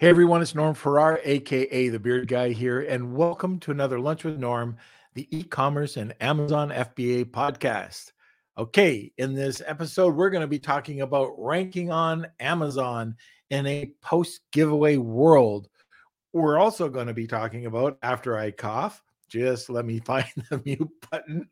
Hey 0.00 0.08
everyone, 0.08 0.40
it's 0.40 0.54
Norm 0.54 0.72
Farrar, 0.72 1.20
aka 1.24 1.88
the 1.90 1.98
Beard 1.98 2.26
Guy 2.26 2.52
here, 2.52 2.80
and 2.80 3.14
welcome 3.14 3.58
to 3.58 3.70
another 3.70 4.00
Lunch 4.00 4.24
with 4.24 4.38
Norm, 4.38 4.78
the 5.12 5.28
e-commerce 5.28 5.98
and 5.98 6.14
Amazon 6.22 6.70
FBA 6.70 7.26
podcast. 7.26 8.12
Okay, 8.56 9.12
in 9.18 9.34
this 9.34 9.60
episode, 9.66 10.14
we're 10.14 10.30
going 10.30 10.40
to 10.40 10.46
be 10.46 10.58
talking 10.58 11.02
about 11.02 11.34
ranking 11.36 11.92
on 11.92 12.26
Amazon 12.40 13.14
in 13.50 13.66
a 13.66 13.92
post 14.00 14.40
giveaway 14.52 14.96
world. 14.96 15.68
We're 16.32 16.58
also 16.58 16.88
going 16.88 17.08
to 17.08 17.12
be 17.12 17.26
talking 17.26 17.66
about 17.66 17.98
after 18.02 18.38
I 18.38 18.52
cough. 18.52 19.02
Just 19.28 19.68
let 19.68 19.84
me 19.84 19.98
find 20.06 20.24
the 20.48 20.62
mute 20.64 20.90
button. 21.10 21.46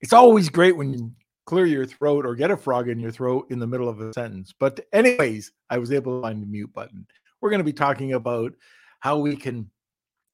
It's 0.00 0.12
always 0.12 0.50
great 0.50 0.76
when 0.76 0.92
you 0.92 0.98
hmm. 1.00 1.08
Clear 1.48 1.64
your 1.64 1.86
throat 1.86 2.26
or 2.26 2.34
get 2.34 2.50
a 2.50 2.56
frog 2.58 2.90
in 2.90 3.00
your 3.00 3.10
throat 3.10 3.46
in 3.48 3.58
the 3.58 3.66
middle 3.66 3.88
of 3.88 3.98
a 4.00 4.12
sentence. 4.12 4.52
But, 4.52 4.80
anyways, 4.92 5.50
I 5.70 5.78
was 5.78 5.90
able 5.90 6.20
to 6.20 6.22
find 6.22 6.42
the 6.42 6.46
mute 6.46 6.74
button. 6.74 7.06
We're 7.40 7.48
going 7.48 7.60
to 7.60 7.64
be 7.64 7.72
talking 7.72 8.12
about 8.12 8.52
how 9.00 9.16
we 9.16 9.34
can. 9.34 9.70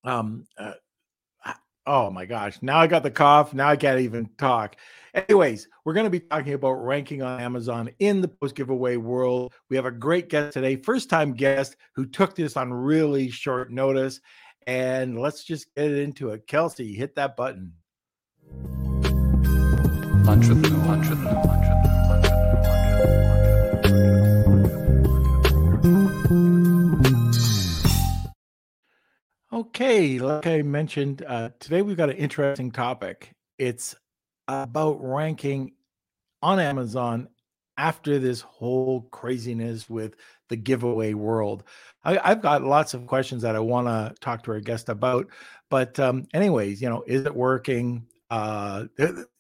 Um, 0.02 0.45
uh, 0.58 0.72
oh 1.86 2.10
my 2.10 2.27
gosh, 2.27 2.58
now 2.62 2.80
I 2.80 2.88
got 2.88 3.05
the 3.05 3.12
cough. 3.12 3.55
Now 3.55 3.69
I 3.69 3.77
can't 3.77 4.00
even 4.00 4.28
talk. 4.38 4.74
Anyways, 5.14 5.69
we're 5.84 5.92
going 5.92 6.05
to 6.05 6.10
be 6.10 6.19
talking 6.19 6.55
about 6.55 6.84
ranking 6.84 7.22
on 7.22 7.41
Amazon 7.41 7.91
in 8.00 8.20
the 8.20 8.27
post 8.27 8.56
giveaway 8.56 8.96
world. 8.96 9.52
We 9.70 9.77
have 9.77 9.86
a 9.86 9.92
great 9.92 10.28
guest 10.28 10.55
today, 10.55 10.74
first 10.74 11.08
time 11.08 11.33
guest 11.33 11.77
who 11.94 12.06
took 12.06 12.34
this 12.34 12.56
on 12.56 12.74
really 12.74 13.30
short 13.30 13.70
notice. 13.70 14.20
And 14.66 15.16
let's 15.20 15.44
just 15.44 15.72
get 15.77 15.92
into 15.92 16.30
it. 16.30 16.48
Kelsey, 16.48 16.92
hit 16.92 17.14
that 17.14 17.36
button. 17.36 17.74
Okay, 29.53 30.19
like 30.19 30.47
I 30.47 30.62
mentioned, 30.62 31.22
uh, 31.28 31.50
today 31.61 31.83
we've 31.83 31.98
got 31.98 32.08
an 32.08 32.16
interesting 32.16 32.70
topic. 32.70 33.33
It's 33.58 33.94
about 34.48 34.97
ranking 35.03 35.72
on 36.42 36.59
Amazon 36.59 37.28
after 37.77 38.19
this 38.19 38.41
whole 38.41 39.03
craziness 39.11 39.91
with 39.91 40.14
the 40.48 40.56
giveaway 40.56 41.12
world. 41.12 41.64
I, 42.03 42.28
have 42.28 42.41
got 42.41 42.62
lots 42.62 42.94
of 42.94 43.06
questions 43.06 43.42
that 43.42 43.56
I 43.56 43.61
want 43.61 43.88
to 43.88 44.14
talk 44.20 44.44
to 44.44 44.53
our 44.53 44.61
guest 44.61 44.88
about. 44.88 45.27
But, 45.69 46.00
um, 46.00 46.28
anyways, 46.33 46.81
you 46.81 46.88
know, 46.88 47.05
is 47.06 47.27
it 47.27 47.34
working? 47.34 48.06
Uh, 48.30 48.84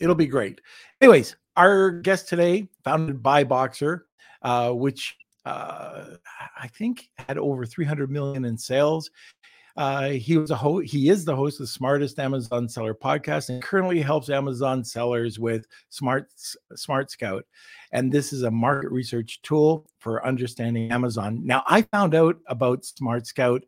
it'll 0.00 0.14
be 0.14 0.26
great. 0.26 0.60
Anyways, 1.00 1.36
our 1.56 1.90
guest 1.90 2.28
today, 2.28 2.68
founded 2.82 3.22
BuyBoxer, 3.22 4.00
uh, 4.42 4.70
which 4.70 5.16
uh, 5.44 6.04
I 6.58 6.68
think 6.68 7.08
had 7.18 7.38
over 7.38 7.66
300 7.66 8.10
million 8.10 8.44
in 8.44 8.56
sales. 8.56 9.10
Uh, 9.76 10.10
he 10.10 10.38
was 10.38 10.52
a 10.52 10.56
ho- 10.56 10.78
he 10.78 11.08
is 11.08 11.24
the 11.24 11.34
host 11.34 11.58
of 11.58 11.64
the 11.64 11.72
smartest 11.72 12.20
Amazon 12.20 12.68
seller 12.68 12.94
podcast 12.94 13.48
and 13.48 13.60
currently 13.60 14.00
helps 14.00 14.30
Amazon 14.30 14.84
sellers 14.84 15.40
with 15.40 15.66
Smart 15.88 16.28
Smart 16.76 17.10
Scout. 17.10 17.44
And 17.90 18.12
this 18.12 18.32
is 18.32 18.42
a 18.42 18.50
market 18.50 18.92
research 18.92 19.42
tool 19.42 19.86
for 19.98 20.24
understanding 20.24 20.92
Amazon. 20.92 21.40
Now, 21.44 21.64
I 21.66 21.82
found 21.82 22.14
out 22.14 22.36
about 22.46 22.84
Smart 22.84 23.26
Scout 23.26 23.64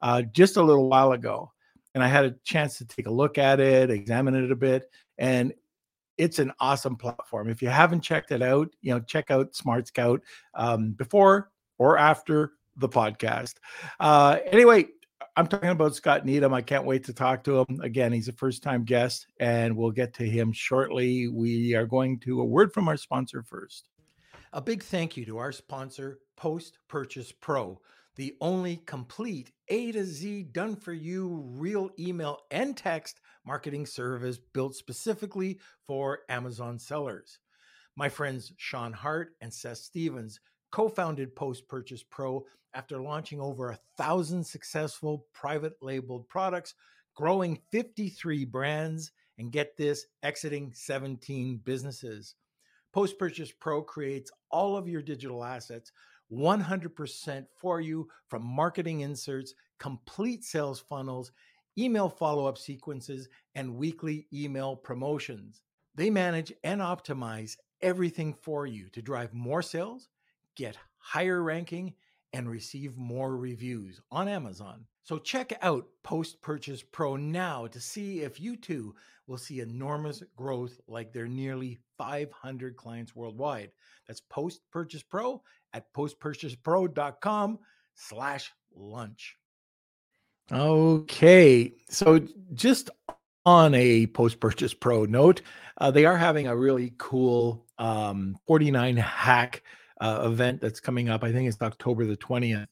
uh, 0.00 0.22
just 0.22 0.56
a 0.56 0.62
little 0.62 0.88
while 0.88 1.10
ago 1.10 1.50
and 1.98 2.04
I 2.04 2.06
had 2.06 2.26
a 2.26 2.34
chance 2.44 2.78
to 2.78 2.86
take 2.86 3.08
a 3.08 3.10
look 3.10 3.38
at 3.38 3.58
it, 3.58 3.90
examine 3.90 4.36
it 4.36 4.52
a 4.52 4.56
bit, 4.56 4.88
and 5.18 5.52
it's 6.16 6.38
an 6.38 6.52
awesome 6.60 6.94
platform. 6.94 7.48
If 7.48 7.60
you 7.60 7.68
haven't 7.70 8.02
checked 8.02 8.30
it 8.30 8.40
out, 8.40 8.68
you 8.82 8.94
know, 8.94 9.00
check 9.00 9.32
out 9.32 9.56
Smart 9.56 9.88
Scout 9.88 10.22
um, 10.54 10.92
before 10.92 11.50
or 11.76 11.98
after 11.98 12.52
the 12.76 12.88
podcast. 12.88 13.54
Uh, 13.98 14.38
anyway, 14.46 14.86
I'm 15.36 15.48
talking 15.48 15.70
about 15.70 15.96
Scott 15.96 16.24
Needham. 16.24 16.54
I 16.54 16.62
can't 16.62 16.84
wait 16.84 17.02
to 17.06 17.12
talk 17.12 17.42
to 17.44 17.62
him 17.62 17.80
again. 17.80 18.12
He's 18.12 18.28
a 18.28 18.32
first 18.32 18.62
time 18.62 18.84
guest, 18.84 19.26
and 19.40 19.76
we'll 19.76 19.90
get 19.90 20.14
to 20.14 20.24
him 20.24 20.52
shortly. 20.52 21.26
We 21.26 21.74
are 21.74 21.86
going 21.86 22.20
to 22.20 22.42
a 22.42 22.44
word 22.44 22.72
from 22.72 22.86
our 22.86 22.96
sponsor 22.96 23.42
first. 23.42 23.88
A 24.52 24.60
big 24.60 24.84
thank 24.84 25.16
you 25.16 25.24
to 25.24 25.38
our 25.38 25.50
sponsor, 25.50 26.20
Post 26.36 26.78
Purchase 26.86 27.32
Pro 27.32 27.80
the 28.18 28.34
only 28.40 28.78
complete 28.84 29.52
A 29.68 29.92
to 29.92 30.04
Z 30.04 30.42
done 30.50 30.74
for 30.74 30.92
you 30.92 31.40
real 31.52 31.88
email 32.00 32.40
and 32.50 32.76
text 32.76 33.20
marketing 33.46 33.86
service 33.86 34.40
built 34.52 34.74
specifically 34.74 35.60
for 35.86 36.18
Amazon 36.28 36.80
sellers. 36.80 37.38
My 37.96 38.08
friends 38.08 38.52
Sean 38.56 38.92
Hart 38.92 39.36
and 39.40 39.54
Seth 39.54 39.78
Stevens 39.78 40.40
co 40.72 40.88
founded 40.88 41.36
Post 41.36 41.68
Purchase 41.68 42.02
Pro 42.02 42.44
after 42.74 43.00
launching 43.00 43.40
over 43.40 43.70
a 43.70 43.78
thousand 43.96 44.44
successful 44.44 45.26
private 45.32 45.74
labeled 45.80 46.28
products, 46.28 46.74
growing 47.14 47.60
53 47.70 48.44
brands, 48.44 49.12
and 49.38 49.52
get 49.52 49.76
this, 49.76 50.06
exiting 50.24 50.72
17 50.74 51.60
businesses. 51.64 52.34
Post 52.92 53.16
Purchase 53.16 53.52
Pro 53.52 53.80
creates 53.80 54.32
all 54.50 54.76
of 54.76 54.88
your 54.88 55.02
digital 55.02 55.44
assets 55.44 55.92
100% 56.32 57.46
for 57.56 57.80
you 57.80 58.08
from 58.28 58.44
marketing 58.44 59.00
inserts, 59.00 59.54
complete 59.78 60.44
sales 60.44 60.80
funnels, 60.80 61.32
email 61.78 62.08
follow 62.08 62.46
up 62.46 62.58
sequences, 62.58 63.28
and 63.54 63.76
weekly 63.76 64.26
email 64.32 64.76
promotions. 64.76 65.62
They 65.94 66.10
manage 66.10 66.52
and 66.64 66.80
optimize 66.80 67.56
everything 67.80 68.34
for 68.34 68.66
you 68.66 68.88
to 68.90 69.02
drive 69.02 69.32
more 69.32 69.62
sales, 69.62 70.08
get 70.56 70.76
higher 70.98 71.42
ranking, 71.42 71.94
and 72.32 72.50
receive 72.50 72.96
more 72.96 73.36
reviews 73.36 74.00
on 74.10 74.28
Amazon. 74.28 74.84
So 75.08 75.16
check 75.16 75.56
out 75.62 75.86
Post 76.02 76.42
Purchase 76.42 76.82
Pro 76.82 77.16
now 77.16 77.66
to 77.68 77.80
see 77.80 78.20
if 78.20 78.38
you 78.38 78.56
too 78.56 78.94
will 79.26 79.38
see 79.38 79.60
enormous 79.60 80.22
growth 80.36 80.78
like 80.86 81.14
their 81.14 81.26
nearly 81.26 81.78
500 81.96 82.76
clients 82.76 83.16
worldwide. 83.16 83.70
That's 84.06 84.20
Post 84.20 84.60
Purchase 84.70 85.02
Pro 85.02 85.40
at 85.72 85.90
postpurchasepro.com 85.94 87.58
slash 87.94 88.52
lunch. 88.76 89.36
Okay. 90.52 91.72
So 91.88 92.20
just 92.52 92.90
on 93.46 93.74
a 93.74 94.08
post 94.08 94.40
purchase 94.40 94.74
pro 94.74 95.06
note, 95.06 95.40
uh, 95.78 95.90
they 95.90 96.04
are 96.04 96.18
having 96.18 96.48
a 96.48 96.56
really 96.56 96.92
cool 96.98 97.64
um, 97.78 98.36
49 98.46 98.98
hack 98.98 99.62
uh, 100.02 100.24
event 100.26 100.60
that's 100.60 100.80
coming 100.80 101.08
up. 101.08 101.24
I 101.24 101.32
think 101.32 101.48
it's 101.48 101.62
October 101.62 102.04
the 102.04 102.18
20th. 102.18 102.66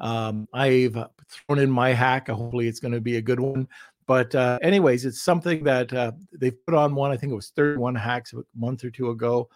Um, 0.00 0.48
I've 0.52 0.96
thrown 1.28 1.58
in 1.58 1.70
my 1.70 1.92
hack. 1.92 2.28
Hopefully, 2.28 2.68
it's 2.68 2.80
going 2.80 2.92
to 2.92 3.00
be 3.00 3.16
a 3.16 3.22
good 3.22 3.40
one. 3.40 3.68
But, 4.06 4.34
uh, 4.34 4.58
anyways, 4.62 5.04
it's 5.04 5.22
something 5.22 5.62
that 5.64 5.92
uh, 5.92 6.12
they 6.32 6.50
put 6.50 6.74
on 6.74 6.94
one. 6.94 7.12
I 7.12 7.16
think 7.16 7.32
it 7.32 7.36
was 7.36 7.52
31 7.54 7.94
hacks 7.94 8.32
a 8.32 8.42
month 8.56 8.84
or 8.84 8.90
two 8.90 9.10
ago 9.10 9.48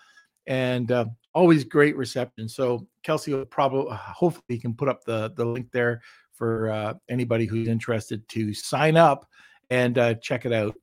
and 0.46 0.92
uh, 0.92 1.06
always 1.34 1.64
great 1.64 1.96
reception. 1.96 2.48
So 2.48 2.86
Kelsey 3.02 3.32
will 3.32 3.44
probably, 3.46 3.90
uh, 3.92 3.96
hopefully, 3.96 4.44
he 4.48 4.58
can 4.58 4.74
put 4.74 4.88
up 4.88 5.04
the 5.04 5.32
the 5.36 5.44
link 5.44 5.70
there 5.72 6.00
for 6.32 6.70
uh, 6.70 6.94
anybody 7.08 7.46
who's 7.46 7.68
interested 7.68 8.26
to 8.28 8.52
sign 8.54 8.96
up 8.96 9.26
and 9.70 9.98
uh, 9.98 10.14
check 10.14 10.44
it 10.44 10.52
out. 10.52 10.74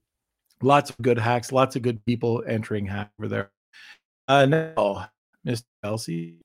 Lots 0.61 0.89
of 0.89 0.97
good 1.01 1.17
hacks, 1.17 1.51
lots 1.51 1.75
of 1.75 1.81
good 1.81 2.03
people 2.05 2.43
entering 2.47 2.85
hack 2.85 3.11
over 3.19 3.27
there. 3.27 3.51
Uh, 4.27 4.45
now, 4.45 5.07
Mr. 5.45 5.63
Kelsey. 5.83 6.35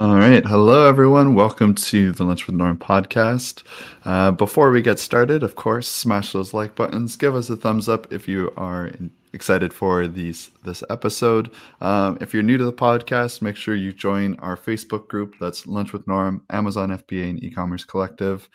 All 0.00 0.16
right. 0.16 0.42
Hello, 0.46 0.88
everyone. 0.88 1.34
Welcome 1.34 1.74
to 1.74 2.12
the 2.12 2.24
Lunch 2.24 2.46
with 2.46 2.56
Norm 2.56 2.78
podcast. 2.78 3.64
Uh, 4.06 4.30
before 4.30 4.70
we 4.70 4.80
get 4.80 4.98
started, 4.98 5.42
of 5.42 5.56
course, 5.56 5.86
smash 5.86 6.32
those 6.32 6.54
like 6.54 6.74
buttons. 6.74 7.16
Give 7.16 7.34
us 7.34 7.50
a 7.50 7.56
thumbs 7.56 7.86
up 7.86 8.10
if 8.10 8.26
you 8.26 8.50
are 8.56 8.90
excited 9.34 9.74
for 9.74 10.08
these 10.08 10.52
this 10.64 10.82
episode. 10.88 11.50
Um, 11.82 12.16
if 12.22 12.32
you're 12.32 12.42
new 12.42 12.56
to 12.56 12.64
the 12.64 12.72
podcast, 12.72 13.42
make 13.42 13.56
sure 13.56 13.74
you 13.74 13.92
join 13.92 14.36
our 14.36 14.56
Facebook 14.56 15.06
group. 15.08 15.34
That's 15.38 15.66
Lunch 15.66 15.92
with 15.92 16.08
Norm, 16.08 16.46
Amazon 16.48 16.88
FBA, 16.88 17.28
and 17.28 17.44
E-commerce 17.44 17.84
Collective. 17.84 18.48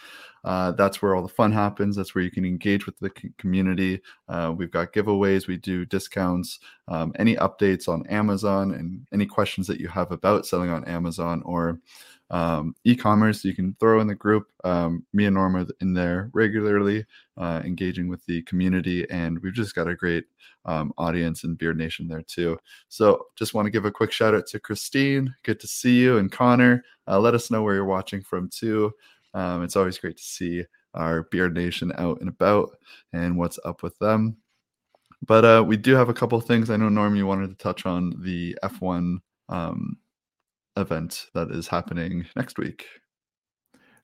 Uh, 0.45 0.71
that's 0.71 1.01
where 1.01 1.15
all 1.15 1.23
the 1.23 1.27
fun 1.27 1.51
happens. 1.51 1.95
That's 1.95 2.13
where 2.13 2.23
you 2.23 2.29
can 2.29 2.45
engage 2.45 2.85
with 2.85 2.97
the 2.99 3.09
community. 3.37 3.99
Uh, 4.29 4.53
we've 4.55 4.71
got 4.71 4.93
giveaways, 4.93 5.47
we 5.47 5.57
do 5.57 5.85
discounts, 5.85 6.59
um, 6.87 7.11
any 7.17 7.35
updates 7.37 7.89
on 7.89 8.05
Amazon, 8.07 8.71
and 8.71 9.05
any 9.11 9.25
questions 9.25 9.65
that 9.67 9.79
you 9.79 9.87
have 9.87 10.11
about 10.11 10.45
selling 10.45 10.69
on 10.69 10.85
Amazon 10.85 11.41
or 11.45 11.79
um, 12.31 12.75
e-commerce 12.85 13.45
you 13.45 13.55
can 13.55 13.75
throw 13.79 13.99
in 14.01 14.07
the 14.07 14.15
group. 14.15 14.47
Um, 14.63 15.05
me 15.13 15.25
and 15.25 15.35
norm 15.35 15.55
are 15.55 15.67
in 15.81 15.93
there 15.93 16.29
regularly 16.33 17.05
uh, 17.37 17.61
engaging 17.63 18.07
with 18.07 18.25
the 18.25 18.41
community 18.43 19.09
and 19.09 19.39
we've 19.39 19.53
just 19.53 19.75
got 19.75 19.87
a 19.87 19.95
great 19.95 20.25
um, 20.65 20.91
audience 20.97 21.43
in 21.43 21.55
beard 21.55 21.77
nation 21.77 22.07
there 22.07 22.23
too. 22.23 22.57
So 22.89 23.27
just 23.35 23.53
want 23.53 23.67
to 23.67 23.71
give 23.71 23.85
a 23.85 23.91
quick 23.91 24.11
shout 24.11 24.33
out 24.33 24.47
to 24.47 24.59
christine. 24.59 25.35
Good 25.43 25.59
to 25.59 25.67
see 25.67 25.99
you. 25.99 26.17
And 26.17 26.31
connor 26.31 26.83
uh, 27.07 27.19
let 27.19 27.35
us 27.35 27.51
know 27.51 27.61
where 27.61 27.75
you're 27.75 27.85
watching 27.85 28.23
from 28.23 28.49
too 28.49 28.91
um, 29.35 29.63
it's 29.63 29.75
always 29.75 29.99
great 29.99 30.17
to 30.17 30.23
see 30.23 30.63
our 30.95 31.23
beard 31.23 31.53
nation 31.53 31.91
out 31.97 32.19
and 32.21 32.29
about 32.29 32.71
and 33.13 33.37
what's 33.37 33.59
up 33.63 33.83
with 33.83 33.97
them 33.99 34.35
but 35.27 35.45
uh, 35.45 35.63
we 35.63 35.77
do 35.77 35.95
have 35.95 36.09
a 36.09 36.13
couple 36.13 36.41
things 36.41 36.71
i 36.71 36.77
know 36.77 36.89
norm 36.89 37.15
you 37.15 37.27
wanted 37.27 37.47
to 37.49 37.63
touch 37.63 37.85
on 37.85 38.15
the 38.23 38.57
f1 38.63 39.19
um, 39.49 39.97
event 40.77 41.27
that 41.33 41.51
is 41.51 41.67
happening 41.67 42.25
next 42.35 42.57
week. 42.57 42.85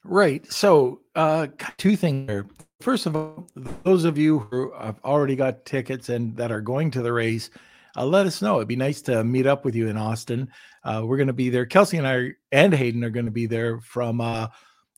Right. 0.03 0.51
So, 0.51 1.01
uh, 1.15 1.47
two 1.77 1.95
things 1.95 2.27
there. 2.27 2.45
First 2.81 3.05
of 3.05 3.15
all, 3.15 3.47
those 3.83 4.05
of 4.05 4.17
you 4.17 4.39
who 4.39 4.73
have 4.79 4.99
already 5.05 5.35
got 5.35 5.65
tickets 5.65 6.09
and 6.09 6.35
that 6.37 6.51
are 6.51 6.61
going 6.61 6.89
to 6.91 7.03
the 7.03 7.13
race, 7.13 7.51
uh, 7.95 8.05
let 8.05 8.25
us 8.25 8.41
know. 8.41 8.55
It'd 8.55 8.67
be 8.67 8.75
nice 8.75 9.01
to 9.03 9.23
meet 9.23 9.45
up 9.45 9.63
with 9.63 9.75
you 9.75 9.89
in 9.89 9.97
Austin. 9.97 10.49
Uh, 10.83 11.03
we're 11.05 11.17
going 11.17 11.27
to 11.27 11.33
be 11.33 11.51
there. 11.51 11.67
Kelsey 11.67 11.97
and 11.97 12.07
I 12.07 12.31
and 12.51 12.73
Hayden 12.73 13.03
are 13.03 13.11
going 13.11 13.25
to 13.25 13.31
be 13.31 13.45
there 13.45 13.79
from 13.81 14.21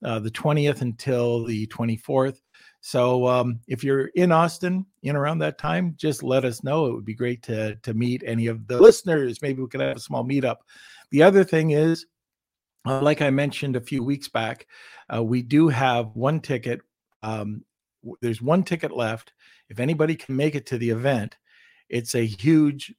uh, 0.04 0.20
the 0.20 0.32
20th 0.32 0.82
until 0.82 1.46
the 1.46 1.68
24th. 1.68 2.40
So 2.82 3.28
um, 3.28 3.60
if 3.68 3.84
you're 3.84 4.08
in 4.08 4.32
Austin 4.32 4.86
in 5.04 5.16
around 5.16 5.40
that 5.40 5.58
time, 5.58 5.94
just 5.98 6.22
let 6.22 6.44
us 6.44 6.64
know. 6.64 6.88
It 6.88 6.94
would 6.94 7.06
be 7.06 7.16
great 7.16 7.42
to 7.44 7.76
to 7.78 7.94
meet 7.94 8.24
any 8.26 8.48
of 8.48 8.68
the 8.68 8.80
listeners. 8.82 9.42
Maybe 9.42 9.62
we 9.62 9.70
could 9.70 9.80
have 9.80 9.96
a 9.96 10.02
small 10.02 10.26
meetup. 10.26 10.58
The 11.12 11.24
other 11.24 11.46
thing 11.46 11.72
is, 11.72 12.06
uh, 12.86 13.02
like 13.02 13.22
I 13.22 13.30
mentioned 13.30 13.76
a 13.76 13.82
few 13.82 14.04
weeks 14.04 14.28
back, 14.28 14.68
uh, 15.14 15.24
we 15.24 15.42
do 15.42 15.70
have 15.70 16.08
one 16.14 16.42
ticket. 16.42 16.82
Um, 17.22 17.64
there's 18.22 18.42
one 18.42 18.64
ticket 18.64 18.92
left. 18.92 19.32
If 19.70 19.80
anybody 19.80 20.16
can 20.16 20.36
make 20.36 20.56
it 20.56 20.66
to 20.68 20.78
the 20.78 20.90
event, 20.90 21.38
it's 21.90 22.16
a 22.16 22.26
huge, 22.26 22.94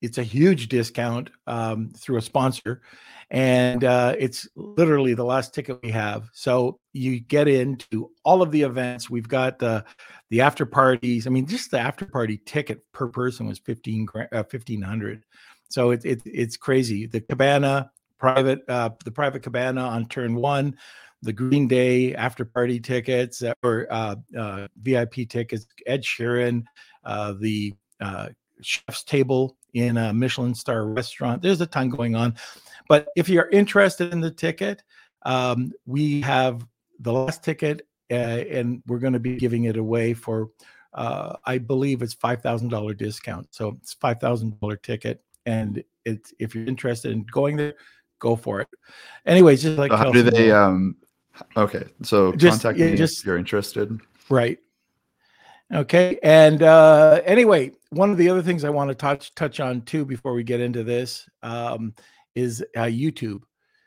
it's 0.00 0.18
a 0.18 0.22
huge 0.22 0.68
discount 0.68 1.30
um, 1.46 1.90
through 1.96 2.18
a 2.18 2.22
sponsor, 2.22 2.82
and 3.30 3.84
uh, 3.84 4.14
it's 4.18 4.48
literally 4.54 5.14
the 5.14 5.24
last 5.24 5.54
ticket 5.54 5.80
we 5.82 5.90
have. 5.90 6.28
So 6.32 6.78
you 6.92 7.20
get 7.20 7.48
into 7.48 8.10
all 8.24 8.42
of 8.42 8.50
the 8.50 8.62
events. 8.62 9.10
We've 9.10 9.28
got 9.28 9.58
the 9.58 9.84
the 10.30 10.40
after 10.40 10.66
parties. 10.66 11.26
I 11.26 11.30
mean, 11.30 11.46
just 11.46 11.70
the 11.70 11.80
after 11.80 12.06
party 12.06 12.40
ticket 12.44 12.80
per 12.92 13.08
person 13.08 13.46
was 13.46 13.58
fifteen 13.58 14.06
uh, 14.32 14.42
fifteen 14.44 14.82
hundred. 14.82 15.24
So 15.68 15.90
it, 15.90 16.04
it 16.04 16.22
it's 16.24 16.56
crazy. 16.56 17.06
The 17.06 17.20
cabana 17.20 17.90
private 18.18 18.60
uh, 18.68 18.90
the 19.04 19.12
private 19.12 19.42
cabana 19.42 19.82
on 19.82 20.06
turn 20.06 20.34
one 20.34 20.76
the 21.22 21.32
Green 21.32 21.66
Day 21.66 22.14
after 22.14 22.44
party 22.44 22.78
tickets 22.78 23.42
or 23.64 23.88
uh, 23.90 24.14
uh, 24.36 24.68
VIP 24.80 25.28
tickets, 25.28 25.66
Ed 25.84 26.04
Sheeran, 26.04 26.62
uh, 27.04 27.34
the 27.40 27.74
chef's 28.62 29.02
table 29.02 29.57
in 29.74 29.96
a 29.96 30.12
Michelin 30.12 30.54
star 30.54 30.86
restaurant. 30.86 31.42
There's 31.42 31.60
a 31.60 31.66
ton 31.66 31.90
going 31.90 32.14
on. 32.14 32.34
But 32.88 33.08
if 33.16 33.28
you're 33.28 33.48
interested 33.50 34.12
in 34.12 34.20
the 34.20 34.30
ticket, 34.30 34.82
um, 35.22 35.72
we 35.86 36.20
have 36.22 36.66
the 37.00 37.12
last 37.12 37.42
ticket 37.44 37.86
uh, 38.10 38.14
and 38.14 38.82
we're 38.86 38.98
going 38.98 39.12
to 39.12 39.20
be 39.20 39.36
giving 39.36 39.64
it 39.64 39.76
away 39.76 40.14
for, 40.14 40.50
I 40.94 41.58
believe 41.58 42.02
it's 42.02 42.14
$5,000 42.14 42.96
discount. 42.96 43.48
So 43.50 43.76
it's 43.80 43.94
$5,000 43.94 44.82
ticket. 44.82 45.22
And 45.46 45.82
it's, 46.04 46.32
if 46.38 46.54
you're 46.54 46.66
interested 46.66 47.12
in 47.12 47.24
going 47.30 47.56
there, 47.56 47.74
go 48.18 48.36
for 48.36 48.60
it. 48.60 48.68
Anyways, 49.26 49.62
just 49.62 49.78
like 49.78 49.90
so 49.90 49.96
how 49.96 50.10
do 50.10 50.22
they 50.22 50.50
um 50.50 50.96
Okay, 51.56 51.84
so 52.02 52.32
just, 52.32 52.62
contact 52.62 52.78
me 52.78 52.96
just, 52.96 53.20
if 53.20 53.26
you're 53.26 53.38
interested. 53.38 54.00
Right. 54.28 54.58
Okay, 55.72 56.18
and 56.22 56.62
uh, 56.62 57.20
anyway, 57.24 57.72
one 57.90 58.10
of 58.10 58.16
the 58.16 58.28
other 58.28 58.42
things 58.42 58.64
I 58.64 58.70
want 58.70 58.88
to 58.88 58.94
touch 58.94 59.34
touch 59.34 59.60
on 59.60 59.82
too 59.82 60.04
before 60.04 60.32
we 60.34 60.42
get 60.42 60.60
into 60.60 60.84
this 60.84 61.28
um, 61.42 61.94
is 62.34 62.64
uh, 62.76 62.82
YouTube. 62.82 63.42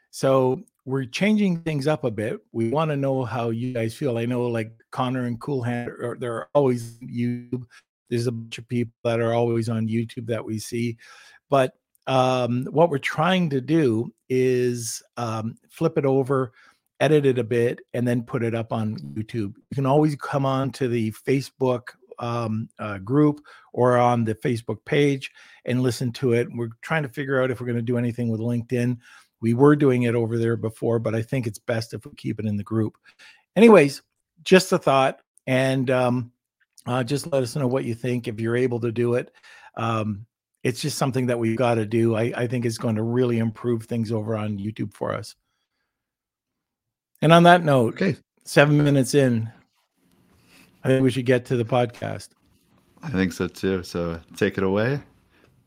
So 0.10 0.62
we're 0.86 1.06
changing 1.06 1.62
things 1.62 1.88
up 1.88 2.04
a 2.04 2.12
bit. 2.12 2.40
We 2.52 2.70
want 2.70 2.90
to 2.92 2.98
know 2.98 3.24
how 3.24 3.52
you 3.52 3.74
guys 3.74 3.96
feel. 3.96 4.18
I 4.18 4.26
know 4.26 4.48
like 4.48 4.74
Connor 4.92 5.26
and 5.26 5.40
Cool 5.40 5.62
Hand, 5.62 5.90
are, 5.90 6.18
they're 6.20 6.48
always 6.54 6.98
YouTube. 7.00 7.64
There's 8.10 8.28
a 8.28 8.32
bunch 8.32 8.58
of 8.58 8.68
people 8.68 8.94
that 9.04 9.20
are 9.20 9.34
always 9.34 9.70
on 9.70 9.88
YouTube 9.88 10.28
that 10.28 10.44
we 10.44 10.60
see, 10.60 10.98
but 11.50 11.74
um, 12.08 12.66
what 12.72 12.90
we're 12.90 12.98
trying 12.98 13.50
to 13.52 13.62
do 13.62 14.12
is 14.28 15.02
um, 15.18 15.56
flip 15.70 15.98
it 15.98 16.06
over 16.06 16.52
edit 17.02 17.26
it 17.26 17.40
a 17.40 17.44
bit, 17.44 17.82
and 17.94 18.08
then 18.08 18.22
put 18.22 18.44
it 18.44 18.54
up 18.54 18.72
on 18.72 18.96
YouTube. 19.16 19.56
You 19.56 19.76
can 19.76 19.88
always 19.88 20.16
come 20.16 20.46
on 20.46 20.72
to 20.74 20.88
the 20.88 21.12
Facebook 21.12 21.90
um, 22.22 22.70
uh, 22.80 23.00
group 23.00 23.42
or 23.74 23.98
on 23.98 24.24
the 24.24 24.36
Facebook 24.36 24.86
page 24.86 25.32
and 25.66 25.82
listen 25.82 26.14
to 26.14 26.34
it. 26.34 26.48
We're 26.54 26.70
trying 26.82 27.04
to 27.04 27.10
figure 27.10 27.42
out 27.42 27.52
if 27.52 27.60
we're 27.60 27.68
going 27.68 27.76
to 27.76 27.82
do 27.82 27.98
anything 27.98 28.30
with 28.30 28.40
LinkedIn. 28.40 28.98
We 29.42 29.54
were 29.54 29.76
doing 29.76 30.04
it 30.04 30.16
over 30.16 30.38
there 30.38 30.56
before, 30.56 31.00
but 31.00 31.16
I 31.16 31.24
think 31.24 31.48
it's 31.48 31.60
best 31.60 31.94
if 31.94 32.06
we 32.06 32.14
keep 32.16 32.40
it 32.40 32.46
in 32.46 32.58
the 32.58 32.64
group. 32.64 32.98
Anyways, 33.56 34.02
just 34.44 34.72
a 34.72 34.78
thought, 34.78 35.20
and 35.48 35.90
um, 35.90 36.32
uh, 36.86 37.04
just 37.04 37.32
let 37.32 37.44
us 37.44 37.56
know 37.56 37.68
what 37.68 37.84
you 37.84 37.96
think 37.96 38.28
if 38.28 38.40
you're 38.40 38.56
able 38.56 38.80
to 38.80 38.92
do 38.92 39.16
it. 39.16 39.34
Um, 39.76 40.26
it's 40.64 40.80
just 40.80 40.98
something 40.98 41.26
that 41.26 41.40
we've 41.40 41.58
got 41.58 41.76
to 41.76 41.86
do. 41.86 42.16
I, 42.16 42.32
I 42.36 42.48
think 42.48 42.66
is 42.66 42.78
going 42.78 42.96
to 42.96 43.04
really 43.04 43.40
improve 43.40 43.86
things 43.86 44.12
over 44.12 44.36
on 44.36 44.60
YouTube 44.60 44.94
for 44.94 45.14
us. 45.14 45.36
And 47.24 47.34
on 47.34 47.44
that 47.44 47.64
note, 47.64 47.96
okay, 47.96 48.18
seven 48.46 48.84
minutes 48.84 49.16
in, 49.16 49.52
I 50.84 50.88
think 50.88 51.04
we 51.04 51.12
should 51.12 51.26
get 51.26 51.46
to 51.46 51.58
the 51.58 51.66
podcast. 51.66 52.30
I 53.04 53.10
think 53.10 53.34
so 53.34 53.48
too. 53.48 53.84
So 53.84 54.20
take 54.36 54.58
it 54.58 54.64
away. 54.64 55.00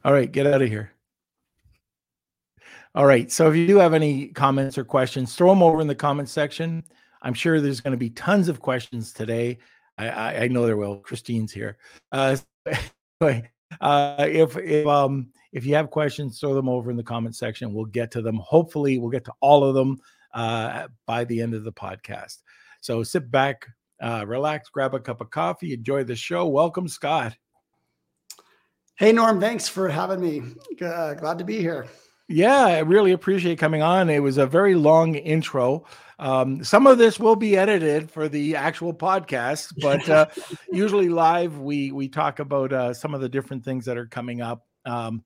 All 0.04 0.12
right, 0.12 0.30
get 0.30 0.46
out 0.46 0.62
of 0.62 0.68
here. 0.68 0.92
All 2.94 3.06
right. 3.06 3.30
So 3.30 3.50
if 3.50 3.56
you 3.56 3.66
do 3.66 3.78
have 3.78 3.92
any 3.92 4.28
comments 4.28 4.78
or 4.78 4.84
questions, 4.84 5.34
throw 5.34 5.50
them 5.50 5.62
over 5.62 5.80
in 5.80 5.88
the 5.88 5.94
comments 5.96 6.30
section. 6.30 6.84
I'm 7.22 7.34
sure 7.34 7.60
there's 7.60 7.80
going 7.80 7.92
to 7.92 7.98
be 7.98 8.10
tons 8.10 8.48
of 8.48 8.60
questions 8.60 9.12
today. 9.12 9.58
I, 9.98 10.08
I, 10.08 10.36
I 10.42 10.48
know 10.48 10.66
there 10.66 10.76
will. 10.76 10.98
Christine's 10.98 11.52
here. 11.52 11.78
Uh, 12.12 12.36
anyway, 13.20 13.50
uh, 13.80 14.26
if 14.28 14.56
if 14.56 14.86
um 14.86 15.28
if 15.52 15.64
you 15.64 15.74
have 15.74 15.90
questions, 15.90 16.38
throw 16.38 16.54
them 16.54 16.68
over 16.68 16.90
in 16.90 16.96
the 16.96 17.02
comment 17.02 17.34
section. 17.34 17.72
We'll 17.72 17.84
get 17.86 18.10
to 18.12 18.22
them. 18.22 18.36
Hopefully, 18.36 18.98
we'll 18.98 19.10
get 19.10 19.24
to 19.24 19.32
all 19.40 19.64
of 19.64 19.74
them 19.74 19.98
uh, 20.32 20.88
by 21.06 21.24
the 21.24 21.40
end 21.40 21.54
of 21.54 21.64
the 21.64 21.72
podcast. 21.72 22.38
So 22.80 23.02
sit 23.02 23.30
back, 23.30 23.66
uh, 24.02 24.24
relax, 24.26 24.68
grab 24.68 24.94
a 24.94 25.00
cup 25.00 25.20
of 25.20 25.30
coffee, 25.30 25.72
enjoy 25.72 26.04
the 26.04 26.16
show. 26.16 26.46
Welcome, 26.46 26.88
Scott. 26.88 27.36
Hey, 28.96 29.12
Norm. 29.12 29.40
Thanks 29.40 29.68
for 29.68 29.88
having 29.88 30.20
me. 30.20 30.42
Uh, 30.80 31.14
glad 31.14 31.38
to 31.38 31.44
be 31.44 31.58
here. 31.58 31.86
Yeah, 32.28 32.64
I 32.64 32.78
really 32.78 33.12
appreciate 33.12 33.58
coming 33.58 33.82
on. 33.82 34.08
It 34.08 34.22
was 34.22 34.38
a 34.38 34.46
very 34.46 34.74
long 34.74 35.14
intro. 35.14 35.84
Um, 36.18 36.62
some 36.62 36.86
of 36.86 36.96
this 36.96 37.18
will 37.18 37.36
be 37.36 37.56
edited 37.56 38.10
for 38.10 38.28
the 38.28 38.56
actual 38.56 38.94
podcast, 38.94 39.74
but 39.82 40.08
uh, 40.08 40.26
usually 40.72 41.08
live 41.08 41.58
we 41.58 41.92
we 41.92 42.08
talk 42.08 42.38
about 42.38 42.72
uh, 42.72 42.94
some 42.94 43.14
of 43.14 43.20
the 43.20 43.28
different 43.28 43.64
things 43.64 43.84
that 43.84 43.98
are 43.98 44.06
coming 44.06 44.40
up, 44.40 44.64
um, 44.86 45.24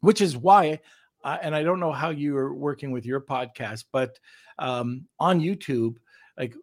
which 0.00 0.20
is 0.20 0.36
why. 0.36 0.80
Uh, 1.22 1.38
and 1.42 1.54
I 1.54 1.62
don't 1.62 1.78
know 1.78 1.92
how 1.92 2.10
you 2.10 2.36
are 2.36 2.52
working 2.52 2.90
with 2.90 3.06
your 3.06 3.20
podcast, 3.20 3.84
but 3.92 4.18
um, 4.58 5.06
on 5.20 5.40
YouTube, 5.40 5.96
like 6.36 6.54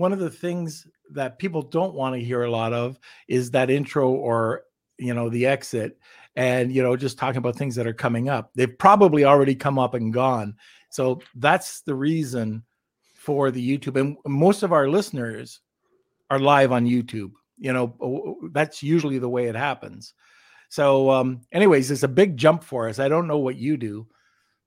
one 0.00 0.14
of 0.14 0.18
the 0.18 0.30
things 0.30 0.86
that 1.10 1.38
people 1.38 1.60
don't 1.60 1.94
want 1.94 2.14
to 2.14 2.24
hear 2.24 2.44
a 2.44 2.50
lot 2.50 2.72
of 2.72 2.98
is 3.28 3.50
that 3.50 3.68
intro 3.68 4.10
or 4.10 4.62
you 4.98 5.12
know 5.12 5.28
the 5.28 5.46
exit 5.46 5.98
and 6.36 6.74
you 6.74 6.82
know 6.82 6.96
just 6.96 7.18
talking 7.18 7.38
about 7.38 7.56
things 7.56 7.74
that 7.76 7.86
are 7.86 7.92
coming 7.92 8.28
up. 8.28 8.50
They've 8.54 8.78
probably 8.78 9.24
already 9.24 9.54
come 9.54 9.78
up 9.78 9.94
and 9.94 10.12
gone. 10.12 10.56
So 10.88 11.20
that's 11.36 11.82
the 11.82 11.94
reason 11.94 12.64
for 13.14 13.50
the 13.50 13.78
youtube 13.78 14.00
and 14.00 14.16
most 14.24 14.62
of 14.62 14.72
our 14.72 14.88
listeners 14.88 15.60
are 16.30 16.38
live 16.38 16.72
on 16.72 16.86
youtube 16.86 17.32
you 17.58 17.70
know 17.70 18.38
that's 18.50 18.82
usually 18.82 19.18
the 19.18 19.28
way 19.28 19.44
it 19.44 19.54
happens. 19.54 20.14
So 20.70 21.10
um 21.10 21.42
anyways 21.52 21.90
it's 21.90 22.02
a 22.02 22.08
big 22.08 22.38
jump 22.38 22.64
for 22.64 22.88
us. 22.88 22.98
I 22.98 23.08
don't 23.08 23.28
know 23.28 23.38
what 23.38 23.56
you 23.56 23.76
do 23.76 24.06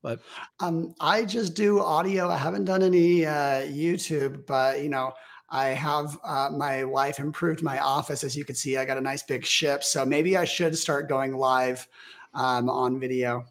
but 0.03 0.19
um, 0.59 0.93
I 0.99 1.23
just 1.23 1.55
do 1.55 1.79
audio. 1.79 2.29
I 2.29 2.37
haven't 2.37 2.65
done 2.65 2.83
any 2.83 3.25
uh, 3.25 3.63
YouTube, 3.63 4.45
but 4.45 4.83
you 4.83 4.89
know, 4.89 5.13
I 5.49 5.67
have 5.67 6.19
uh, 6.23 6.49
my 6.51 6.83
wife 6.83 7.19
improved 7.19 7.63
my 7.63 7.79
office. 7.79 8.23
As 8.23 8.35
you 8.35 8.45
can 8.45 8.53
see, 8.53 8.77
I 8.77 8.85
got 8.85 8.97
a 8.97 9.01
nice 9.01 9.23
big 9.23 9.45
ship. 9.45 9.83
So 9.83 10.05
maybe 10.05 10.37
I 10.37 10.45
should 10.45 10.77
start 10.77 11.07
going 11.07 11.35
live 11.35 11.87
um, 12.33 12.69
on 12.69 12.99
video. 12.99 13.45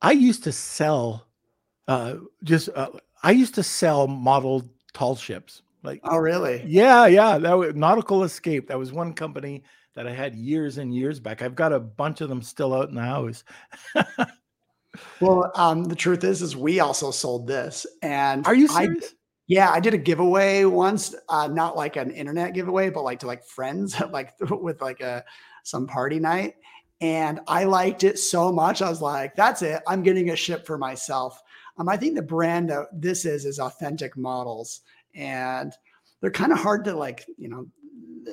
I 0.00 0.12
used 0.12 0.44
to 0.44 0.52
sell, 0.52 1.26
uh, 1.88 2.16
just 2.44 2.68
uh, 2.74 2.90
I 3.22 3.32
used 3.32 3.56
to 3.56 3.62
sell 3.62 4.06
model 4.06 4.70
tall 4.94 5.16
ships. 5.16 5.62
Like, 5.82 6.00
oh 6.04 6.16
really? 6.16 6.62
Yeah, 6.66 7.06
yeah. 7.06 7.38
That 7.38 7.54
was 7.54 7.74
Nautical 7.74 8.24
Escape. 8.24 8.68
That 8.68 8.78
was 8.78 8.92
one 8.92 9.14
company 9.14 9.64
that 9.94 10.06
I 10.06 10.12
had 10.12 10.34
years 10.34 10.78
and 10.78 10.94
years 10.94 11.18
back. 11.18 11.42
I've 11.42 11.54
got 11.54 11.72
a 11.72 11.80
bunch 11.80 12.20
of 12.20 12.28
them 12.28 12.42
still 12.42 12.74
out 12.74 12.88
in 12.88 12.94
the 12.94 13.02
house. 13.02 13.42
Well, 15.20 15.50
um, 15.54 15.84
the 15.84 15.96
truth 15.96 16.24
is, 16.24 16.42
is 16.42 16.56
we 16.56 16.80
also 16.80 17.10
sold 17.10 17.46
this, 17.46 17.86
and 18.02 18.46
are 18.46 18.54
you 18.54 18.68
serious? 18.68 19.04
I, 19.04 19.16
yeah, 19.48 19.70
I 19.70 19.80
did 19.80 19.94
a 19.94 19.98
giveaway 19.98 20.64
once, 20.64 21.14
uh, 21.28 21.46
not 21.46 21.76
like 21.76 21.96
an 21.96 22.10
internet 22.10 22.54
giveaway, 22.54 22.90
but 22.90 23.04
like 23.04 23.20
to 23.20 23.26
like 23.26 23.44
friends, 23.44 24.00
like 24.10 24.34
with 24.50 24.80
like 24.80 25.00
a 25.00 25.24
some 25.62 25.86
party 25.86 26.18
night, 26.18 26.54
and 27.00 27.40
I 27.46 27.64
liked 27.64 28.04
it 28.04 28.18
so 28.18 28.52
much. 28.52 28.82
I 28.82 28.88
was 28.88 29.02
like, 29.02 29.36
"That's 29.36 29.62
it. 29.62 29.82
I'm 29.86 30.02
getting 30.02 30.30
a 30.30 30.36
ship 30.36 30.66
for 30.66 30.78
myself." 30.78 31.42
Um, 31.78 31.88
I 31.88 31.96
think 31.96 32.14
the 32.14 32.22
brand 32.22 32.70
that 32.70 32.86
this 32.92 33.24
is 33.24 33.44
is 33.44 33.58
authentic 33.58 34.16
models, 34.16 34.80
and 35.14 35.72
they're 36.20 36.30
kind 36.30 36.52
of 36.52 36.58
hard 36.58 36.84
to 36.84 36.94
like, 36.94 37.24
you 37.36 37.48
know, 37.48 37.66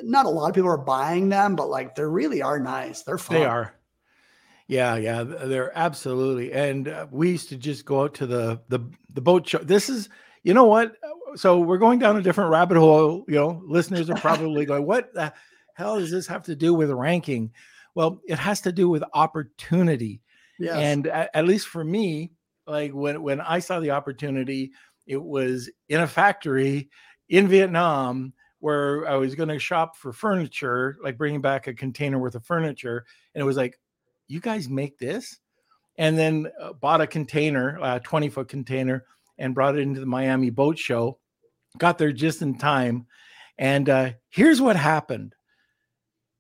not 0.04 0.26
a 0.26 0.30
lot 0.30 0.50
of 0.50 0.56
people 0.56 0.70
are 0.70 0.78
buying 0.78 1.30
them, 1.30 1.56
but 1.56 1.70
like 1.70 1.96
they 1.96 2.04
really 2.04 2.42
are 2.42 2.60
nice. 2.60 3.04
They're 3.04 3.18
fun. 3.18 3.38
They 3.38 3.46
are. 3.46 3.76
Yeah, 4.68 4.96
yeah, 4.96 5.24
they're 5.24 5.78
absolutely. 5.78 6.54
And 6.54 6.88
uh, 6.88 7.08
we 7.12 7.32
used 7.32 7.50
to 7.50 7.58
just 7.58 7.86
go 7.86 8.04
out 8.04 8.14
to 8.16 8.26
the 8.26 8.62
the 8.70 8.80
the 9.14 9.22
boat 9.22 9.48
show. 9.48 9.60
This 9.60 9.90
is, 9.90 10.10
you 10.44 10.54
know 10.54 10.66
what? 10.66 10.96
So 11.36 11.60
we're 11.60 11.78
going 11.78 12.00
down 12.00 12.18
a 12.18 12.22
different 12.22 12.52
rabbit 12.52 12.78
hole. 12.78 13.26
You 13.28 13.36
know, 13.36 13.62
listeners 13.66 14.10
are 14.10 14.16
probably 14.16 14.66
going, 14.68 14.86
"What 14.86 15.14
the 15.14 15.34
hell 15.74 16.00
does 16.00 16.12
this 16.12 16.28
have 16.28 16.44
to 16.44 16.56
do 16.56 16.74
with 16.74 16.90
ranking?" 16.92 17.52
Well, 17.96 18.22
it 18.26 18.40
has 18.40 18.62
to 18.62 18.72
do 18.72 18.90
with 18.90 19.04
opportunity. 19.14 20.22
Yes. 20.60 20.76
And 20.76 21.08
at, 21.08 21.30
at 21.34 21.46
least 21.46 21.68
for 21.68 21.84
me, 21.84 22.32
like 22.66 22.92
when 22.94 23.22
when 23.22 23.42
I 23.42 23.60
saw 23.60 23.80
the 23.80 23.92
opportunity, 23.92 24.72
it 25.06 25.22
was 25.22 25.70
in 25.90 26.02
a 26.02 26.08
factory 26.08 26.90
in 27.30 27.48
Vietnam 27.48 28.34
where 28.60 29.06
I 29.10 29.16
was 29.16 29.36
going 29.36 29.50
to 29.50 29.60
shop 29.60 29.98
for 29.98 30.14
furniture, 30.14 30.98
like 31.04 31.18
bringing 31.18 31.42
back 31.42 31.68
a 31.68 31.74
container 31.74 32.18
worth 32.18 32.36
of 32.36 32.46
furniture, 32.46 33.06
and 33.36 33.42
it 33.42 33.46
was 33.46 33.58
like, 33.58 33.78
"You 34.34 34.40
guys 34.40 34.70
make 34.70 34.98
this?" 34.98 35.40
And 35.98 36.18
then 36.18 36.52
uh, 36.60 36.74
bought 36.74 37.02
a 37.02 37.08
container, 37.08 37.78
a 37.82 38.00
20 38.00 38.30
foot 38.30 38.50
container, 38.50 39.06
and 39.38 39.54
brought 39.54 39.78
it 39.78 39.82
into 39.82 40.00
the 40.00 40.06
Miami 40.06 40.50
Boat 40.50 40.78
Show. 40.78 41.20
Got 41.78 41.98
there 41.98 42.12
just 42.12 42.42
in 42.42 42.58
time, 42.58 43.08
and 43.58 43.90
uh, 43.90 44.12
here's 44.30 44.62
what 44.62 44.76
happened: 44.76 45.36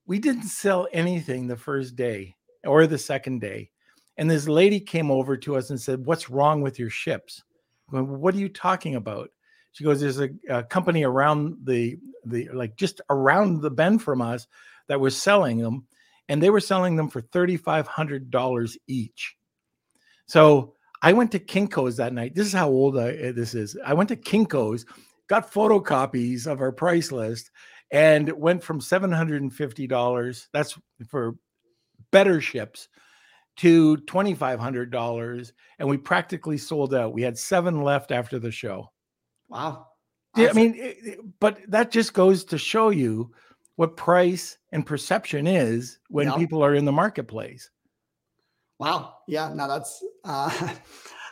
we 0.06 0.20
didn't 0.20 0.44
sell 0.44 0.88
anything 0.92 1.48
the 1.48 1.56
first 1.56 1.96
day 1.96 2.36
or 2.66 2.88
the 2.88 2.98
second 2.98 3.42
day. 3.42 3.70
And 4.18 4.30
this 4.30 4.48
lady 4.48 4.80
came 4.80 5.10
over 5.10 5.36
to 5.38 5.56
us 5.56 5.70
and 5.70 5.80
said, 5.80 6.06
What's 6.06 6.30
wrong 6.30 6.62
with 6.62 6.80
your 6.80 6.90
ships? 6.90 7.44
Going, 7.92 8.08
what 8.20 8.36
are 8.36 8.40
you 8.40 8.50
talking 8.50 8.96
about? 8.96 9.30
She 9.72 9.84
goes, 9.84 10.02
There's 10.02 10.20
a, 10.20 10.30
a, 10.50 10.64
company 10.64 11.04
around 11.04 11.58
the 11.64 11.98
the 12.26 12.50
like 12.54 12.76
just 12.76 13.02
around 13.10 13.62
the 13.62 13.72
bend 13.72 14.02
from 14.02 14.22
us 14.22 14.48
that 14.88 15.00
was 15.00 15.20
selling 15.20 15.58
them, 15.58 15.88
and 16.30 16.42
they 16.42 16.50
were 16.50 16.60
selling 16.60 16.96
them 16.96 17.10
for 17.10 17.22
$3,500 17.22 18.78
each. 18.88 19.36
So 20.26 20.76
I 21.02 21.14
went 21.14 21.32
to 21.34 21.40
Kinko's 21.40 21.98
that 21.98 22.14
night. 22.14 22.34
This 22.36 22.48
is 22.48 22.54
how 22.54 22.70
old 22.70 22.98
I, 22.98 23.10
eh, 23.12 23.32
this 23.34 23.54
is. 23.54 23.78
I 23.86 23.94
went 23.94 24.10
to 24.10 24.16
Kinko's, 24.16 24.86
got 25.28 25.52
photocopies 25.52 26.48
of 26.48 26.62
our 26.62 26.72
price 26.72 27.12
list, 27.12 27.52
and 27.94 28.32
went 28.34 28.64
from 28.64 28.82
$750 28.82 30.48
that's 30.52 30.78
for 31.08 31.36
better 32.12 32.42
ships 32.42 32.90
to 33.58 33.98
$2500 33.98 35.52
and 35.80 35.88
we 35.88 35.98
practically 35.98 36.58
sold 36.58 36.94
out 36.94 37.14
we 37.14 37.22
had 37.22 37.38
seven 37.38 37.84
left 37.84 38.12
after 38.12 38.40
the 38.40 38.52
show 38.52 38.92
wow 39.48 39.88
yeah, 40.36 40.50
i 40.50 40.54
mean 40.54 40.76
eh, 40.80 40.94
eh, 41.06 41.16
but 41.40 41.60
that 41.68 41.92
just 41.92 42.14
goes 42.14 42.44
to 42.44 42.58
show 42.58 42.90
you 42.90 43.32
what 43.76 43.98
price 43.98 44.58
and 44.72 44.86
perception 44.86 45.48
is 45.48 46.00
when 46.10 46.28
yep. 46.28 46.38
people 46.38 46.64
are 46.64 46.76
in 46.76 46.86
the 46.86 46.92
marketplace 46.92 47.70
wow 48.80 49.16
yeah 49.28 49.52
no 49.54 49.68
that's 49.68 50.04
uh 50.24 50.76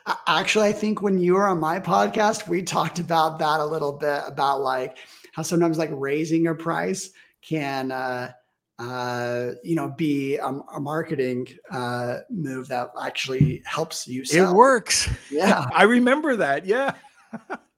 actually 0.28 0.68
i 0.68 0.72
think 0.72 1.02
when 1.02 1.20
you 1.20 1.34
were 1.34 1.48
on 1.48 1.60
my 1.60 1.80
podcast 1.80 2.48
we 2.48 2.64
talked 2.64 3.00
about 3.00 3.40
that 3.40 3.60
a 3.60 3.66
little 3.66 3.94
bit 3.94 4.22
about 4.26 4.62
like 4.62 4.98
how 5.34 5.42
sometimes 5.42 5.78
like 5.78 5.90
raising 5.94 6.48
a 6.48 6.56
price 6.56 7.12
can 7.42 7.92
uh, 7.92 8.32
uh, 8.80 9.52
you 9.64 9.76
know 9.76 9.90
be 9.90 10.38
a, 10.38 10.48
a 10.48 10.80
marketing 10.80 11.48
uh, 11.72 12.20
move 12.30 12.68
that 12.68 12.90
actually 13.02 13.62
helps 13.66 14.08
you 14.08 14.26
sell. 14.26 14.52
It 14.52 14.56
works. 14.56 15.10
Yeah, 15.30 15.68
I 15.74 15.84
remember 15.84 16.36
that. 16.38 16.66
Yeah. 16.66 16.94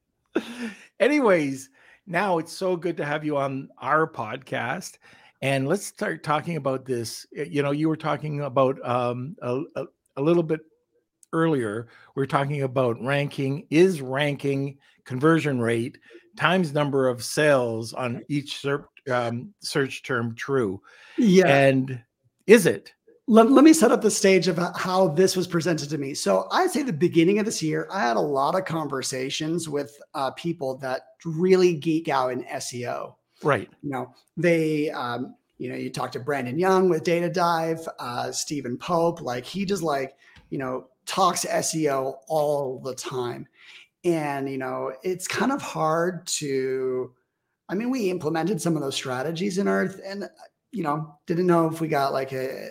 Anyways, 1.00 1.70
now 2.06 2.38
it's 2.38 2.52
so 2.52 2.76
good 2.76 2.98
to 2.98 3.06
have 3.06 3.24
you 3.24 3.38
on 3.38 3.70
our 3.80 4.08
podcast. 4.08 4.98
And 5.42 5.68
let's 5.68 5.86
start 5.86 6.24
talking 6.24 6.56
about 6.56 6.86
this. 6.86 7.26
You 7.32 7.64
know, 7.64 7.72
you 7.72 7.90
were 7.90 7.98
talking 7.98 8.42
about 8.42 8.84
um, 8.88 9.36
a, 9.42 9.62
a, 9.76 9.86
a 10.18 10.22
little 10.22 10.44
bit 10.44 10.62
earlier. 11.34 11.90
We 12.16 12.24
are 12.24 12.28
talking 12.28 12.62
about 12.64 13.02
ranking. 13.04 13.68
Is 13.70 14.02
ranking 14.02 14.78
conversion 15.06 15.60
rate 15.60 15.98
times 16.38 16.74
number 16.74 17.10
of 17.10 17.24
sales 17.24 17.94
on 17.94 18.24
each 18.30 18.62
ser- 18.62 18.88
um, 19.12 19.54
search 19.60 20.04
term 20.04 20.36
true? 20.36 20.82
Yeah. 21.18 21.48
And 21.48 22.02
is 22.48 22.66
it? 22.66 22.94
Let, 23.28 23.50
let 23.50 23.64
me 23.64 23.72
set 23.72 23.92
up 23.92 24.02
the 24.02 24.12
stage 24.12 24.48
of 24.48 24.60
how 24.76 25.08
this 25.08 25.38
was 25.38 25.48
presented 25.48 25.90
to 25.92 25.98
me. 25.98 26.14
So 26.14 26.48
I'd 26.52 26.72
say 26.72 26.84
the 26.84 26.92
beginning 26.92 27.40
of 27.40 27.46
this 27.46 27.64
year, 27.64 27.88
I 27.92 28.02
had 28.02 28.18
a 28.18 28.22
lot 28.22 28.56
of 28.56 28.66
conversations 28.66 29.70
with 29.70 29.98
uh, 30.14 30.32
people 30.32 30.78
that 30.80 31.02
really 31.24 31.76
geek 31.76 32.10
out 32.10 32.34
in 32.34 32.44
SEO. 32.44 33.16
Right. 33.42 33.70
You 33.82 33.90
know, 33.92 34.14
they, 34.36 34.90
um, 34.90 35.36
you 35.58 35.70
know, 35.70 35.76
you 35.76 35.90
talk 35.90 36.12
to 36.14 36.20
Brandon 36.20 36.60
Young 36.60 36.90
with 36.90 37.06
Data 37.06 37.30
Dive, 37.30 37.88
uh, 38.00 38.32
Stephen 38.32 38.78
Pope, 38.78 39.22
like 39.22 39.46
he 39.46 39.64
just 39.64 39.84
like, 39.84 40.16
you 40.50 40.58
know, 40.58 40.88
talks 41.06 41.46
SEO 41.46 42.16
all 42.28 42.80
the 42.80 42.96
time 42.96 43.48
and 44.04 44.50
you 44.50 44.58
know 44.58 44.92
it's 45.04 45.28
kind 45.28 45.52
of 45.52 45.62
hard 45.62 46.26
to 46.28 47.12
i 47.70 47.76
mean 47.76 47.90
we 47.90 48.10
implemented 48.10 48.62
some 48.62 48.76
of 48.76 48.82
those 48.82 48.96
strategies 48.96 49.58
in 49.58 49.68
earth 49.68 50.02
and 50.06 50.30
you 50.74 50.84
know 50.84 51.18
didn't 51.26 51.48
know 51.48 51.68
if 51.68 51.80
we 51.80 51.88
got 51.88 52.12
like 52.12 52.34
a, 52.34 52.70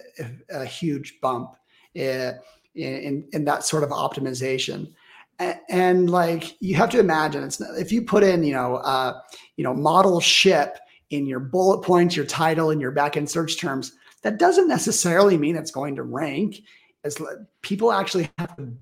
a, 0.50 0.64
huge 0.64 1.20
bump 1.20 1.54
in, 1.94 2.34
in, 2.74 3.28
in 3.32 3.44
that 3.44 3.64
sort 3.64 3.82
of 3.82 3.90
optimization 3.90 4.92
and, 5.38 5.58
and, 5.70 6.10
like 6.10 6.56
you 6.60 6.74
have 6.74 6.90
to 6.90 7.00
imagine 7.00 7.42
it's 7.42 7.60
if 7.60 7.90
you 7.90 8.02
put 8.02 8.22
in 8.22 8.42
you 8.42 8.52
know 8.52 8.76
uh, 8.76 9.18
you 9.56 9.64
know 9.64 9.74
model 9.74 10.20
ship 10.20 10.78
in 11.10 11.26
your 11.26 11.40
bullet 11.40 11.82
points 11.82 12.16
your 12.16 12.26
title 12.26 12.70
and 12.70 12.80
your 12.80 12.92
backend 12.92 13.28
search 13.28 13.58
terms 13.58 13.92
that 14.22 14.38
doesn't 14.38 14.68
necessarily 14.68 15.38
mean 15.38 15.56
it's 15.56 15.70
going 15.70 15.96
to 15.96 16.02
rank 16.02 16.60
as 17.04 17.18
people 17.62 17.92
actually 17.92 18.30
have 18.38 18.56
to 18.56 18.72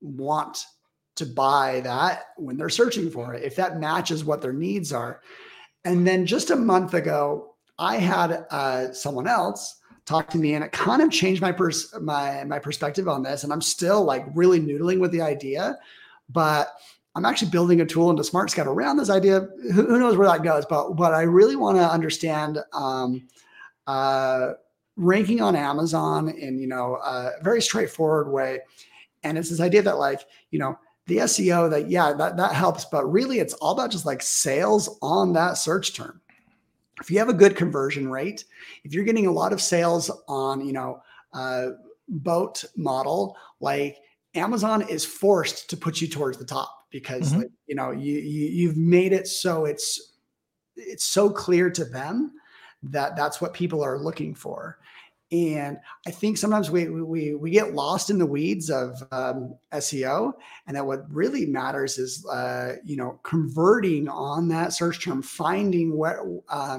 want 0.00 0.64
to 1.18 1.26
buy 1.26 1.80
that 1.80 2.26
when 2.36 2.56
they're 2.56 2.68
searching 2.68 3.10
for 3.10 3.34
it, 3.34 3.44
if 3.44 3.56
that 3.56 3.80
matches 3.80 4.24
what 4.24 4.40
their 4.40 4.52
needs 4.52 4.92
are. 4.92 5.20
And 5.84 6.06
then 6.06 6.26
just 6.26 6.50
a 6.50 6.56
month 6.56 6.94
ago, 6.94 7.54
I 7.78 7.96
had 7.96 8.46
uh, 8.50 8.92
someone 8.92 9.26
else 9.26 9.80
talk 10.04 10.28
to 10.30 10.38
me, 10.38 10.54
and 10.54 10.64
it 10.64 10.72
kind 10.72 11.02
of 11.02 11.10
changed 11.10 11.42
my 11.42 11.52
pers- 11.52 11.94
my 12.00 12.44
my 12.44 12.58
perspective 12.58 13.08
on 13.08 13.22
this. 13.22 13.44
And 13.44 13.52
I'm 13.52 13.60
still 13.60 14.04
like 14.04 14.26
really 14.34 14.60
noodling 14.60 15.00
with 15.00 15.12
the 15.12 15.22
idea, 15.22 15.78
but 16.28 16.74
I'm 17.14 17.24
actually 17.24 17.50
building 17.50 17.80
a 17.80 17.86
tool 17.86 18.10
into 18.10 18.22
SmartScout 18.22 18.66
around 18.66 18.96
this 18.96 19.10
idea. 19.10 19.48
Who, 19.72 19.86
who 19.86 19.98
knows 19.98 20.16
where 20.16 20.28
that 20.28 20.42
goes? 20.42 20.64
But 20.66 20.94
but 20.94 21.14
I 21.14 21.22
really 21.22 21.56
want 21.56 21.76
to 21.78 21.90
understand. 21.90 22.58
Um, 22.72 23.28
uh, 23.86 24.52
ranking 24.98 25.40
on 25.40 25.56
Amazon 25.56 26.28
in 26.28 26.58
you 26.58 26.66
know 26.66 26.96
a 26.96 27.32
very 27.42 27.62
straightforward 27.62 28.30
way, 28.30 28.60
and 29.22 29.38
it's 29.38 29.48
this 29.48 29.60
idea 29.60 29.82
that 29.82 29.98
like 29.98 30.20
you 30.50 30.58
know 30.58 30.78
the 31.06 31.18
SEO 31.18 31.70
that 31.70 31.88
yeah 31.88 32.12
that 32.12 32.36
that 32.36 32.52
helps, 32.52 32.84
but 32.84 33.10
really 33.10 33.38
it's 33.38 33.54
all 33.54 33.72
about 33.72 33.90
just 33.90 34.04
like 34.04 34.20
sales 34.20 34.98
on 35.00 35.32
that 35.32 35.56
search 35.56 35.94
term. 35.94 36.20
If 37.00 37.10
you 37.10 37.18
have 37.18 37.28
a 37.28 37.34
good 37.34 37.56
conversion 37.56 38.08
rate, 38.08 38.44
if 38.84 38.92
you're 38.92 39.04
getting 39.04 39.26
a 39.26 39.32
lot 39.32 39.52
of 39.52 39.60
sales 39.60 40.10
on 40.28 40.64
you 40.64 40.72
know 40.72 41.02
uh, 41.32 41.68
boat 42.08 42.64
model, 42.76 43.36
like 43.60 43.98
Amazon 44.34 44.82
is 44.88 45.04
forced 45.04 45.70
to 45.70 45.76
put 45.76 46.00
you 46.00 46.08
towards 46.08 46.38
the 46.38 46.44
top 46.44 46.86
because 46.90 47.30
mm-hmm. 47.30 47.40
like, 47.40 47.50
you 47.66 47.74
know 47.74 47.90
you, 47.90 48.14
you 48.14 48.46
you've 48.46 48.76
made 48.76 49.12
it 49.12 49.26
so 49.26 49.64
it's 49.64 50.14
it's 50.76 51.04
so 51.04 51.28
clear 51.28 51.70
to 51.70 51.84
them 51.84 52.32
that 52.82 53.16
that's 53.16 53.40
what 53.40 53.52
people 53.52 53.82
are 53.82 53.98
looking 53.98 54.34
for 54.34 54.78
and 55.30 55.78
I 56.06 56.10
think 56.10 56.38
sometimes 56.38 56.70
we 56.70 56.88
we 56.88 57.34
we 57.34 57.50
get 57.50 57.74
lost 57.74 58.08
in 58.08 58.18
the 58.18 58.26
weeds 58.26 58.70
of 58.70 59.02
um, 59.12 59.54
SEO, 59.72 60.32
and 60.66 60.74
that 60.74 60.86
what 60.86 61.10
really 61.12 61.44
matters 61.44 61.98
is 61.98 62.26
uh, 62.26 62.76
you 62.84 62.96
know 62.96 63.20
converting 63.24 64.08
on 64.08 64.48
that 64.48 64.72
search 64.72 65.04
term, 65.04 65.20
finding 65.20 65.96
what, 65.96 66.16
uh, 66.48 66.78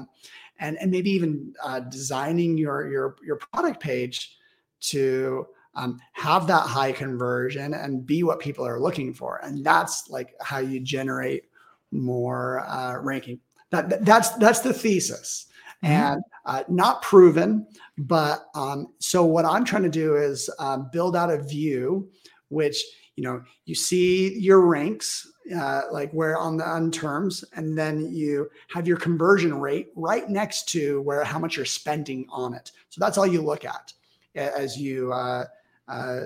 and 0.58 0.76
and 0.78 0.90
maybe 0.90 1.10
even 1.10 1.54
uh, 1.62 1.80
designing 1.80 2.58
your 2.58 2.90
your 2.90 3.16
your 3.24 3.36
product 3.36 3.80
page 3.80 4.36
to 4.80 5.46
um, 5.76 6.00
have 6.12 6.48
that 6.48 6.66
high 6.66 6.90
conversion 6.90 7.74
and 7.74 8.04
be 8.04 8.24
what 8.24 8.40
people 8.40 8.66
are 8.66 8.80
looking 8.80 9.14
for, 9.14 9.40
and 9.44 9.64
that's 9.64 10.10
like 10.10 10.34
how 10.40 10.58
you 10.58 10.80
generate 10.80 11.44
more 11.92 12.60
uh, 12.66 12.98
ranking. 12.98 13.38
That 13.70 14.04
that's 14.04 14.30
that's 14.30 14.60
the 14.60 14.72
thesis. 14.72 15.46
And 15.82 16.22
uh, 16.46 16.62
not 16.68 17.02
proven. 17.02 17.66
But 17.98 18.46
um, 18.54 18.88
so 18.98 19.24
what 19.24 19.44
I'm 19.44 19.64
trying 19.64 19.82
to 19.84 19.90
do 19.90 20.16
is 20.16 20.50
um, 20.58 20.88
build 20.92 21.16
out 21.16 21.30
a 21.30 21.42
view, 21.42 22.08
which 22.48 22.82
you 23.16 23.24
know 23.24 23.42
you 23.66 23.74
see 23.74 24.38
your 24.38 24.60
ranks 24.60 25.30
uh, 25.54 25.82
like 25.90 26.10
where 26.12 26.38
on 26.38 26.56
the 26.56 26.64
on 26.64 26.90
terms, 26.90 27.44
and 27.54 27.76
then 27.76 28.12
you 28.12 28.48
have 28.68 28.86
your 28.86 28.96
conversion 28.96 29.58
rate 29.58 29.88
right 29.96 30.28
next 30.28 30.68
to 30.70 31.00
where 31.02 31.24
how 31.24 31.38
much 31.38 31.56
you're 31.56 31.66
spending 31.66 32.26
on 32.30 32.54
it. 32.54 32.72
So 32.88 33.00
that's 33.00 33.18
all 33.18 33.26
you 33.26 33.42
look 33.42 33.64
at 33.64 33.92
as 34.34 34.78
you 34.78 35.12
uh, 35.12 35.44
uh, 35.88 36.20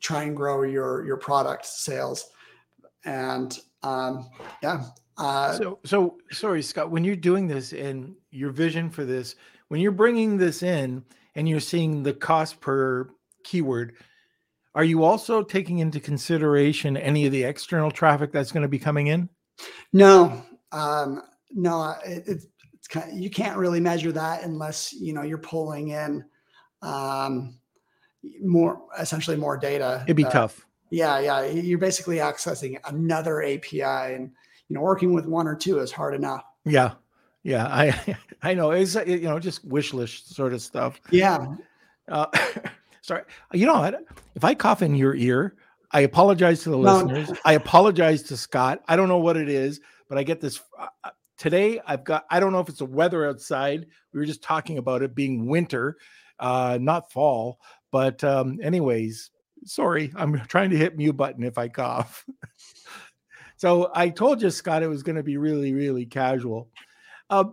try 0.00 0.24
and 0.24 0.36
grow 0.36 0.62
your 0.62 1.04
your 1.04 1.16
product 1.16 1.66
sales. 1.66 2.30
And 3.04 3.58
um, 3.82 4.28
yeah, 4.62 4.84
uh, 5.18 5.52
so, 5.52 5.78
so 5.84 6.16
sorry, 6.30 6.62
Scott. 6.62 6.90
When 6.90 7.04
you're 7.04 7.16
doing 7.16 7.46
this 7.46 7.72
and 7.72 8.14
your 8.30 8.50
vision 8.50 8.88
for 8.88 9.04
this, 9.04 9.34
when 9.68 9.80
you're 9.80 9.92
bringing 9.92 10.38
this 10.38 10.62
in 10.62 11.04
and 11.34 11.48
you're 11.48 11.60
seeing 11.60 12.02
the 12.02 12.12
cost 12.12 12.60
per 12.60 13.08
keyword. 13.44 13.94
Are 14.74 14.84
you 14.84 15.02
also 15.02 15.42
taking 15.42 15.78
into 15.78 16.00
consideration 16.00 16.96
any 16.96 17.26
of 17.26 17.32
the 17.32 17.44
external 17.44 17.90
traffic 17.90 18.32
that's 18.32 18.52
going 18.52 18.62
to 18.62 18.68
be 18.68 18.78
coming 18.78 19.08
in? 19.08 19.28
No, 19.92 20.42
um, 20.72 21.22
no, 21.52 21.94
it, 22.04 22.24
it's, 22.26 22.46
it's 22.74 22.86
kind 22.86 23.10
of, 23.10 23.18
you 23.18 23.30
can't 23.30 23.56
really 23.56 23.80
measure 23.80 24.12
that 24.12 24.44
unless 24.44 24.92
you 24.92 25.12
know 25.12 25.22
you're 25.22 25.38
pulling 25.38 25.88
in 25.88 26.24
um, 26.82 27.58
more, 28.40 28.82
essentially 28.98 29.36
more 29.36 29.56
data. 29.56 30.02
It'd 30.06 30.16
be 30.16 30.24
uh, 30.24 30.30
tough. 30.30 30.66
Yeah, 30.90 31.18
yeah, 31.18 31.44
you're 31.44 31.78
basically 31.78 32.16
accessing 32.16 32.78
another 32.84 33.42
API, 33.42 34.14
and 34.14 34.30
you 34.68 34.74
know 34.74 34.80
working 34.80 35.12
with 35.12 35.26
one 35.26 35.46
or 35.46 35.54
two 35.54 35.78
is 35.80 35.90
hard 35.92 36.14
enough. 36.14 36.44
Yeah, 36.64 36.92
yeah, 37.42 37.66
I 37.66 38.16
I 38.42 38.54
know. 38.54 38.70
It's 38.72 38.94
you 38.94 39.20
know 39.20 39.38
just 39.38 39.64
wish 39.64 39.92
list 39.94 40.34
sort 40.34 40.52
of 40.52 40.62
stuff. 40.62 41.00
Yeah. 41.10 41.54
Uh, 42.08 42.26
sorry, 43.02 43.22
you 43.52 43.66
know 43.66 43.74
what? 43.74 44.02
If 44.34 44.44
I 44.44 44.54
cough 44.54 44.82
in 44.82 44.94
your 44.94 45.14
ear, 45.14 45.56
I 45.92 46.00
apologize 46.00 46.62
to 46.62 46.70
the 46.70 46.76
No. 46.78 47.02
listeners. 47.02 47.38
I 47.44 47.54
apologize 47.54 48.22
to 48.24 48.36
Scott. 48.36 48.82
I 48.88 48.96
don't 48.96 49.08
know 49.08 49.18
what 49.18 49.36
it 49.36 49.48
is, 49.48 49.80
but 50.08 50.16
I 50.18 50.22
get 50.22 50.40
this 50.40 50.60
uh, 50.78 50.86
uh, 51.04 51.10
today. 51.36 51.80
I've 51.86 52.04
got. 52.04 52.24
I 52.30 52.40
don't 52.40 52.52
know 52.52 52.60
if 52.60 52.68
it's 52.68 52.78
the 52.78 52.86
weather 52.86 53.26
outside. 53.26 53.86
We 54.12 54.20
were 54.20 54.26
just 54.26 54.42
talking 54.42 54.78
about 54.78 55.02
it 55.02 55.14
being 55.14 55.46
winter, 55.46 55.96
uh, 56.38 56.78
not 56.80 57.12
fall. 57.12 57.60
But 57.90 58.22
um, 58.24 58.58
anyways, 58.62 59.30
sorry. 59.64 60.12
I'm 60.16 60.38
trying 60.46 60.70
to 60.70 60.76
hit 60.76 60.96
mute 60.96 61.16
button 61.16 61.42
if 61.44 61.56
I 61.58 61.68
cough. 61.68 62.24
so 63.58 63.90
I 63.92 64.08
told 64.08 64.40
you, 64.40 64.50
Scott, 64.50 64.84
it 64.84 64.88
was 64.88 65.02
going 65.02 65.16
to 65.16 65.22
be 65.24 65.36
really, 65.36 65.74
really 65.74 66.06
casual. 66.06 66.70
Uh, 67.28 67.44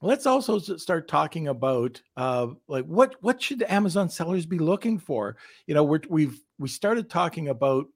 let's 0.00 0.24
also 0.24 0.58
start 0.58 1.08
talking 1.08 1.48
about 1.48 2.00
uh, 2.16 2.48
like 2.68 2.86
what 2.86 3.16
what 3.20 3.40
should 3.40 3.62
Amazon 3.64 4.08
sellers 4.08 4.46
be 4.46 4.58
looking 4.58 4.98
for? 4.98 5.36
You 5.66 5.74
know, 5.74 5.84
we're, 5.84 6.00
we've 6.08 6.40
we 6.58 6.68
started 6.68 7.10
talking 7.10 7.50
about 7.50 7.86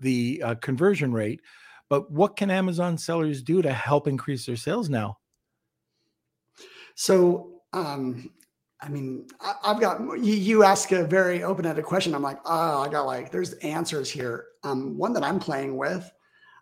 the 0.00 0.42
uh, 0.44 0.54
conversion 0.56 1.12
rate, 1.12 1.40
but 1.88 2.10
what 2.10 2.36
can 2.36 2.50
Amazon 2.50 2.98
sellers 2.98 3.40
do 3.40 3.62
to 3.62 3.72
help 3.72 4.08
increase 4.08 4.44
their 4.44 4.56
sales 4.56 4.88
now? 4.88 5.18
So, 6.96 7.62
um, 7.72 8.32
I 8.80 8.88
mean, 8.88 9.26
I, 9.40 9.54
I've 9.64 9.80
got 9.80 10.00
you, 10.18 10.34
you 10.34 10.62
ask 10.62 10.92
a 10.92 11.04
very 11.04 11.42
open-ended 11.42 11.84
question. 11.84 12.14
I'm 12.14 12.22
like, 12.22 12.38
oh, 12.44 12.82
I 12.82 12.88
got 12.88 13.06
like, 13.06 13.30
there's 13.32 13.54
answers 13.54 14.10
here. 14.10 14.46
Um, 14.62 14.96
one 14.96 15.12
that 15.14 15.24
I'm 15.24 15.38
playing 15.38 15.76
with. 15.76 16.10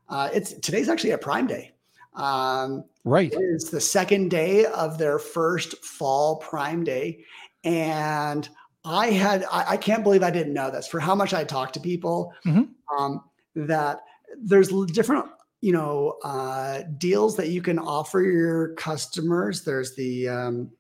Uh, 0.08 0.30
it's 0.32 0.54
today's 0.54 0.88
actually 0.88 1.10
a 1.10 1.18
Prime 1.18 1.46
Day. 1.46 1.72
Um, 2.14 2.84
Right. 3.04 3.32
it's 3.32 3.70
the 3.70 3.80
second 3.80 4.30
day 4.30 4.64
of 4.66 4.98
their 4.98 5.18
first 5.18 5.84
fall 5.84 6.36
Prime 6.36 6.82
Day, 6.82 7.24
and 7.62 8.48
I 8.84 9.10
had 9.10 9.44
I, 9.44 9.72
I 9.72 9.76
can't 9.76 10.02
believe 10.02 10.22
I 10.24 10.30
didn't 10.30 10.54
know 10.54 10.70
this 10.70 10.88
for 10.88 10.98
how 10.98 11.14
much 11.14 11.32
I 11.34 11.44
talked 11.44 11.74
to 11.74 11.80
people 11.80 12.32
Mhm. 12.44 12.68
um, 12.98 13.22
that 13.54 14.00
there's 14.38 14.68
different 14.86 15.26
you 15.60 15.72
know 15.72 16.16
uh, 16.24 16.82
deals 16.98 17.36
that 17.36 17.48
you 17.50 17.62
can 17.62 17.78
offer 17.78 18.20
your 18.22 18.74
customers. 18.74 19.62
There's 19.62 19.94
the 19.94 20.28
um, 20.28 20.70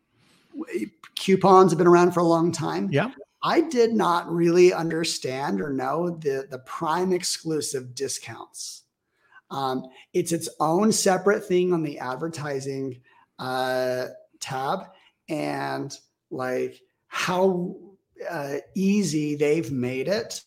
coupons 1.16 1.70
have 1.70 1.78
been 1.78 1.86
around 1.86 2.12
for 2.12 2.20
a 2.20 2.24
long 2.24 2.52
time. 2.52 2.88
Yeah. 2.90 3.10
I 3.42 3.60
did 3.60 3.92
not 3.92 4.30
really 4.30 4.72
understand 4.72 5.60
or 5.60 5.72
know 5.72 6.10
the 6.10 6.46
the 6.50 6.58
Prime 6.60 7.12
exclusive 7.12 7.94
discounts. 7.94 8.82
Um, 9.50 9.84
it's 10.12 10.32
its 10.32 10.48
own 10.58 10.90
separate 10.90 11.44
thing 11.44 11.72
on 11.72 11.82
the 11.82 11.98
advertising 11.98 13.00
uh, 13.38 14.06
tab, 14.40 14.86
and 15.28 15.96
like 16.30 16.80
how 17.06 17.76
uh, 18.28 18.56
easy 18.74 19.36
they've 19.36 19.70
made 19.70 20.08
it 20.08 20.42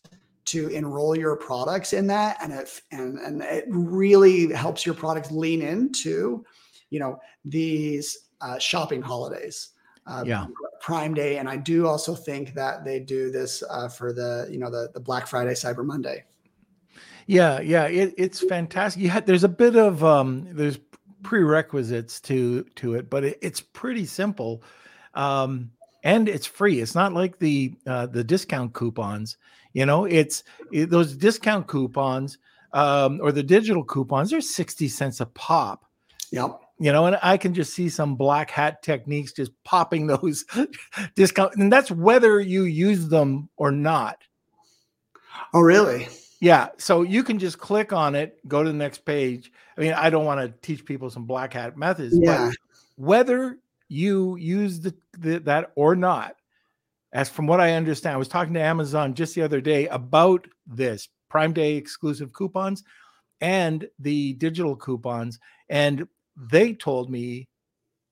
to 0.46 0.68
enroll 0.68 1.16
your 1.16 1.36
products 1.36 1.92
in 1.92 2.06
that, 2.08 2.36
and 2.42 2.52
it 2.52 2.82
and 2.90 3.18
and 3.18 3.40
it 3.42 3.64
really 3.68 4.52
helps 4.52 4.84
your 4.84 4.94
products 4.94 5.30
lean 5.30 5.62
into, 5.62 6.44
you 6.90 6.98
know, 6.98 7.18
these 7.44 8.28
uh, 8.40 8.58
shopping 8.58 9.00
holidays. 9.00 9.70
Uh, 10.10 10.24
Yeah. 10.26 10.46
Prime 10.80 11.12
Day, 11.14 11.36
and 11.38 11.48
I 11.48 11.56
do 11.56 11.86
also 11.86 12.14
think 12.14 12.54
that 12.54 12.84
they 12.84 13.00
do 13.00 13.30
this 13.30 13.62
uh, 13.68 13.88
for 13.88 14.12
the 14.12 14.48
you 14.50 14.58
know 14.58 14.70
the 14.70 14.90
the 14.94 15.00
Black 15.00 15.26
Friday, 15.26 15.52
Cyber 15.52 15.84
Monday. 15.84 16.24
Yeah, 17.26 17.60
yeah, 17.60 17.84
it, 17.84 18.14
it's 18.18 18.40
fantastic. 18.40 19.02
You 19.02 19.08
had 19.10 19.26
there's 19.26 19.44
a 19.44 19.48
bit 19.48 19.76
of 19.76 20.02
um 20.02 20.48
there's 20.52 20.78
prerequisites 21.22 22.20
to 22.22 22.64
to 22.76 22.94
it, 22.94 23.10
but 23.10 23.24
it, 23.24 23.38
it's 23.40 23.60
pretty 23.60 24.06
simple. 24.06 24.62
Um 25.14 25.70
and 26.02 26.28
it's 26.28 26.46
free. 26.46 26.80
It's 26.80 26.94
not 26.94 27.12
like 27.12 27.38
the 27.38 27.74
uh 27.86 28.06
the 28.06 28.24
discount 28.24 28.72
coupons. 28.72 29.36
You 29.74 29.86
know, 29.86 30.06
it's 30.06 30.42
it, 30.72 30.90
those 30.90 31.14
discount 31.14 31.66
coupons 31.68 32.38
um 32.72 33.20
or 33.22 33.32
the 33.32 33.42
digital 33.42 33.84
coupons, 33.84 34.30
they're 34.30 34.40
60 34.40 34.88
cents 34.88 35.20
a 35.20 35.26
pop. 35.26 35.84
Yep. 36.32 36.60
You 36.82 36.92
know, 36.92 37.04
and 37.04 37.18
I 37.22 37.36
can 37.36 37.52
just 37.52 37.74
see 37.74 37.90
some 37.90 38.16
black 38.16 38.50
hat 38.50 38.82
techniques 38.82 39.32
just 39.32 39.52
popping 39.64 40.06
those 40.08 40.44
discount 41.14 41.54
and 41.56 41.70
that's 41.70 41.90
whether 41.90 42.40
you 42.40 42.64
use 42.64 43.08
them 43.08 43.50
or 43.58 43.70
not. 43.70 44.16
Oh, 45.52 45.60
really? 45.60 46.08
Yeah, 46.40 46.68
so 46.78 47.02
you 47.02 47.22
can 47.22 47.38
just 47.38 47.58
click 47.58 47.92
on 47.92 48.14
it, 48.14 48.38
go 48.48 48.62
to 48.62 48.70
the 48.70 48.74
next 48.76 49.04
page. 49.04 49.52
I 49.76 49.80
mean, 49.82 49.92
I 49.92 50.08
don't 50.08 50.24
want 50.24 50.40
to 50.40 50.66
teach 50.66 50.86
people 50.86 51.10
some 51.10 51.26
black 51.26 51.52
hat 51.52 51.76
methods, 51.76 52.16
Yeah. 52.18 52.46
but 52.48 52.56
whether 52.96 53.58
you 53.88 54.36
use 54.36 54.80
the, 54.80 54.94
the 55.18 55.38
that 55.40 55.72
or 55.74 55.94
not, 55.94 56.36
as 57.12 57.28
from 57.28 57.46
what 57.46 57.60
I 57.60 57.72
understand, 57.74 58.14
I 58.14 58.18
was 58.18 58.28
talking 58.28 58.54
to 58.54 58.60
Amazon 58.60 59.14
just 59.14 59.34
the 59.34 59.42
other 59.42 59.60
day 59.60 59.86
about 59.88 60.46
this 60.66 61.08
Prime 61.28 61.52
Day 61.52 61.74
exclusive 61.74 62.32
coupons 62.32 62.84
and 63.42 63.86
the 63.98 64.32
digital 64.34 64.76
coupons, 64.76 65.38
and 65.68 66.08
they 66.40 66.74
told 66.74 67.10
me. 67.10 67.48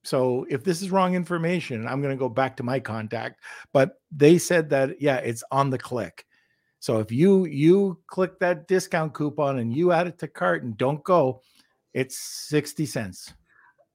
So 0.04 0.46
if 0.48 0.64
this 0.64 0.80
is 0.80 0.90
wrong 0.90 1.14
information, 1.14 1.86
I'm 1.86 2.00
going 2.00 2.14
to 2.14 2.18
go 2.18 2.28
back 2.28 2.56
to 2.58 2.62
my 2.62 2.80
contact. 2.80 3.40
But 3.72 4.00
they 4.10 4.38
said 4.38 4.70
that 4.70 5.00
yeah, 5.00 5.16
it's 5.16 5.42
on 5.50 5.70
the 5.70 5.78
click. 5.78 6.24
So 6.80 7.00
if 7.00 7.10
you 7.10 7.46
you 7.46 7.98
click 8.06 8.38
that 8.38 8.68
discount 8.68 9.14
coupon 9.14 9.58
and 9.58 9.74
you 9.74 9.92
add 9.92 10.06
it 10.06 10.18
to 10.20 10.28
cart 10.28 10.62
and 10.62 10.76
don't 10.76 11.02
go, 11.02 11.42
it's 11.92 12.16
60 12.18 12.86
cents. 12.86 13.32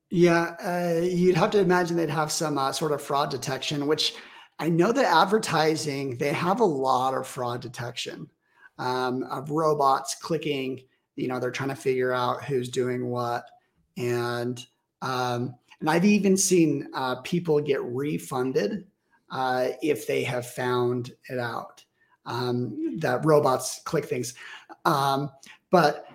Yeah, 0.09 0.55
uh, 0.63 1.01
you'd 1.01 1.37
have 1.37 1.51
to 1.51 1.59
imagine 1.59 1.97
they'd 1.97 2.09
have 2.09 2.31
some 2.31 2.57
uh, 2.57 2.71
sort 2.71 2.91
of 2.91 3.01
fraud 3.01 3.31
detection, 3.31 3.87
which 3.87 4.13
I 4.59 4.69
know 4.69 4.91
that 4.91 5.05
advertising 5.05 6.17
they 6.17 6.33
have 6.33 6.59
a 6.59 6.65
lot 6.65 7.15
of 7.15 7.25
fraud 7.25 7.61
detection 7.61 8.29
um, 8.77 9.23
of 9.23 9.49
robots 9.49 10.15
clicking. 10.15 10.81
You 11.15 11.27
know, 11.27 11.39
they're 11.39 11.51
trying 11.51 11.69
to 11.69 11.75
figure 11.75 12.11
out 12.13 12.43
who's 12.43 12.69
doing 12.69 13.07
what, 13.07 13.45
and 13.97 14.65
um, 15.01 15.55
and 15.79 15.89
I've 15.89 16.05
even 16.05 16.37
seen 16.37 16.87
uh, 16.93 17.15
people 17.21 17.59
get 17.59 17.83
refunded 17.83 18.85
uh, 19.29 19.69
if 19.81 20.07
they 20.07 20.23
have 20.23 20.47
found 20.47 21.11
it 21.29 21.39
out 21.39 21.83
um, 22.25 22.97
that 22.99 23.25
robots 23.25 23.81
click 23.83 24.05
things. 24.05 24.33
Um, 24.85 25.29
but 25.71 26.07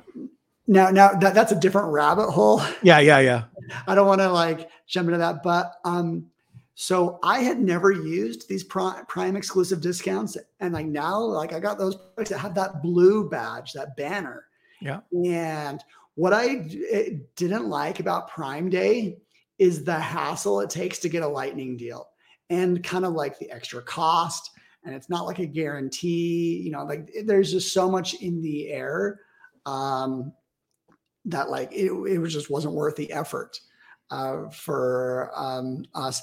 now, 0.66 0.90
now 0.90 1.12
that, 1.12 1.34
that's 1.34 1.52
a 1.52 1.58
different 1.60 1.88
rabbit 1.88 2.30
hole. 2.30 2.62
Yeah, 2.82 3.00
yeah, 3.00 3.18
yeah. 3.18 3.44
I 3.86 3.94
don't 3.94 4.06
want 4.06 4.20
to 4.20 4.30
like 4.30 4.70
jump 4.86 5.08
into 5.08 5.18
that, 5.18 5.42
but 5.42 5.74
um, 5.84 6.26
so 6.74 7.18
I 7.22 7.40
had 7.40 7.60
never 7.60 7.90
used 7.90 8.48
these 8.48 8.62
prime, 8.64 9.04
prime 9.06 9.36
exclusive 9.36 9.80
discounts, 9.80 10.36
and 10.60 10.72
like 10.72 10.86
now, 10.86 11.20
like 11.20 11.52
I 11.52 11.60
got 11.60 11.76
those 11.76 11.96
products 11.96 12.30
that 12.30 12.38
have 12.38 12.54
that 12.54 12.82
blue 12.82 13.28
badge, 13.28 13.72
that 13.72 13.96
banner. 13.96 14.44
Yeah. 14.80 15.00
And 15.12 15.82
what 16.18 16.32
I 16.32 16.66
eh, 16.90 17.10
didn't 17.36 17.68
like 17.68 18.00
about 18.00 18.28
Prime 18.28 18.68
Day 18.68 19.18
is 19.56 19.84
the 19.84 20.00
hassle 20.00 20.60
it 20.60 20.68
takes 20.68 20.98
to 20.98 21.08
get 21.08 21.22
a 21.22 21.28
lightning 21.28 21.76
deal, 21.76 22.08
and 22.50 22.82
kind 22.82 23.04
of 23.04 23.12
like 23.12 23.38
the 23.38 23.48
extra 23.52 23.80
cost, 23.80 24.50
and 24.84 24.96
it's 24.96 25.08
not 25.08 25.26
like 25.26 25.38
a 25.38 25.46
guarantee. 25.46 26.60
You 26.60 26.72
know, 26.72 26.82
like 26.82 27.08
there's 27.24 27.52
just 27.52 27.72
so 27.72 27.88
much 27.88 28.14
in 28.14 28.42
the 28.42 28.68
air. 28.68 29.20
Um, 29.64 30.32
that 31.26 31.50
like 31.50 31.70
it, 31.72 31.92
it 31.92 32.18
was 32.18 32.32
just 32.32 32.50
wasn't 32.50 32.74
worth 32.74 32.96
the 32.96 33.12
effort 33.12 33.56
uh, 34.10 34.48
for 34.50 35.30
um, 35.36 35.84
us. 35.94 36.20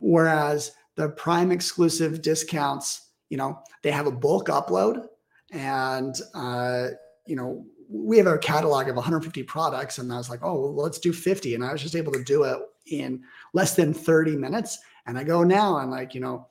Whereas 0.00 0.72
the 0.96 1.10
Prime 1.10 1.52
exclusive 1.52 2.22
discounts, 2.22 3.10
you 3.30 3.36
know, 3.36 3.62
they 3.84 3.92
have 3.92 4.08
a 4.08 4.12
bulk 4.12 4.48
upload, 4.48 5.06
and 5.52 6.16
uh, 6.34 6.88
you 7.24 7.36
know 7.36 7.64
we 7.88 8.18
have 8.18 8.26
a 8.26 8.38
catalog 8.38 8.88
of 8.88 8.96
150 8.96 9.42
products, 9.44 9.98
and 9.98 10.12
I 10.12 10.16
was 10.16 10.30
like, 10.30 10.40
oh, 10.42 10.60
well, 10.60 10.74
let's 10.74 10.98
do 10.98 11.12
50, 11.12 11.54
and 11.54 11.64
I 11.64 11.72
was 11.72 11.82
just 11.82 11.96
able 11.96 12.12
to 12.12 12.22
do 12.22 12.44
it 12.44 12.58
in 12.86 13.22
less 13.54 13.74
than 13.74 13.94
30 13.94 14.36
minutes. 14.36 14.78
And 15.06 15.18
I 15.18 15.24
go 15.24 15.42
now, 15.42 15.78
and 15.78 15.90
like 15.90 16.14
you 16.14 16.20
know. 16.20 16.46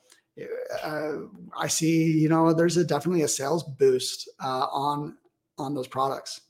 Uh, 0.83 1.13
I 1.57 1.65
see, 1.65 2.11
you 2.11 2.29
know, 2.29 2.53
there's 2.53 2.77
a 2.77 2.83
definitely 2.83 3.23
a 3.23 3.27
sales 3.27 3.63
boost 3.63 4.29
uh, 4.39 4.67
on 4.71 5.17
on 5.57 5.73
those 5.73 5.87
products. 5.87 6.41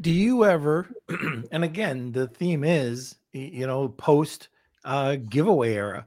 Do 0.00 0.10
you 0.10 0.44
ever, 0.44 0.88
and 1.50 1.64
again, 1.64 2.12
the 2.12 2.28
theme 2.28 2.64
is, 2.64 3.16
you 3.32 3.66
know, 3.66 3.88
post 3.88 4.48
uh, 4.84 5.16
giveaway 5.16 5.74
era. 5.74 6.06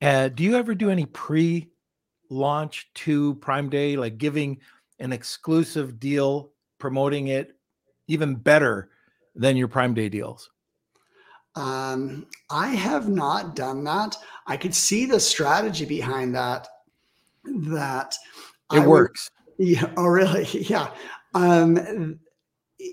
Uh, 0.00 0.28
do 0.28 0.42
you 0.42 0.56
ever 0.56 0.74
do 0.74 0.90
any 0.90 1.06
pre 1.06 1.68
launch 2.30 2.90
to 2.94 3.34
Prime 3.36 3.68
Day, 3.68 3.96
like 3.96 4.18
giving 4.18 4.58
an 4.98 5.12
exclusive 5.12 5.98
deal, 5.98 6.52
promoting 6.84 7.28
it 7.28 7.56
even 8.08 8.34
better 8.34 8.90
than 9.34 9.56
your 9.56 9.68
Prime 9.68 9.94
Day 9.94 10.10
deals? 10.10 10.50
Um, 11.54 12.26
I 12.50 12.68
have 12.68 13.08
not 13.08 13.56
done 13.56 13.84
that. 13.84 14.18
I 14.46 14.58
could 14.58 14.74
see 14.74 15.06
the 15.06 15.18
strategy 15.18 15.86
behind 15.86 16.34
that. 16.34 16.68
That 17.44 18.14
it 18.70 18.80
I 18.80 18.86
works. 18.86 19.30
Would, 19.56 19.66
yeah. 19.66 19.90
Oh, 19.96 20.04
really? 20.04 20.44
Yeah. 20.44 20.90
Um, 21.32 22.20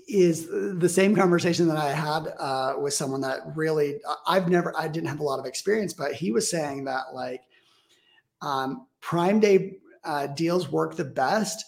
is 0.08 0.48
the 0.48 0.88
same 0.88 1.14
conversation 1.14 1.68
that 1.68 1.76
I 1.76 1.92
had 1.92 2.32
uh, 2.38 2.76
with 2.78 2.94
someone 2.94 3.20
that 3.20 3.40
really 3.54 4.00
I've 4.26 4.48
never 4.48 4.72
I 4.74 4.88
didn't 4.88 5.10
have 5.10 5.20
a 5.20 5.24
lot 5.24 5.38
of 5.38 5.44
experience, 5.44 5.92
but 5.92 6.14
he 6.14 6.32
was 6.32 6.50
saying 6.50 6.84
that 6.84 7.12
like 7.12 7.42
um, 8.40 8.86
Prime 9.02 9.38
Day 9.38 9.76
uh, 10.02 10.28
deals 10.28 10.70
work 10.72 10.96
the 10.96 11.04
best 11.04 11.62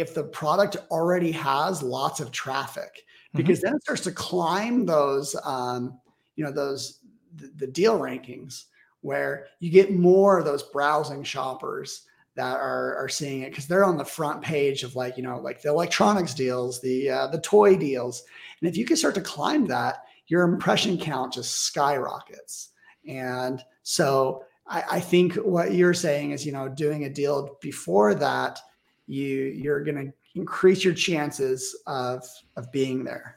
if 0.00 0.14
the 0.14 0.24
product 0.24 0.76
already 0.90 1.32
has 1.32 1.82
lots 1.82 2.20
of 2.20 2.30
traffic 2.32 3.04
mm-hmm. 3.28 3.38
because 3.38 3.58
mm-hmm. 3.58 3.68
then 3.68 3.76
it 3.76 3.82
starts 3.82 4.02
to 4.02 4.12
climb 4.12 4.86
those 4.86 5.36
um, 5.44 5.98
you 6.36 6.44
know 6.44 6.52
those 6.52 7.00
the, 7.36 7.50
the 7.56 7.66
deal 7.66 7.98
rankings 7.98 8.64
where 9.00 9.46
you 9.60 9.70
get 9.70 9.92
more 9.92 10.38
of 10.38 10.44
those 10.44 10.62
browsing 10.62 11.22
shoppers 11.22 12.06
that 12.38 12.56
are 12.56 12.96
are 12.96 13.08
seeing 13.08 13.42
it 13.42 13.50
because 13.50 13.66
they're 13.66 13.84
on 13.84 13.96
the 13.96 14.04
front 14.04 14.40
page 14.40 14.84
of 14.84 14.94
like 14.94 15.16
you 15.16 15.24
know 15.24 15.40
like 15.40 15.60
the 15.60 15.68
electronics 15.68 16.34
deals, 16.34 16.80
the 16.80 17.10
uh, 17.10 17.26
the 17.26 17.40
toy 17.40 17.76
deals, 17.76 18.22
and 18.60 18.70
if 18.70 18.76
you 18.76 18.84
can 18.84 18.96
start 18.96 19.16
to 19.16 19.20
climb 19.20 19.66
that, 19.66 20.04
your 20.28 20.44
impression 20.44 20.96
count 20.96 21.32
just 21.32 21.62
skyrockets. 21.62 22.68
And 23.08 23.60
so 23.82 24.44
I, 24.68 24.84
I 24.92 25.00
think 25.00 25.34
what 25.34 25.74
you're 25.74 25.94
saying 25.94 26.30
is 26.30 26.46
you 26.46 26.52
know 26.52 26.68
doing 26.68 27.04
a 27.04 27.10
deal 27.10 27.58
before 27.60 28.14
that, 28.14 28.60
you 29.08 29.44
you're 29.46 29.82
going 29.82 30.06
to 30.06 30.12
increase 30.34 30.84
your 30.84 30.94
chances 30.94 31.76
of 31.86 32.24
of 32.56 32.70
being 32.70 33.04
there. 33.04 33.36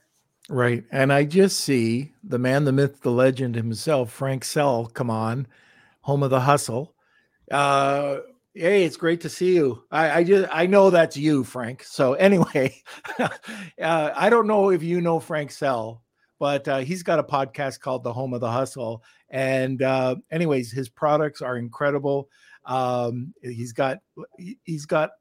Right. 0.49 0.83
And 0.91 1.13
I 1.13 1.23
just 1.23 1.61
see 1.61 2.11
the 2.23 2.39
man, 2.39 2.65
the 2.65 2.71
myth, 2.71 3.01
the 3.01 3.11
legend 3.11 3.55
himself, 3.55 4.11
Frank 4.11 4.43
Sell, 4.43 4.85
come 4.87 5.09
on, 5.09 5.47
home 6.01 6.23
of 6.23 6.29
the 6.29 6.41
hustle. 6.41 6.93
Uh, 7.49 8.17
Hey, 8.53 8.83
it's 8.83 8.97
great 8.97 9.21
to 9.21 9.29
see 9.29 9.55
you. 9.55 9.85
I, 9.91 10.11
I 10.11 10.23
just 10.25 10.49
I 10.51 10.65
know 10.65 10.89
that's 10.89 11.15
you, 11.15 11.45
Frank. 11.45 11.83
So 11.83 12.13
anyway, 12.15 12.75
uh, 13.17 13.29
I 13.79 14.29
don't 14.29 14.47
know 14.47 14.71
if 14.71 14.83
you 14.83 14.99
know 14.99 15.21
Frank 15.21 15.51
Sell, 15.51 16.03
but 16.37 16.67
uh, 16.67 16.79
he's 16.79 17.01
got 17.01 17.19
a 17.19 17.23
podcast 17.23 17.79
called 17.79 18.03
The 18.03 18.11
Home 18.11 18.33
of 18.33 18.41
the 18.41 18.51
Hustle. 18.51 19.03
And 19.29 19.81
uh, 19.81 20.17
anyways, 20.31 20.69
his 20.69 20.89
products 20.89 21.41
are 21.41 21.57
incredible. 21.57 22.27
Um, 22.65 23.33
he's 23.41 23.71
got 23.71 23.99
he's 24.37 24.85
got 24.85 25.11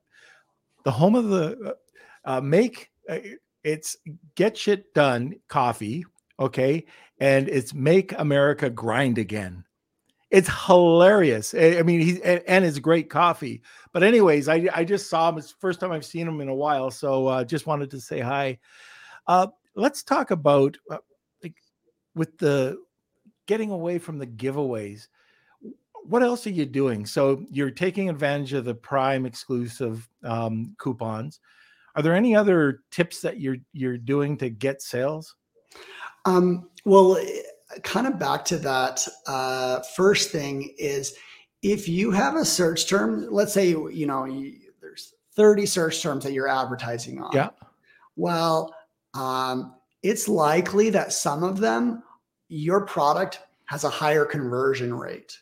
the 0.85 0.91
home 0.91 1.15
of 1.15 1.29
the 1.29 1.77
uh, 2.25 2.37
uh 2.37 2.41
make 2.41 2.91
uh, 3.09 3.19
it's 3.65 3.97
get 4.35 4.57
shit 4.57 4.93
done 4.95 5.35
coffee, 5.49 6.05
okay, 6.39 6.85
and 7.19 7.49
it's 7.49 7.75
make 7.75 8.19
America 8.19 8.71
grind 8.71 9.19
again. 9.19 9.65
It's 10.31 10.49
hilarious. 10.67 11.55
I 11.55 11.83
mean, 11.83 12.01
he's 12.01 12.21
and 12.21 12.65
it's 12.65 12.79
great 12.79 13.11
coffee. 13.11 13.63
But 13.93 14.03
anyways, 14.05 14.49
I 14.49 14.69
I 14.73 14.85
just 14.85 15.11
saw 15.11 15.29
him. 15.29 15.39
It's 15.39 15.55
first 15.59 15.81
time 15.81 15.93
I've 15.93 16.05
seen 16.05 16.29
him 16.29 16.41
in 16.41 16.49
a 16.49 16.55
while, 16.55 16.91
so 16.91 17.27
uh, 17.27 17.45
just 17.45 17.67
wanted 17.67 17.91
to 17.91 18.01
say 18.01 18.21
hi. 18.21 18.59
Uh, 19.27 19.49
let's 19.75 20.03
talk 20.03 20.31
about 20.31 20.77
uh, 20.91 20.99
with 22.15 22.39
the 22.39 22.79
getting 23.47 23.71
away 23.71 23.99
from 23.99 24.19
the 24.19 24.27
giveaways. 24.27 25.09
What 26.05 26.23
else 26.23 26.47
are 26.47 26.51
you 26.51 26.67
doing? 26.67 27.07
So 27.07 27.45
you're 27.51 27.71
taking 27.71 28.09
advantage 28.09 28.53
of 28.53 28.65
the 28.65 28.75
Prime 28.75 29.27
exclusive 29.27 30.09
um, 30.25 30.75
coupons. 30.79 31.41
Are 31.97 32.03
there 32.03 32.15
any 32.15 32.35
other 32.35 32.83
tips 32.91 33.21
that 33.23 33.41
you're 33.41 33.59
you're 33.73 33.99
doing 33.99 34.37
to 34.39 34.51
get 34.51 34.83
sales? 34.83 35.35
Um, 36.25 36.69
well 36.85 37.19
kind 37.83 38.07
of 38.07 38.19
back 38.19 38.45
to 38.47 38.57
that 38.59 39.07
uh, 39.27 39.81
first 39.97 40.31
thing 40.31 40.75
is 40.79 41.15
if 41.63 41.89
you 41.89 42.11
have 42.11 42.37
a 42.37 42.45
search 42.45 42.89
term, 42.89 43.27
let's 43.31 43.53
say 43.53 43.69
you 43.69 44.07
know 44.07 44.25
you, 44.25 44.55
there's 44.81 45.15
30 45.35 45.67
search 45.67 46.03
terms 46.03 46.25
that 46.25 46.33
you're 46.33 46.49
advertising 46.49 47.21
on. 47.21 47.31
Yeah. 47.33 47.51
Well, 48.17 48.75
um, 49.15 49.75
it's 50.03 50.29
likely 50.29 50.91
that 50.91 51.13
some 51.13 51.43
of 51.43 51.59
them 51.59 52.03
your 52.49 52.85
product 52.85 53.41
has 53.67 53.85
a 53.85 53.91
higher 53.91 54.25
conversion 54.25 54.95
rate. 54.95 55.39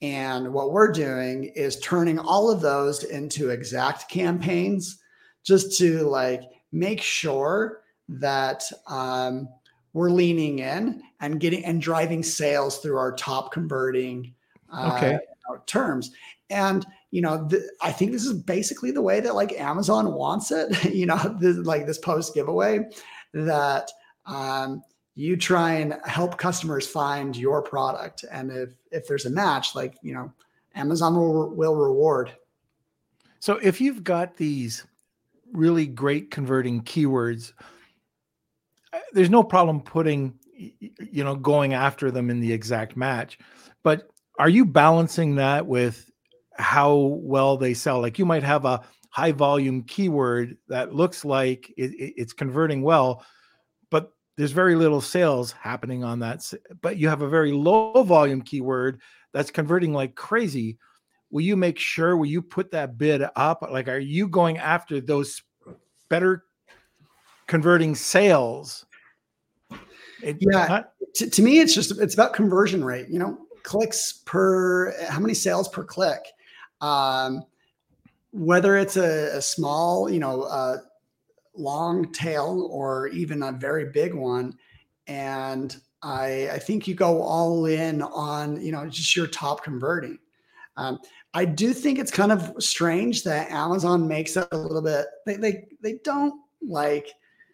And 0.00 0.52
what 0.52 0.72
we're 0.72 0.92
doing 0.92 1.44
is 1.44 1.80
turning 1.80 2.18
all 2.18 2.50
of 2.50 2.60
those 2.60 3.04
into 3.04 3.50
exact 3.50 4.08
campaigns 4.08 4.98
just 5.44 5.76
to 5.78 6.02
like 6.02 6.42
make 6.72 7.00
sure 7.00 7.82
that 8.08 8.62
um, 8.86 9.48
we're 9.92 10.10
leaning 10.10 10.60
in 10.60 11.02
and 11.20 11.40
getting 11.40 11.64
and 11.64 11.82
driving 11.82 12.22
sales 12.22 12.78
through 12.78 12.96
our 12.96 13.12
top 13.12 13.52
converting 13.52 14.34
uh, 14.72 14.92
okay. 14.96 15.18
terms. 15.66 16.12
And 16.50 16.86
you 17.10 17.22
know, 17.22 17.46
the, 17.48 17.68
I 17.82 17.90
think 17.90 18.12
this 18.12 18.24
is 18.24 18.34
basically 18.34 18.90
the 18.90 19.02
way 19.02 19.20
that 19.20 19.34
like 19.34 19.52
Amazon 19.58 20.14
wants 20.14 20.50
it. 20.50 20.84
you 20.94 21.06
know, 21.06 21.36
this, 21.40 21.56
like 21.58 21.86
this 21.86 21.98
post 21.98 22.34
giveaway 22.34 22.80
that 23.34 23.90
um, 24.26 24.82
you 25.18 25.36
try 25.36 25.72
and 25.72 25.96
help 26.04 26.38
customers 26.38 26.86
find 26.86 27.36
your 27.36 27.60
product, 27.60 28.24
and 28.30 28.52
if 28.52 28.70
if 28.92 29.08
there's 29.08 29.26
a 29.26 29.30
match, 29.30 29.74
like 29.74 29.96
you 30.00 30.14
know, 30.14 30.32
Amazon 30.76 31.16
will 31.16 31.50
will 31.50 31.74
reward. 31.74 32.32
So 33.40 33.54
if 33.56 33.80
you've 33.80 34.04
got 34.04 34.36
these 34.36 34.86
really 35.52 35.86
great 35.86 36.30
converting 36.30 36.82
keywords 36.82 37.52
uh, 38.92 39.00
there's 39.12 39.30
no 39.30 39.42
problem 39.42 39.80
putting 39.80 40.38
you 40.54 41.24
know 41.24 41.34
going 41.34 41.74
after 41.74 42.10
them 42.10 42.30
in 42.30 42.40
the 42.40 42.52
exact 42.52 42.96
match. 42.96 43.38
But 43.82 44.10
are 44.38 44.48
you 44.48 44.64
balancing 44.64 45.36
that 45.36 45.66
with 45.66 46.10
how 46.54 46.94
well 46.96 47.56
they 47.56 47.74
sell? 47.74 48.00
Like 48.00 48.18
you 48.18 48.26
might 48.26 48.42
have 48.42 48.64
a 48.64 48.82
high 49.10 49.32
volume 49.32 49.82
keyword 49.82 50.56
that 50.68 50.94
looks 50.94 51.24
like 51.24 51.72
it, 51.76 51.92
it's 51.96 52.32
converting 52.32 52.82
well 52.82 53.24
there's 54.38 54.52
very 54.52 54.74
little 54.74 55.02
sales 55.02 55.52
happening 55.52 56.02
on 56.02 56.20
that 56.20 56.50
but 56.80 56.96
you 56.96 57.08
have 57.08 57.20
a 57.20 57.28
very 57.28 57.52
low 57.52 58.02
volume 58.02 58.40
keyword 58.40 59.00
that's 59.32 59.50
converting 59.50 59.92
like 59.92 60.14
crazy 60.14 60.78
will 61.30 61.42
you 61.42 61.56
make 61.56 61.78
sure 61.78 62.16
will 62.16 62.24
you 62.26 62.40
put 62.40 62.70
that 62.70 62.96
bid 62.96 63.22
up 63.36 63.62
like 63.70 63.88
are 63.88 63.98
you 63.98 64.26
going 64.26 64.56
after 64.56 65.00
those 65.00 65.42
better 66.08 66.44
converting 67.46 67.94
sales 67.94 68.86
it, 70.22 70.36
yeah, 70.40 70.66
not- 70.66 70.92
to, 71.14 71.30
to 71.30 71.42
me, 71.42 71.60
it's 71.60 71.74
just 71.74 71.98
it's 72.00 72.14
about 72.14 72.32
conversion 72.32 72.84
rate. 72.84 73.08
You 73.08 73.18
know, 73.18 73.38
clicks 73.62 74.22
per 74.24 74.94
how 75.08 75.20
many 75.20 75.34
sales 75.34 75.68
per 75.68 75.84
click. 75.84 76.20
Um, 76.80 77.44
whether 78.32 78.76
it's 78.76 78.96
a, 78.96 79.36
a 79.36 79.42
small, 79.42 80.10
you 80.10 80.20
know, 80.20 80.42
uh, 80.42 80.78
long 81.58 82.12
tail 82.12 82.68
or 82.70 83.08
even 83.08 83.42
a 83.42 83.52
very 83.52 83.90
big 83.90 84.14
one, 84.14 84.56
and 85.06 85.76
I, 86.02 86.48
I 86.52 86.58
think 86.58 86.86
you 86.86 86.94
go 86.94 87.22
all 87.22 87.66
in 87.66 88.02
on 88.02 88.60
you 88.60 88.72
know 88.72 88.86
just 88.88 89.16
your 89.16 89.26
top 89.26 89.62
converting. 89.62 90.18
Um, 90.76 90.98
I 91.34 91.44
do 91.44 91.74
think 91.74 91.98
it's 91.98 92.10
kind 92.10 92.32
of 92.32 92.54
strange 92.58 93.24
that 93.24 93.50
Amazon 93.50 94.06
makes 94.08 94.36
it 94.36 94.48
a 94.52 94.56
little 94.56 94.82
bit. 94.82 95.06
They 95.26 95.36
they 95.36 95.64
they 95.82 95.98
don't 96.04 96.34
like 96.62 97.12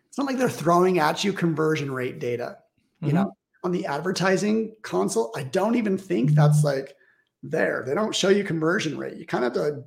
it's 0.08 0.18
not 0.18 0.26
like 0.28 0.38
they're 0.38 0.48
throwing 0.48 1.00
at 1.00 1.24
you 1.24 1.32
conversion 1.32 1.90
rate 1.90 2.20
data. 2.20 2.58
You 3.00 3.08
mm-hmm. 3.08 3.16
know, 3.16 3.36
on 3.64 3.72
the 3.72 3.86
advertising 3.86 4.76
console, 4.82 5.32
I 5.34 5.42
don't 5.42 5.74
even 5.74 5.98
think 5.98 6.30
that's 6.30 6.62
like 6.62 6.94
there. 7.42 7.82
They 7.86 7.94
don't 7.94 8.14
show 8.14 8.28
you 8.28 8.44
conversion 8.44 8.96
rate. 8.96 9.16
You 9.16 9.26
kind 9.26 9.44
of 9.44 9.54
have 9.54 9.64
to 9.64 9.84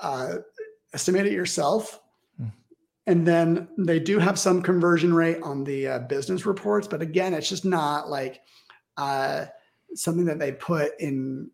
uh, 0.00 0.34
estimate 0.92 1.26
it 1.26 1.32
yourself. 1.32 2.00
And 3.06 3.26
then 3.26 3.68
they 3.78 3.98
do 3.98 4.18
have 4.18 4.38
some 4.38 4.62
conversion 4.62 5.12
rate 5.12 5.42
on 5.42 5.64
the 5.64 5.88
uh, 5.88 5.98
business 6.00 6.46
reports, 6.46 6.86
but 6.86 7.02
again, 7.02 7.34
it's 7.34 7.48
just 7.48 7.64
not 7.64 8.08
like 8.08 8.40
uh, 8.96 9.46
something 9.94 10.26
that 10.26 10.38
they 10.38 10.52
put 10.52 10.92
in 11.00 11.50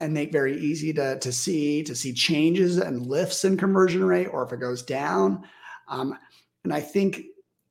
and 0.00 0.14
make 0.14 0.32
very 0.32 0.58
easy 0.58 0.92
to, 0.94 1.18
to 1.18 1.30
see 1.30 1.82
to 1.82 1.94
see 1.94 2.12
changes 2.12 2.78
and 2.78 3.06
lifts 3.06 3.44
in 3.44 3.56
conversion 3.56 4.02
rate 4.02 4.26
or 4.26 4.44
if 4.44 4.52
it 4.52 4.60
goes 4.60 4.82
down. 4.82 5.44
Um, 5.88 6.16
and 6.64 6.72
I 6.72 6.80
think 6.80 7.22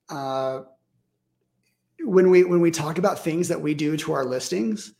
uh, 0.08 0.60
when 2.04 2.30
we 2.30 2.44
when 2.44 2.60
we 2.60 2.70
talk 2.70 2.98
about 2.98 3.18
things 3.18 3.48
that 3.48 3.60
we 3.60 3.74
do 3.74 3.96
to 3.98 4.12
our 4.12 4.24
listings, 4.24 4.94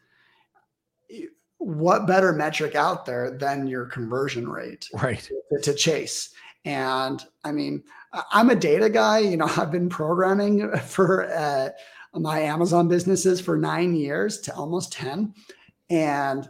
what 1.58 2.06
better 2.06 2.32
metric 2.32 2.74
out 2.74 3.06
there 3.06 3.30
than 3.30 3.66
your 3.66 3.86
conversion 3.86 4.48
rate, 4.48 4.88
right? 4.94 5.30
To, 5.50 5.60
to 5.60 5.74
chase. 5.74 6.30
And 6.64 7.24
I 7.44 7.52
mean, 7.52 7.82
I'm 8.32 8.50
a 8.50 8.54
data 8.54 8.90
guy. 8.90 9.20
You 9.20 9.36
know, 9.36 9.50
I've 9.56 9.70
been 9.70 9.88
programming 9.88 10.70
for 10.86 11.30
uh, 11.32 11.70
my 12.14 12.40
Amazon 12.40 12.88
businesses 12.88 13.40
for 13.40 13.56
nine 13.56 13.94
years 13.94 14.40
to 14.42 14.54
almost 14.54 14.92
ten, 14.92 15.34
and 15.88 16.48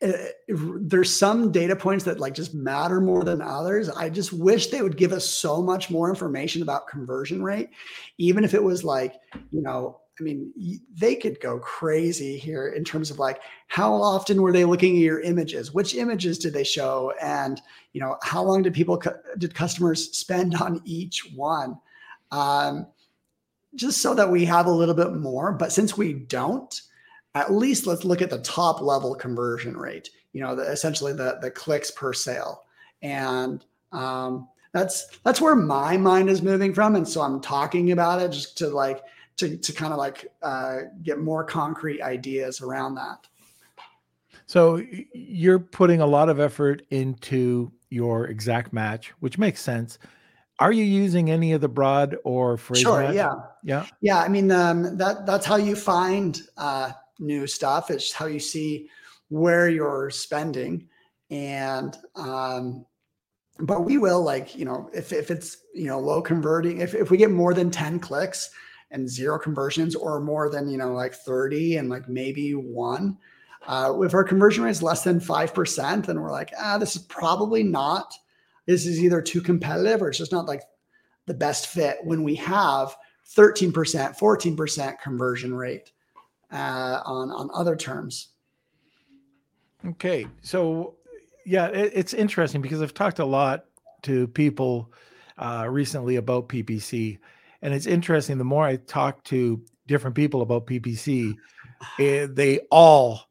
it, 0.00 0.36
there's 0.48 1.14
some 1.14 1.50
data 1.50 1.74
points 1.74 2.04
that 2.04 2.20
like 2.20 2.34
just 2.34 2.54
matter 2.54 3.00
more 3.00 3.24
than 3.24 3.42
others. 3.42 3.88
I 3.88 4.08
just 4.08 4.32
wish 4.32 4.68
they 4.68 4.82
would 4.82 4.96
give 4.96 5.12
us 5.12 5.28
so 5.28 5.62
much 5.62 5.90
more 5.90 6.08
information 6.08 6.62
about 6.62 6.86
conversion 6.86 7.42
rate, 7.42 7.70
even 8.16 8.44
if 8.44 8.54
it 8.54 8.62
was 8.62 8.84
like, 8.84 9.14
you 9.50 9.60
know, 9.60 10.00
I 10.18 10.22
mean, 10.22 10.80
they 10.94 11.14
could 11.14 11.40
go 11.40 11.58
crazy 11.60 12.38
here 12.38 12.68
in 12.68 12.84
terms 12.84 13.10
of 13.10 13.18
like 13.18 13.40
how 13.68 13.92
often 13.94 14.42
were 14.42 14.52
they 14.52 14.64
looking 14.64 14.96
at 14.96 15.02
your 15.02 15.20
images? 15.20 15.72
Which 15.72 15.94
images 15.94 16.38
did 16.38 16.52
they 16.52 16.64
show? 16.64 17.12
And 17.22 17.60
you 17.92 18.00
know, 18.00 18.16
how 18.22 18.42
long 18.42 18.62
did 18.62 18.74
people 18.74 19.00
did 19.38 19.54
customers 19.54 20.16
spend 20.16 20.54
on 20.56 20.80
each 20.84 21.32
one? 21.34 21.78
Um, 22.30 22.86
just 23.74 24.00
so 24.02 24.14
that 24.14 24.30
we 24.30 24.44
have 24.46 24.66
a 24.66 24.72
little 24.72 24.94
bit 24.94 25.12
more. 25.14 25.52
But 25.52 25.72
since 25.72 25.96
we 25.96 26.14
don't, 26.14 26.80
at 27.34 27.52
least 27.52 27.86
let's 27.86 28.04
look 28.04 28.22
at 28.22 28.30
the 28.30 28.38
top 28.38 28.80
level 28.80 29.14
conversion 29.14 29.76
rate. 29.76 30.10
You 30.32 30.42
know, 30.42 30.56
the, 30.56 30.62
essentially 30.62 31.12
the 31.12 31.38
the 31.40 31.50
clicks 31.50 31.90
per 31.90 32.12
sale, 32.12 32.64
and 33.02 33.64
um, 33.92 34.48
that's 34.72 35.06
that's 35.24 35.40
where 35.40 35.54
my 35.54 35.96
mind 35.96 36.28
is 36.28 36.42
moving 36.42 36.74
from. 36.74 36.96
And 36.96 37.08
so 37.08 37.20
I'm 37.20 37.40
talking 37.40 37.92
about 37.92 38.20
it 38.20 38.32
just 38.32 38.58
to 38.58 38.68
like 38.68 39.02
to 39.38 39.56
to 39.56 39.72
kind 39.72 39.92
of 39.92 39.98
like 39.98 40.26
uh, 40.42 40.78
get 41.02 41.18
more 41.18 41.44
concrete 41.44 42.02
ideas 42.02 42.60
around 42.60 42.94
that. 42.96 43.26
So 44.46 44.82
you're 45.12 45.58
putting 45.58 46.00
a 46.00 46.06
lot 46.06 46.28
of 46.28 46.40
effort 46.40 46.82
into 46.90 47.72
your 47.90 48.26
exact 48.26 48.72
match, 48.72 49.12
which 49.20 49.38
makes 49.38 49.60
sense. 49.60 49.98
Are 50.58 50.72
you 50.72 50.84
using 50.84 51.30
any 51.30 51.52
of 51.52 51.60
the 51.60 51.68
broad 51.68 52.16
or 52.24 52.56
phrase? 52.56 52.82
Sure. 52.82 53.02
Match? 53.02 53.14
Yeah. 53.14 53.34
Yeah. 53.62 53.86
Yeah. 54.00 54.18
I 54.18 54.28
mean, 54.28 54.50
um, 54.50 54.96
that 54.96 55.24
that's 55.26 55.46
how 55.46 55.56
you 55.56 55.76
find 55.76 56.40
uh, 56.56 56.92
new 57.18 57.46
stuff. 57.46 57.90
It's 57.90 58.12
how 58.12 58.26
you 58.26 58.40
see 58.40 58.88
where 59.28 59.68
you're 59.68 60.10
spending, 60.10 60.88
and 61.30 61.96
um, 62.16 62.86
but 63.60 63.84
we 63.84 63.98
will 63.98 64.22
like 64.22 64.56
you 64.56 64.64
know 64.64 64.90
if 64.92 65.12
if 65.12 65.30
it's 65.30 65.58
you 65.74 65.86
know 65.86 66.00
low 66.00 66.22
converting 66.22 66.80
if 66.80 66.94
if 66.94 67.10
we 67.10 67.18
get 67.18 67.30
more 67.30 67.54
than 67.54 67.70
ten 67.70 68.00
clicks 68.00 68.50
and 68.90 69.08
zero 69.08 69.38
conversions 69.38 69.94
or 69.94 70.20
more 70.20 70.48
than 70.48 70.68
you 70.68 70.78
know 70.78 70.92
like 70.92 71.14
30 71.14 71.76
and 71.76 71.88
like 71.88 72.08
maybe 72.08 72.52
one. 72.52 73.18
Uh, 73.66 73.92
if 74.02 74.14
our 74.14 74.24
conversion 74.24 74.64
rate 74.64 74.70
is 74.70 74.82
less 74.82 75.02
than 75.04 75.20
5% 75.20 76.06
then 76.06 76.20
we're 76.20 76.30
like 76.30 76.52
ah 76.58 76.78
this 76.78 76.96
is 76.96 77.02
probably 77.02 77.62
not 77.62 78.14
this 78.66 78.86
is 78.86 79.02
either 79.02 79.20
too 79.20 79.40
competitive 79.40 80.00
or 80.00 80.08
it's 80.08 80.18
just 80.18 80.32
not 80.32 80.46
like 80.46 80.62
the 81.26 81.34
best 81.34 81.66
fit 81.66 81.98
when 82.04 82.22
we 82.22 82.34
have 82.36 82.96
13% 83.36 83.72
14% 83.72 85.00
conversion 85.00 85.54
rate 85.54 85.92
uh, 86.50 87.00
on 87.04 87.30
on 87.30 87.50
other 87.52 87.76
terms. 87.76 88.28
Okay 89.84 90.26
so 90.40 90.94
yeah 91.48 91.66
it, 91.68 91.92
it's 91.94 92.12
interesting 92.12 92.60
because 92.60 92.82
i've 92.82 92.94
talked 92.94 93.18
a 93.18 93.24
lot 93.24 93.64
to 94.02 94.28
people 94.28 94.92
uh, 95.38 95.66
recently 95.68 96.16
about 96.16 96.48
ppc 96.48 97.18
and 97.62 97.74
it's 97.74 97.86
interesting. 97.86 98.38
The 98.38 98.44
more 98.44 98.64
I 98.64 98.76
talk 98.76 99.24
to 99.24 99.62
different 99.86 100.16
people 100.16 100.42
about 100.42 100.66
PPC, 100.66 101.34
eh, 101.98 102.26
they 102.30 102.60
all 102.70 103.22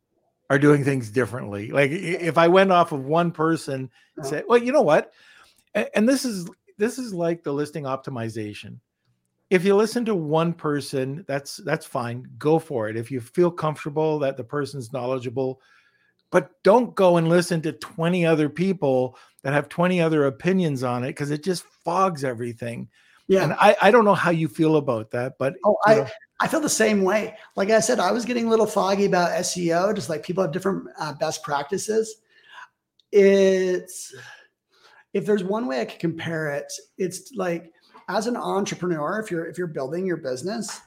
are 0.49 0.59
doing 0.59 0.83
things 0.83 1.09
differently. 1.09 1.71
Like 1.71 1.91
if 1.91 2.37
I 2.37 2.47
went 2.47 2.71
off 2.71 2.91
of 2.91 3.05
one 3.05 3.31
person 3.31 3.89
and 4.15 4.25
said, 4.25 4.45
"Well, 4.47 4.57
you 4.57 4.71
know 4.71 4.81
what," 4.81 5.13
and 5.73 6.07
this 6.07 6.25
is 6.25 6.49
this 6.77 6.97
is 6.97 7.13
like 7.13 7.43
the 7.43 7.53
listing 7.53 7.83
optimization. 7.83 8.79
If 9.49 9.63
you 9.63 9.75
listen 9.75 10.03
to 10.05 10.15
one 10.15 10.53
person, 10.53 11.23
that's 11.27 11.57
that's 11.57 11.85
fine. 11.85 12.27
Go 12.37 12.59
for 12.59 12.89
it. 12.89 12.97
If 12.97 13.11
you 13.11 13.21
feel 13.21 13.51
comfortable 13.51 14.19
that 14.19 14.37
the 14.37 14.43
person's 14.43 14.91
knowledgeable, 14.91 15.61
but 16.31 16.51
don't 16.63 16.95
go 16.95 17.17
and 17.17 17.29
listen 17.29 17.61
to 17.61 17.71
20 17.71 18.25
other 18.25 18.49
people 18.49 19.17
that 19.43 19.53
have 19.53 19.69
20 19.69 20.01
other 20.01 20.25
opinions 20.25 20.83
on 20.83 21.03
it 21.03 21.09
because 21.09 21.31
it 21.31 21.43
just 21.43 21.63
fogs 21.85 22.23
everything. 22.23 22.89
Yeah. 23.27 23.43
And 23.43 23.53
I, 23.53 23.75
I 23.81 23.91
don't 23.91 24.05
know 24.05 24.13
how 24.13 24.31
you 24.31 24.47
feel 24.47 24.77
about 24.77 25.11
that, 25.11 25.37
but 25.37 25.55
oh, 25.65 25.77
I, 25.85 26.09
I 26.39 26.47
feel 26.47 26.61
the 26.61 26.69
same 26.69 27.01
way. 27.01 27.35
Like 27.55 27.69
I 27.69 27.79
said, 27.79 27.99
I 27.99 28.11
was 28.11 28.25
getting 28.25 28.47
a 28.47 28.49
little 28.49 28.65
foggy 28.65 29.05
about 29.05 29.31
SEO, 29.31 29.93
just 29.93 30.09
like 30.09 30.23
people 30.23 30.43
have 30.43 30.53
different 30.53 30.87
uh, 30.99 31.13
best 31.13 31.43
practices. 31.43 32.21
It's 33.11 34.13
if 35.13 35.25
there's 35.25 35.43
one 35.43 35.67
way 35.67 35.81
I 35.81 35.85
could 35.85 35.99
compare 35.99 36.49
it, 36.51 36.71
it's 36.97 37.33
like 37.35 37.71
as 38.07 38.27
an 38.27 38.37
entrepreneur, 38.37 39.19
if 39.19 39.31
you're 39.31 39.45
if 39.45 39.57
you're 39.57 39.67
building 39.67 40.05
your 40.05 40.17
business, 40.17 40.79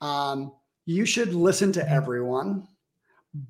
um, 0.00 0.52
you 0.84 1.04
should 1.04 1.34
listen 1.34 1.72
to 1.72 1.90
everyone, 1.90 2.68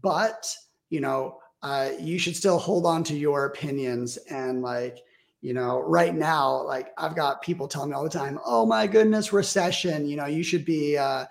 but 0.02 0.54
you 0.90 1.00
know, 1.00 1.38
uh, 1.62 1.90
you 1.98 2.18
should 2.18 2.36
still 2.36 2.58
hold 2.58 2.86
on 2.86 3.04
to 3.04 3.16
your 3.16 3.46
opinions 3.46 4.16
and 4.30 4.62
like 4.62 4.98
you 5.42 5.52
know 5.52 5.80
right 5.80 6.14
now 6.14 6.62
like 6.62 6.92
i've 6.96 7.16
got 7.16 7.42
people 7.42 7.68
telling 7.68 7.90
me 7.90 7.96
all 7.96 8.04
the 8.04 8.08
time 8.08 8.38
oh 8.46 8.64
my 8.64 8.86
goodness 8.86 9.32
recession 9.32 10.06
you 10.06 10.16
know 10.16 10.26
you 10.26 10.42
should 10.42 10.64
be 10.64 10.96
uh, 10.96 11.26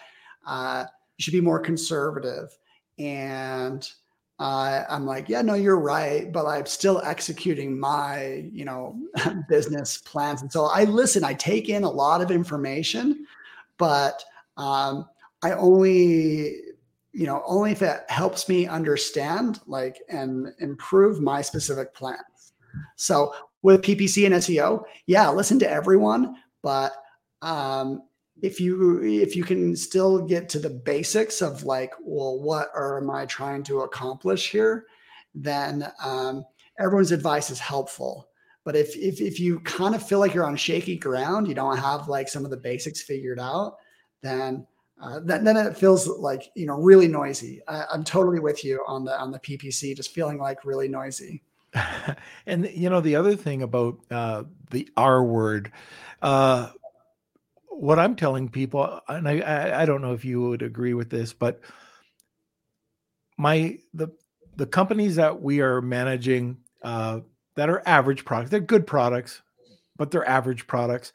uh 0.46 0.86
you 1.18 1.24
should 1.24 1.34
be 1.34 1.42
more 1.42 1.60
conservative. 1.60 2.58
And 3.00 3.90
uh, 4.38 4.84
i'm 4.90 5.06
like 5.06 5.30
yeah 5.30 5.42
no 5.42 5.54
you're 5.54 5.80
right 5.80 6.32
but 6.32 6.46
i'm 6.46 6.66
still 6.66 7.02
executing 7.04 7.80
my 7.80 8.44
you 8.52 8.66
know 8.66 9.00
business 9.50 10.00
plans. 10.00 10.42
And 10.42 10.52
so 10.52 10.66
i 10.66 10.84
listen 10.84 11.24
i 11.24 11.34
take 11.34 11.70
in 11.70 11.84
a 11.84 11.90
lot 11.90 12.22
of 12.22 12.32
information 12.32 13.26
but 13.78 14.24
um 14.58 15.08
i 15.44 15.52
only 15.54 16.56
you 17.14 17.26
know 17.26 17.44
only 17.46 17.72
if 17.72 17.82
it 17.82 18.02
helps 18.10 18.50
me 18.50 18.68
understand 18.68 19.60
like 19.68 20.02
and 20.10 20.54
improve 20.60 21.22
my 21.22 21.42
specific 21.42 21.94
plans. 21.94 22.54
So 22.96 23.34
with 23.62 23.82
PPC 23.82 24.26
and 24.26 24.36
SEO, 24.36 24.84
yeah, 25.06 25.30
listen 25.30 25.60
to 25.60 25.70
everyone, 25.70 26.36
but 26.62 26.94
um, 27.42 28.04
if 28.42 28.60
you 28.60 29.02
if 29.04 29.36
you 29.36 29.44
can 29.44 29.76
still 29.76 30.26
get 30.26 30.50
to 30.50 30.60
the 30.60 30.70
basics 30.70 31.42
of 31.42 31.64
like, 31.64 31.94
well, 32.02 32.40
what 32.40 32.70
are, 32.74 33.00
am 33.00 33.10
I 33.10 33.26
trying 33.26 33.64
to 33.64 33.82
accomplish 33.82 34.52
here? 34.52 34.86
Then 35.36 35.88
um, 36.04 36.44
everyone's 36.80 37.12
advice 37.12 37.50
is 37.50 37.60
helpful. 37.60 38.28
But 38.64 38.76
if, 38.76 38.96
if 38.96 39.22
if 39.22 39.40
you 39.40 39.60
kind 39.62 39.96
of 39.96 40.06
feel 40.06 40.20
like 40.20 40.34
you're 40.34 40.46
on 40.46 40.56
shaky 40.56 40.98
ground, 40.98 41.48
you 41.48 41.56
don't 41.56 41.78
have 41.78 42.08
like 42.08 42.30
some 42.30 42.46
of 42.46 42.52
the 42.52 42.58
basics 42.58 43.02
figured 43.02 43.40
out, 43.40 43.78
then 44.22 44.68
uh, 45.02 45.20
then, 45.24 45.44
then 45.44 45.58
it 45.58 45.76
feels 45.76 46.08
like 46.08 46.52
you 46.56 46.68
know 46.68 46.76
really 46.76 47.08
noisy. 47.08 47.62
I, 47.68 47.86
I'm 47.92 48.04
totally 48.04 48.40
with 48.40 48.64
you 48.64 48.84
on 48.88 49.04
the 49.04 49.20
on 49.20 49.32
the 49.32 49.40
PPC, 49.40 49.96
just 49.96 50.14
feeling 50.14 50.38
like 50.38 50.64
really 50.64 50.88
noisy. 50.88 51.44
and 52.46 52.70
you 52.74 52.90
know 52.90 53.02
the 53.02 53.16
other 53.16 53.36
thing 53.36 53.62
about 53.62 54.00
uh, 54.10 54.44
the 54.72 54.90
R 54.98 55.24
word, 55.24 55.72
uh, 56.22 56.70
what 57.70 58.00
I'm 58.00 58.16
telling 58.16 58.50
people, 58.50 59.00
and 59.08 59.28
I, 59.28 59.82
I 59.82 59.86
don't 59.86 60.02
know 60.02 60.14
if 60.14 60.26
you 60.26 60.42
would 60.42 60.62
agree 60.62 60.94
with 60.94 61.10
this, 61.10 61.34
but 61.34 61.62
my 63.38 63.80
the 63.94 64.10
the 64.58 64.66
companies 64.66 65.16
that 65.16 65.42
we 65.42 65.62
are 65.62 65.82
managing 65.82 66.58
uh, 66.84 67.22
that 67.56 67.70
are 67.70 67.82
average 67.86 68.26
products, 68.26 68.52
they're 68.52 68.60
good 68.60 68.86
products, 68.86 69.42
but 69.98 70.12
they're 70.12 70.28
average 70.28 70.68
products. 70.68 71.14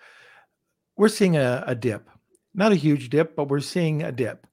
We're 0.97 1.09
seeing 1.09 1.37
a, 1.37 1.63
a 1.67 1.75
dip, 1.75 2.09
not 2.55 2.73
a 2.73 2.77
huge 2.77 3.11
dip, 3.11 3.37
but 3.37 3.49
we're 3.49 3.61
seeing 3.61 4.03
a 4.03 4.13
dip. 4.13 4.47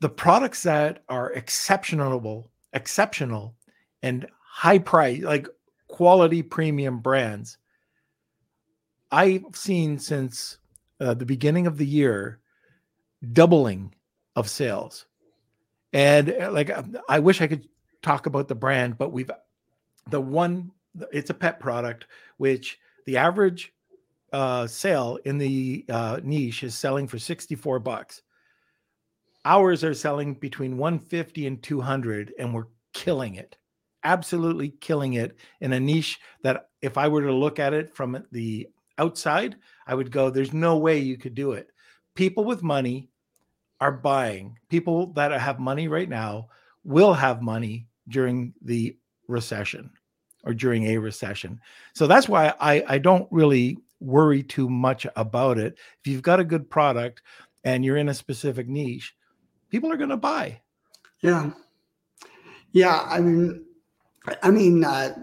The 0.00 0.08
products 0.08 0.62
that 0.62 1.04
are 1.08 1.32
exceptional, 1.32 2.50
exceptional, 2.72 3.54
and 4.02 4.26
high 4.56 4.78
price, 4.78 5.22
like 5.22 5.46
quality 5.86 6.42
premium 6.42 6.98
brands. 7.00 7.58
I've 9.12 9.44
seen 9.52 9.98
since 9.98 10.56
uh, 10.98 11.12
the 11.12 11.26
beginning 11.26 11.66
of 11.66 11.76
the 11.76 11.84
year 11.84 12.40
doubling 13.34 13.94
of 14.34 14.48
sales. 14.48 15.04
And 15.92 16.30
uh, 16.30 16.50
like, 16.52 16.70
uh, 16.70 16.84
I 17.06 17.18
wish 17.18 17.42
I 17.42 17.46
could 17.48 17.68
talk 18.00 18.24
about 18.24 18.48
the 18.48 18.54
brand, 18.54 18.96
but 18.96 19.12
we've 19.12 19.30
the 20.08 20.22
one, 20.22 20.70
it's 21.12 21.28
a 21.28 21.34
pet 21.34 21.60
product, 21.60 22.06
which 22.38 22.78
the 23.04 23.18
average 23.18 23.74
uh, 24.32 24.66
sale 24.66 25.18
in 25.26 25.36
the 25.36 25.84
uh, 25.90 26.20
niche 26.22 26.64
is 26.64 26.74
selling 26.74 27.06
for 27.06 27.18
64 27.18 27.78
bucks. 27.80 28.22
Ours 29.44 29.84
are 29.84 29.92
selling 29.92 30.32
between 30.32 30.78
150 30.78 31.46
and 31.46 31.62
200, 31.62 32.32
and 32.38 32.54
we're 32.54 32.68
killing 32.94 33.34
it 33.34 33.58
absolutely 34.06 34.68
killing 34.80 35.14
it 35.14 35.36
in 35.60 35.72
a 35.72 35.80
niche 35.80 36.20
that 36.42 36.68
if 36.80 36.96
I 36.96 37.08
were 37.08 37.22
to 37.22 37.32
look 37.32 37.58
at 37.58 37.74
it 37.74 37.94
from 37.94 38.24
the 38.30 38.68
outside, 38.98 39.56
I 39.86 39.94
would 39.94 40.12
go, 40.12 40.30
there's 40.30 40.52
no 40.52 40.78
way 40.78 40.98
you 40.98 41.18
could 41.18 41.34
do 41.34 41.52
it. 41.52 41.68
People 42.14 42.44
with 42.44 42.62
money 42.62 43.10
are 43.80 43.92
buying. 43.92 44.58
People 44.68 45.12
that 45.14 45.32
have 45.32 45.58
money 45.58 45.88
right 45.88 46.08
now 46.08 46.48
will 46.84 47.12
have 47.12 47.42
money 47.42 47.88
during 48.08 48.54
the 48.62 48.96
recession 49.26 49.90
or 50.44 50.54
during 50.54 50.86
a 50.86 50.98
recession. 50.98 51.60
So 51.92 52.06
that's 52.06 52.28
why 52.28 52.54
I, 52.60 52.84
I 52.86 52.98
don't 52.98 53.26
really 53.32 53.78
worry 53.98 54.42
too 54.42 54.70
much 54.70 55.04
about 55.16 55.58
it. 55.58 55.76
If 56.00 56.06
you've 56.06 56.22
got 56.22 56.40
a 56.40 56.44
good 56.44 56.70
product 56.70 57.22
and 57.64 57.84
you're 57.84 57.96
in 57.96 58.08
a 58.08 58.14
specific 58.14 58.68
niche, 58.68 59.14
people 59.68 59.92
are 59.92 59.96
going 59.96 60.10
to 60.10 60.16
buy. 60.16 60.60
Yeah. 61.20 61.50
Yeah, 62.70 63.04
I 63.08 63.20
mean, 63.20 63.65
I 64.42 64.50
mean, 64.50 64.84
uh, 64.84 65.14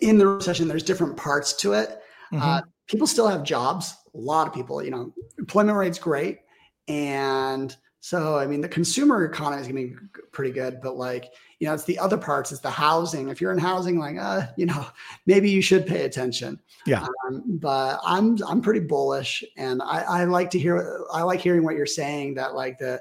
in 0.00 0.18
the 0.18 0.26
recession, 0.26 0.68
there's 0.68 0.82
different 0.82 1.16
parts 1.16 1.52
to 1.54 1.72
it. 1.72 2.00
Mm-hmm. 2.32 2.42
Uh, 2.42 2.62
people 2.86 3.06
still 3.06 3.28
have 3.28 3.42
jobs. 3.42 3.94
A 4.14 4.18
lot 4.18 4.46
of 4.46 4.54
people, 4.54 4.82
you 4.82 4.90
know, 4.90 5.12
employment 5.38 5.76
rate's 5.76 5.98
great, 5.98 6.40
and 6.88 7.74
so 8.00 8.38
I 8.38 8.46
mean, 8.46 8.60
the 8.60 8.68
consumer 8.68 9.24
economy 9.24 9.62
is 9.62 9.68
going 9.68 9.90
to 9.90 9.94
be 9.94 10.06
pretty 10.32 10.50
good. 10.50 10.80
But 10.80 10.96
like, 10.96 11.32
you 11.58 11.66
know, 11.66 11.74
it's 11.74 11.84
the 11.84 11.98
other 11.98 12.16
parts. 12.16 12.52
It's 12.52 12.60
the 12.60 12.70
housing. 12.70 13.28
If 13.28 13.40
you're 13.40 13.52
in 13.52 13.58
housing, 13.58 13.98
like, 13.98 14.16
uh, 14.18 14.46
you 14.56 14.66
know, 14.66 14.86
maybe 15.26 15.50
you 15.50 15.62
should 15.62 15.86
pay 15.86 16.04
attention. 16.04 16.58
Yeah. 16.86 17.06
Um, 17.26 17.42
but 17.46 18.00
I'm 18.04 18.38
I'm 18.46 18.60
pretty 18.60 18.80
bullish, 18.80 19.44
and 19.56 19.82
I, 19.82 20.00
I 20.00 20.24
like 20.24 20.50
to 20.50 20.58
hear. 20.58 21.04
I 21.12 21.22
like 21.22 21.40
hearing 21.40 21.64
what 21.64 21.76
you're 21.76 21.86
saying. 21.86 22.34
That 22.34 22.54
like 22.54 22.78
the 22.78 23.00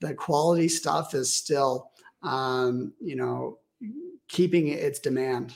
the 0.00 0.14
quality 0.14 0.68
stuff 0.68 1.14
is 1.14 1.32
still, 1.32 1.90
um, 2.22 2.92
you 3.00 3.16
know, 3.16 3.58
keeping 4.28 4.68
its 4.68 4.98
demand. 4.98 5.54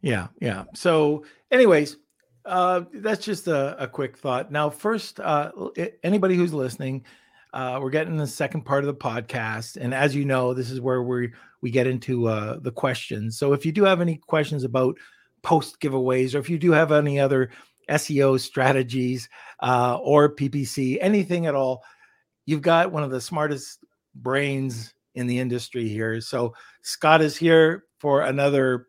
Yeah, 0.00 0.28
yeah. 0.40 0.64
So, 0.74 1.24
anyways, 1.50 1.96
uh, 2.44 2.82
that's 2.94 3.24
just 3.24 3.46
a, 3.48 3.82
a 3.82 3.88
quick 3.88 4.16
thought. 4.16 4.50
Now, 4.50 4.70
first, 4.70 5.20
uh, 5.20 5.50
anybody 6.02 6.36
who's 6.36 6.54
listening, 6.54 7.04
uh, 7.52 7.78
we're 7.82 7.90
getting 7.90 8.16
the 8.16 8.26
second 8.26 8.62
part 8.62 8.84
of 8.84 8.86
the 8.86 8.94
podcast, 8.94 9.76
and 9.76 9.92
as 9.92 10.14
you 10.14 10.24
know, 10.24 10.54
this 10.54 10.70
is 10.70 10.80
where 10.80 11.02
we 11.02 11.32
we 11.60 11.70
get 11.70 11.86
into 11.86 12.28
uh, 12.28 12.58
the 12.60 12.70
questions. 12.70 13.38
So, 13.38 13.52
if 13.52 13.66
you 13.66 13.72
do 13.72 13.84
have 13.84 14.00
any 14.00 14.16
questions 14.16 14.64
about 14.64 14.96
post 15.42 15.80
giveaways, 15.80 16.34
or 16.34 16.38
if 16.38 16.48
you 16.48 16.58
do 16.58 16.72
have 16.72 16.92
any 16.92 17.18
other 17.18 17.50
SEO 17.88 18.38
strategies 18.38 19.28
uh, 19.60 19.98
or 20.00 20.34
PPC, 20.34 20.98
anything 21.00 21.46
at 21.46 21.54
all, 21.54 21.82
you've 22.46 22.62
got 22.62 22.92
one 22.92 23.02
of 23.02 23.10
the 23.10 23.20
smartest 23.20 23.84
brains 24.14 24.94
in 25.18 25.26
the 25.26 25.38
industry 25.38 25.88
here. 25.88 26.20
So, 26.20 26.54
Scott 26.82 27.20
is 27.20 27.36
here 27.36 27.84
for 27.98 28.22
another 28.22 28.86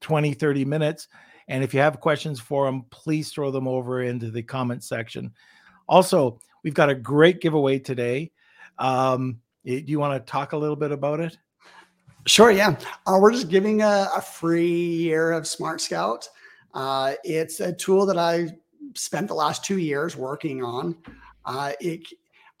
20, 0.00 0.34
30 0.34 0.64
minutes. 0.64 1.08
And 1.48 1.64
if 1.64 1.72
you 1.72 1.80
have 1.80 2.00
questions 2.00 2.38
for 2.40 2.68
him, 2.68 2.84
please 2.90 3.30
throw 3.30 3.50
them 3.50 3.66
over 3.66 4.02
into 4.02 4.30
the 4.30 4.42
comment 4.42 4.84
section. 4.84 5.32
Also, 5.88 6.40
we've 6.62 6.74
got 6.74 6.90
a 6.90 6.94
great 6.94 7.40
giveaway 7.40 7.78
today. 7.78 8.30
Um, 8.78 9.40
do 9.64 9.82
you 9.86 9.98
want 9.98 10.14
to 10.24 10.30
talk 10.30 10.52
a 10.52 10.56
little 10.56 10.76
bit 10.76 10.92
about 10.92 11.20
it? 11.20 11.38
Sure, 12.26 12.50
yeah. 12.50 12.76
Uh, 13.06 13.18
we're 13.20 13.32
just 13.32 13.48
giving 13.48 13.80
a, 13.80 14.08
a, 14.14 14.20
free 14.20 14.70
year 14.70 15.32
of 15.32 15.46
Smart 15.46 15.80
Scout. 15.80 16.28
Uh, 16.74 17.14
it's 17.24 17.60
a 17.60 17.72
tool 17.72 18.04
that 18.04 18.18
I 18.18 18.48
spent 18.94 19.28
the 19.28 19.34
last 19.34 19.64
two 19.64 19.78
years 19.78 20.14
working 20.14 20.62
on. 20.62 20.96
Uh, 21.46 21.72
it, 21.80 22.06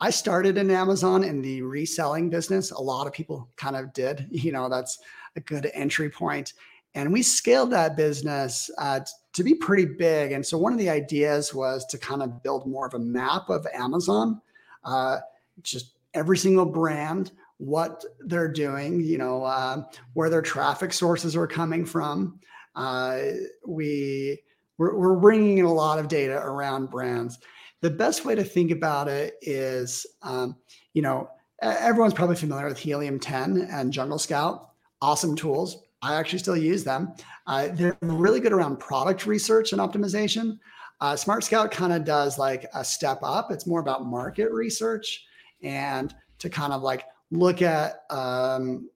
I 0.00 0.10
started 0.10 0.58
in 0.58 0.70
Amazon 0.70 1.24
in 1.24 1.42
the 1.42 1.62
reselling 1.62 2.30
business. 2.30 2.70
A 2.70 2.80
lot 2.80 3.06
of 3.06 3.12
people 3.12 3.48
kind 3.56 3.76
of 3.76 3.92
did. 3.92 4.26
You 4.30 4.52
know, 4.52 4.68
that's 4.68 4.98
a 5.36 5.40
good 5.40 5.70
entry 5.74 6.08
point. 6.08 6.54
And 6.94 7.12
we 7.12 7.22
scaled 7.22 7.70
that 7.72 7.96
business 7.96 8.70
uh, 8.78 9.00
to 9.34 9.44
be 9.44 9.54
pretty 9.54 9.84
big. 9.84 10.32
And 10.32 10.44
so 10.44 10.56
one 10.56 10.72
of 10.72 10.78
the 10.78 10.88
ideas 10.88 11.52
was 11.52 11.84
to 11.86 11.98
kind 11.98 12.22
of 12.22 12.42
build 12.42 12.66
more 12.66 12.86
of 12.86 12.94
a 12.94 12.98
map 12.98 13.50
of 13.50 13.66
Amazon, 13.74 14.40
uh, 14.84 15.18
just 15.62 15.96
every 16.14 16.38
single 16.38 16.64
brand, 16.64 17.32
what 17.58 18.04
they're 18.20 18.50
doing, 18.50 19.00
you 19.00 19.18
know, 19.18 19.44
uh, 19.44 19.82
where 20.14 20.30
their 20.30 20.42
traffic 20.42 20.92
sources 20.92 21.36
are 21.36 21.46
coming 21.46 21.84
from. 21.84 22.40
Uh, 22.74 23.18
we 23.66 24.40
we're, 24.78 24.96
we're 24.96 25.16
bringing 25.16 25.58
in 25.58 25.64
a 25.64 25.72
lot 25.72 25.98
of 25.98 26.08
data 26.08 26.38
around 26.38 26.90
brands. 26.90 27.38
The 27.80 27.90
best 27.90 28.24
way 28.24 28.34
to 28.34 28.44
think 28.44 28.70
about 28.70 29.08
it 29.08 29.36
is, 29.42 30.06
um, 30.22 30.56
you 30.94 31.02
know, 31.02 31.30
everyone's 31.62 32.14
probably 32.14 32.36
familiar 32.36 32.66
with 32.66 32.78
Helium 32.78 33.20
10 33.20 33.68
and 33.70 33.92
Jungle 33.92 34.18
Scout. 34.18 34.70
Awesome 35.00 35.36
tools 35.36 35.84
I 36.02 36.14
actually 36.14 36.38
still 36.38 36.56
use 36.56 36.84
them. 36.84 37.12
Uh, 37.46 37.68
they're 37.72 37.96
really 38.02 38.40
good 38.40 38.52
around 38.52 38.78
product 38.78 39.26
research 39.26 39.72
and 39.72 39.80
optimization. 39.80 40.58
Uh, 41.00 41.16
Smart 41.16 41.44
Scout 41.44 41.70
kind 41.70 41.92
of 41.92 42.04
does 42.04 42.38
like 42.38 42.66
a 42.74 42.84
step 42.84 43.20
up. 43.22 43.50
It's 43.50 43.66
more 43.66 43.80
about 43.80 44.06
market 44.06 44.52
research 44.52 45.24
and 45.62 46.14
to 46.38 46.48
kind 46.48 46.72
of 46.72 46.82
like 46.82 47.04
look 47.30 47.62
at 47.62 48.02
um, 48.10 48.88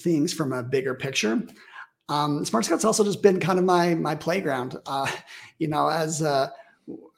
things 0.00 0.32
from 0.32 0.52
a 0.52 0.62
bigger 0.62 0.94
picture. 0.94 1.42
Um, 2.08 2.44
Smart 2.44 2.64
Scout's 2.64 2.84
also 2.84 3.04
just 3.04 3.22
been 3.22 3.40
kind 3.40 3.58
of 3.58 3.64
my 3.64 3.94
my 3.94 4.14
playground. 4.14 4.76
Uh, 4.86 5.10
you 5.58 5.68
know, 5.68 5.88
as 5.88 6.22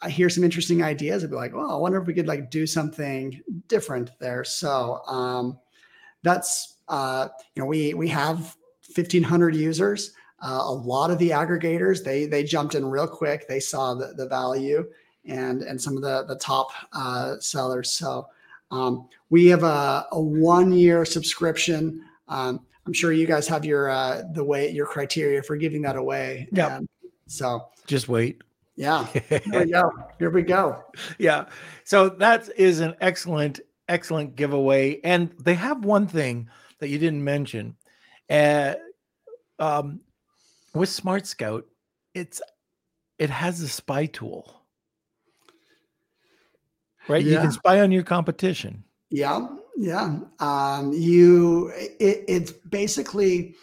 I 0.00 0.10
hear 0.10 0.30
some 0.30 0.44
interesting 0.44 0.82
ideas, 0.82 1.22
I'd 1.22 1.30
be 1.30 1.36
like, 1.36 1.54
well, 1.54 1.70
I 1.70 1.76
wonder 1.76 2.00
if 2.00 2.06
we 2.06 2.14
could 2.14 2.26
like 2.26 2.50
do 2.50 2.66
something 2.66 3.42
different 3.66 4.10
there. 4.18 4.44
So 4.44 5.02
um, 5.06 5.58
that's 6.22 6.76
uh, 6.88 7.28
you 7.54 7.62
know, 7.62 7.66
we 7.66 7.94
we 7.94 8.08
have 8.08 8.56
1,500 8.94 9.54
users. 9.54 10.12
Uh, 10.40 10.60
a 10.62 10.72
lot 10.72 11.10
of 11.10 11.18
the 11.18 11.30
aggregators 11.30 12.04
they 12.04 12.26
they 12.26 12.44
jumped 12.44 12.74
in 12.74 12.86
real 12.86 13.06
quick. 13.06 13.46
They 13.48 13.60
saw 13.60 13.94
the, 13.94 14.14
the 14.16 14.26
value 14.26 14.88
and 15.26 15.62
and 15.62 15.80
some 15.80 15.96
of 15.96 16.02
the 16.02 16.24
the 16.24 16.36
top 16.36 16.70
uh, 16.92 17.36
sellers. 17.40 17.90
So 17.90 18.28
um, 18.70 19.08
we 19.30 19.46
have 19.46 19.64
a, 19.64 20.06
a 20.12 20.20
one 20.20 20.72
year 20.72 21.04
subscription. 21.04 22.02
Um, 22.28 22.64
I'm 22.86 22.92
sure 22.92 23.12
you 23.12 23.26
guys 23.26 23.46
have 23.48 23.64
your 23.64 23.90
uh, 23.90 24.22
the 24.32 24.44
way 24.44 24.70
your 24.70 24.86
criteria 24.86 25.42
for 25.42 25.56
giving 25.56 25.82
that 25.82 25.96
away. 25.96 26.48
Yeah. 26.52 26.80
So 27.26 27.68
just 27.86 28.08
wait. 28.08 28.42
Yeah. 28.78 29.06
Here 29.06 29.42
we 29.64 29.70
go. 29.72 29.90
Here 30.20 30.30
we 30.30 30.42
go. 30.42 30.84
Yeah. 31.18 31.46
So 31.82 32.08
that 32.10 32.48
is 32.56 32.78
an 32.78 32.94
excellent 33.00 33.58
excellent 33.88 34.36
giveaway, 34.36 35.00
and 35.02 35.32
they 35.40 35.54
have 35.54 35.84
one 35.84 36.06
thing 36.06 36.48
that 36.78 36.88
you 36.88 36.98
didn't 36.98 37.24
mention. 37.24 37.74
Uh, 38.30 38.74
um, 39.58 40.00
with 40.74 40.88
Smart 40.88 41.26
Scout, 41.26 41.66
it's 42.14 42.40
it 43.18 43.30
has 43.30 43.60
a 43.62 43.68
spy 43.68 44.06
tool, 44.06 44.62
right? 47.08 47.24
Yeah. 47.24 47.32
You 47.32 47.38
can 47.40 47.52
spy 47.52 47.80
on 47.80 47.90
your 47.90 48.04
competition. 48.04 48.84
Yeah, 49.10 49.48
yeah. 49.76 50.20
Um, 50.38 50.92
you, 50.92 51.72
it, 51.74 52.24
it's 52.28 52.52
basically 52.52 53.56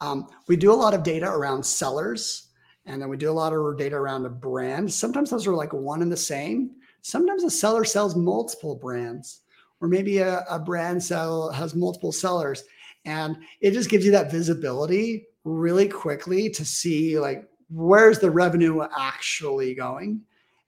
um, 0.00 0.28
we 0.48 0.56
do 0.56 0.72
a 0.72 0.74
lot 0.74 0.94
of 0.94 1.02
data 1.02 1.26
around 1.26 1.64
sellers, 1.64 2.45
and 2.86 3.02
then 3.02 3.08
we 3.08 3.16
do 3.16 3.30
a 3.30 3.32
lot 3.32 3.52
of 3.52 3.76
data 3.76 3.96
around 3.96 4.24
a 4.24 4.30
brand. 4.30 4.92
Sometimes 4.92 5.30
those 5.30 5.46
are 5.46 5.54
like 5.54 5.72
one 5.72 6.02
and 6.02 6.10
the 6.10 6.16
same. 6.16 6.70
Sometimes 7.02 7.44
a 7.44 7.50
seller 7.50 7.84
sells 7.84 8.16
multiple 8.16 8.76
brands, 8.76 9.42
or 9.80 9.88
maybe 9.88 10.18
a, 10.18 10.44
a 10.48 10.58
brand 10.58 11.02
sell 11.02 11.50
has 11.50 11.74
multiple 11.74 12.12
sellers, 12.12 12.64
and 13.04 13.36
it 13.60 13.72
just 13.72 13.90
gives 13.90 14.04
you 14.04 14.12
that 14.12 14.30
visibility 14.30 15.26
really 15.44 15.88
quickly 15.88 16.50
to 16.50 16.64
see 16.64 17.18
like 17.18 17.48
where's 17.70 18.18
the 18.18 18.30
revenue 18.30 18.82
actually 18.96 19.74
going 19.74 20.20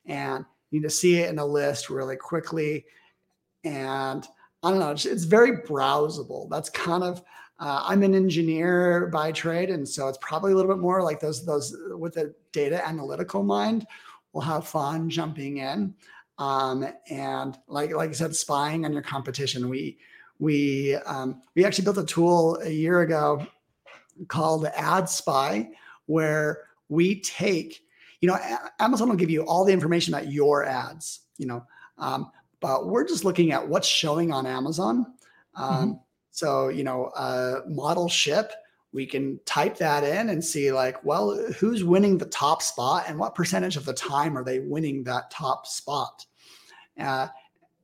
and 0.07 0.45
you 0.71 0.81
need 0.81 0.87
to 0.87 0.91
see 0.91 1.17
it 1.17 1.31
in 1.31 1.39
a 1.39 1.45
list 1.45 1.91
really 1.91 2.17
quickly 2.17 2.85
and 3.65 4.29
i 4.63 4.71
don't 4.71 4.79
know 4.79 4.93
it's, 4.93 5.05
it's 5.05 5.25
very 5.25 5.59
browsable 5.63 6.49
that's 6.49 6.71
kind 6.71 7.03
of 7.03 7.23
uh, 7.61 7.83
i'm 7.87 8.03
an 8.03 8.15
engineer 8.15 9.09
by 9.13 9.33
trade 9.33 9.71
and 9.71 9.89
so 9.89 10.09
it's 10.09 10.19
probably 10.21 10.53
a 10.53 10.55
little 10.55 10.71
bit 10.71 10.81
more 10.81 11.03
like 11.03 11.21
those 11.21 11.45
those 11.45 11.77
with 11.91 12.17
a 12.17 12.35
data 12.53 12.87
analytical 12.87 13.43
mind 13.43 13.87
will 14.33 14.41
have 14.41 14.67
fun 14.67 15.09
jumping 15.09 15.59
in 15.59 15.95
um, 16.39 16.87
and 17.11 17.59
like 17.67 17.93
like 17.93 18.11
i 18.11 18.13
said 18.13 18.35
spying 18.35 18.85
on 18.85 18.93
your 18.93 19.03
competition 19.03 19.69
we 19.69 19.99
we 20.39 20.95
um, 21.07 21.43
we 21.55 21.65
actually 21.65 21.85
built 21.85 21.99
a 21.99 22.05
tool 22.05 22.59
a 22.63 22.71
year 22.71 23.01
ago 23.01 23.47
called 24.27 24.67
Ad 24.67 25.09
Spy, 25.09 25.71
where 26.07 26.65
we 26.89 27.21
take, 27.21 27.83
you 28.21 28.29
know, 28.29 28.39
Amazon 28.81 29.09
will 29.09 29.17
give 29.17 29.31
you 29.31 29.43
all 29.43 29.65
the 29.65 29.73
information 29.73 30.15
about 30.15 30.31
your 30.33 30.65
ads, 30.65 31.21
you 31.37 31.47
know, 31.47 31.65
um, 31.99 32.31
but 32.61 32.89
we're 32.89 33.07
just 33.07 33.25
looking 33.25 33.53
at 33.53 33.69
what's 33.69 33.87
showing 33.87 34.33
on 34.33 34.47
Amazon. 34.47 35.07
Um, 35.55 35.75
mm-hmm. 35.75 35.93
So, 36.39 36.69
you 36.69 36.85
know, 36.85 37.07
uh, 37.17 37.63
model 37.67 38.09
ship, 38.09 38.53
we 38.93 39.07
can 39.07 39.41
type 39.45 39.77
that 39.79 40.05
in 40.05 40.29
and 40.29 40.45
see 40.45 40.71
like, 40.71 41.03
well, 41.05 41.37
who's 41.59 41.83
winning 41.83 42.17
the 42.17 42.27
top 42.27 42.63
spot 42.63 43.07
and 43.09 43.19
what 43.19 43.35
percentage 43.35 43.77
of 43.77 43.85
the 43.85 43.93
time 43.93 44.39
are 44.39 44.45
they 44.45 44.61
winning 44.61 45.03
that 45.03 45.33
top 45.33 45.67
spot? 45.67 46.25
Uh, 46.97 47.27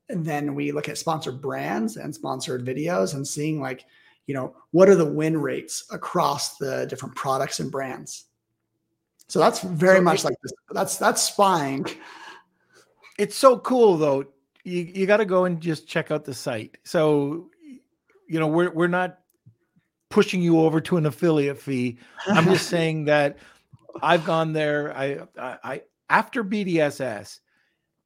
and 0.08 0.24
then 0.24 0.54
we 0.54 0.70
look 0.70 0.88
at 0.88 0.98
sponsored 0.98 1.40
brands 1.40 1.96
and 1.96 2.14
sponsored 2.14 2.64
videos 2.64 3.14
and 3.14 3.26
seeing 3.26 3.60
like, 3.60 3.86
you 4.26 4.34
know, 4.34 4.54
what 4.70 4.88
are 4.88 4.94
the 4.94 5.04
win 5.04 5.36
rates 5.36 5.84
across 5.90 6.56
the 6.56 6.86
different 6.86 7.16
products 7.16 7.58
and 7.58 7.72
brands? 7.72 8.26
So 9.26 9.40
that's 9.40 9.62
very 9.62 10.00
much 10.00 10.22
like 10.22 10.36
this. 10.42 10.52
That's 10.70 10.96
that's 10.96 11.22
spying. 11.22 11.86
It's 13.18 13.34
so 13.34 13.58
cool 13.58 13.96
though. 13.96 14.26
You 14.62 14.82
you 14.82 15.06
got 15.06 15.16
to 15.16 15.24
go 15.24 15.44
and 15.44 15.60
just 15.60 15.88
check 15.88 16.12
out 16.12 16.24
the 16.24 16.34
site. 16.34 16.78
So, 16.84 17.50
you 18.28 18.40
know, 18.40 18.48
we're 18.48 18.70
we're 18.70 18.86
not 18.86 19.18
pushing 20.10 20.42
you 20.42 20.60
over 20.60 20.80
to 20.80 20.96
an 20.96 21.06
affiliate 21.06 21.58
fee. 21.58 21.98
I'm 22.26 22.44
just 22.44 22.68
saying 22.70 23.06
that 23.06 23.38
I've 24.02 24.24
gone 24.24 24.52
there. 24.52 24.96
I, 24.96 25.20
I, 25.38 25.58
I 25.64 25.82
after 26.10 26.44
BDSS, 26.44 27.40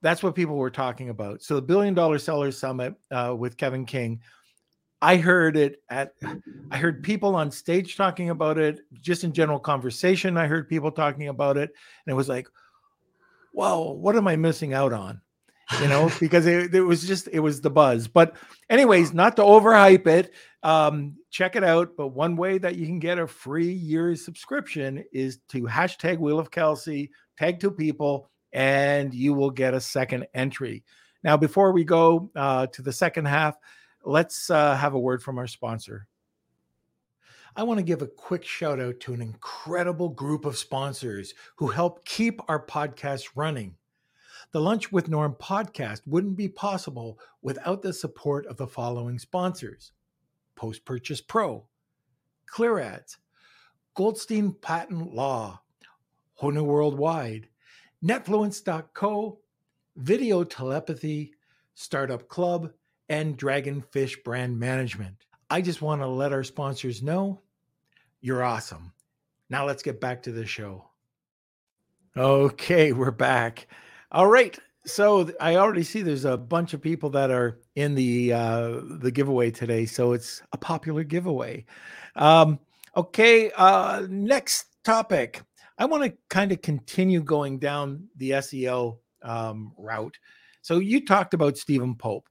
that's 0.02 0.22
what 0.22 0.34
people 0.34 0.56
were 0.56 0.70
talking 0.70 1.08
about. 1.10 1.42
So 1.42 1.56
the 1.56 1.62
billion 1.62 1.94
dollar 1.94 2.18
sellers 2.18 2.58
summit 2.58 2.94
uh, 3.10 3.34
with 3.36 3.56
Kevin 3.56 3.84
King 3.84 4.20
I 5.00 5.16
heard 5.16 5.56
it 5.56 5.82
at 5.88 6.14
I 6.70 6.76
heard 6.76 7.04
people 7.04 7.36
on 7.36 7.50
stage 7.50 7.96
talking 7.96 8.30
about 8.30 8.58
it, 8.58 8.80
just 9.00 9.22
in 9.22 9.32
general 9.32 9.60
conversation. 9.60 10.36
I 10.36 10.46
heard 10.46 10.68
people 10.68 10.90
talking 10.90 11.28
about 11.28 11.56
it, 11.56 11.70
and 12.06 12.12
it 12.12 12.16
was 12.16 12.28
like, 12.28 12.48
whoa, 13.52 13.92
what 13.92 14.16
am 14.16 14.26
I 14.26 14.34
missing 14.36 14.74
out 14.74 14.92
on? 14.92 15.20
You 15.80 15.88
know, 15.88 16.10
because 16.18 16.46
it, 16.46 16.74
it 16.74 16.80
was 16.80 17.06
just 17.06 17.28
it 17.30 17.40
was 17.40 17.60
the 17.60 17.70
buzz. 17.70 18.08
But 18.08 18.36
anyways, 18.70 19.12
not 19.12 19.36
to 19.36 19.42
overhype 19.42 20.06
it. 20.06 20.32
Um, 20.62 21.16
check 21.30 21.56
it 21.56 21.64
out. 21.64 21.96
But 21.96 22.08
one 22.08 22.36
way 22.36 22.58
that 22.58 22.76
you 22.76 22.86
can 22.86 22.98
get 22.98 23.18
a 23.18 23.26
free 23.26 23.72
year 23.72 24.16
subscription 24.16 25.04
is 25.12 25.40
to 25.50 25.62
hashtag 25.64 26.18
Wheel 26.18 26.38
of 26.38 26.50
Kelsey, 26.50 27.10
tag 27.36 27.60
two 27.60 27.70
people, 27.70 28.30
and 28.52 29.12
you 29.12 29.34
will 29.34 29.50
get 29.50 29.74
a 29.74 29.80
second 29.80 30.26
entry. 30.32 30.84
Now, 31.22 31.36
before 31.36 31.72
we 31.72 31.84
go 31.84 32.30
uh, 32.34 32.68
to 32.68 32.82
the 32.82 32.92
second 32.92 33.26
half, 33.26 33.56
let's 34.04 34.50
uh, 34.50 34.74
have 34.74 34.94
a 34.94 34.98
word 34.98 35.22
from 35.22 35.38
our 35.38 35.46
sponsor. 35.46 36.06
I 37.56 37.64
want 37.64 37.78
to 37.78 37.84
give 37.84 38.02
a 38.02 38.06
quick 38.06 38.44
shout 38.44 38.78
out 38.78 39.00
to 39.00 39.12
an 39.12 39.20
incredible 39.20 40.08
group 40.08 40.44
of 40.44 40.56
sponsors 40.56 41.34
who 41.56 41.66
help 41.66 42.04
keep 42.04 42.40
our 42.48 42.64
podcast 42.64 43.30
running. 43.34 43.74
The 44.51 44.61
Lunch 44.61 44.90
with 44.90 45.09
Norm 45.09 45.34
podcast 45.34 46.01
wouldn't 46.07 46.36
be 46.36 46.49
possible 46.49 47.18
without 47.42 47.82
the 47.82 47.92
support 47.92 48.46
of 48.46 48.57
the 48.57 48.66
following 48.66 49.18
sponsors 49.18 49.92
Post 50.57 50.86
Purchase 50.86 51.20
Pro, 51.20 51.66
Clear 52.46 52.78
Ads, 52.78 53.18
Goldstein 53.94 54.53
Patent 54.53 55.14
Law, 55.14 55.61
Honu 56.40 56.62
Worldwide, 56.62 57.49
Netfluence.co, 58.03 59.38
Video 59.96 60.44
Telepathy, 60.44 61.34
Startup 61.74 62.26
Club, 62.26 62.72
and 63.11 63.36
Dragonfish 63.36 64.24
Brand 64.24 64.59
Management. 64.59 65.26
I 65.51 65.61
just 65.61 65.82
want 65.82 66.01
to 66.01 66.07
let 66.07 66.32
our 66.32 66.44
sponsors 66.44 67.03
know 67.03 67.42
you're 68.22 68.42
awesome. 68.42 68.92
Now 69.51 69.66
let's 69.66 69.82
get 69.82 70.01
back 70.01 70.22
to 70.22 70.32
the 70.32 70.46
show. 70.46 70.88
Okay, 72.16 72.92
we're 72.92 73.11
back. 73.11 73.68
All 74.11 74.26
right. 74.26 74.59
So 74.86 75.30
I 75.38 75.56
already 75.56 75.82
see 75.82 76.00
there's 76.00 76.24
a 76.24 76.38
bunch 76.38 76.72
of 76.72 76.80
people 76.80 77.11
that 77.11 77.30
are 77.30 77.61
in 77.74 77.94
the 77.94 78.32
uh, 78.32 78.80
the 79.00 79.11
giveaway 79.11 79.50
today. 79.50 79.84
So 79.84 80.12
it's 80.12 80.42
a 80.52 80.56
popular 80.56 81.04
giveaway. 81.04 81.66
Um, 82.16 82.59
okay. 82.96 83.50
Uh, 83.54 84.06
next 84.09 84.66
topic. 84.84 85.42
I 85.76 85.84
want 85.84 86.04
to 86.04 86.16
kind 86.30 86.52
of 86.52 86.62
continue 86.62 87.22
going 87.22 87.59
down 87.59 88.09
the 88.16 88.30
SEO 88.30 88.98
um, 89.22 89.72
route. 89.76 90.18
So 90.62 90.78
you 90.78 91.04
talked 91.04 91.34
about 91.34 91.59
Stephen 91.59 91.94
Pope. 91.94 92.28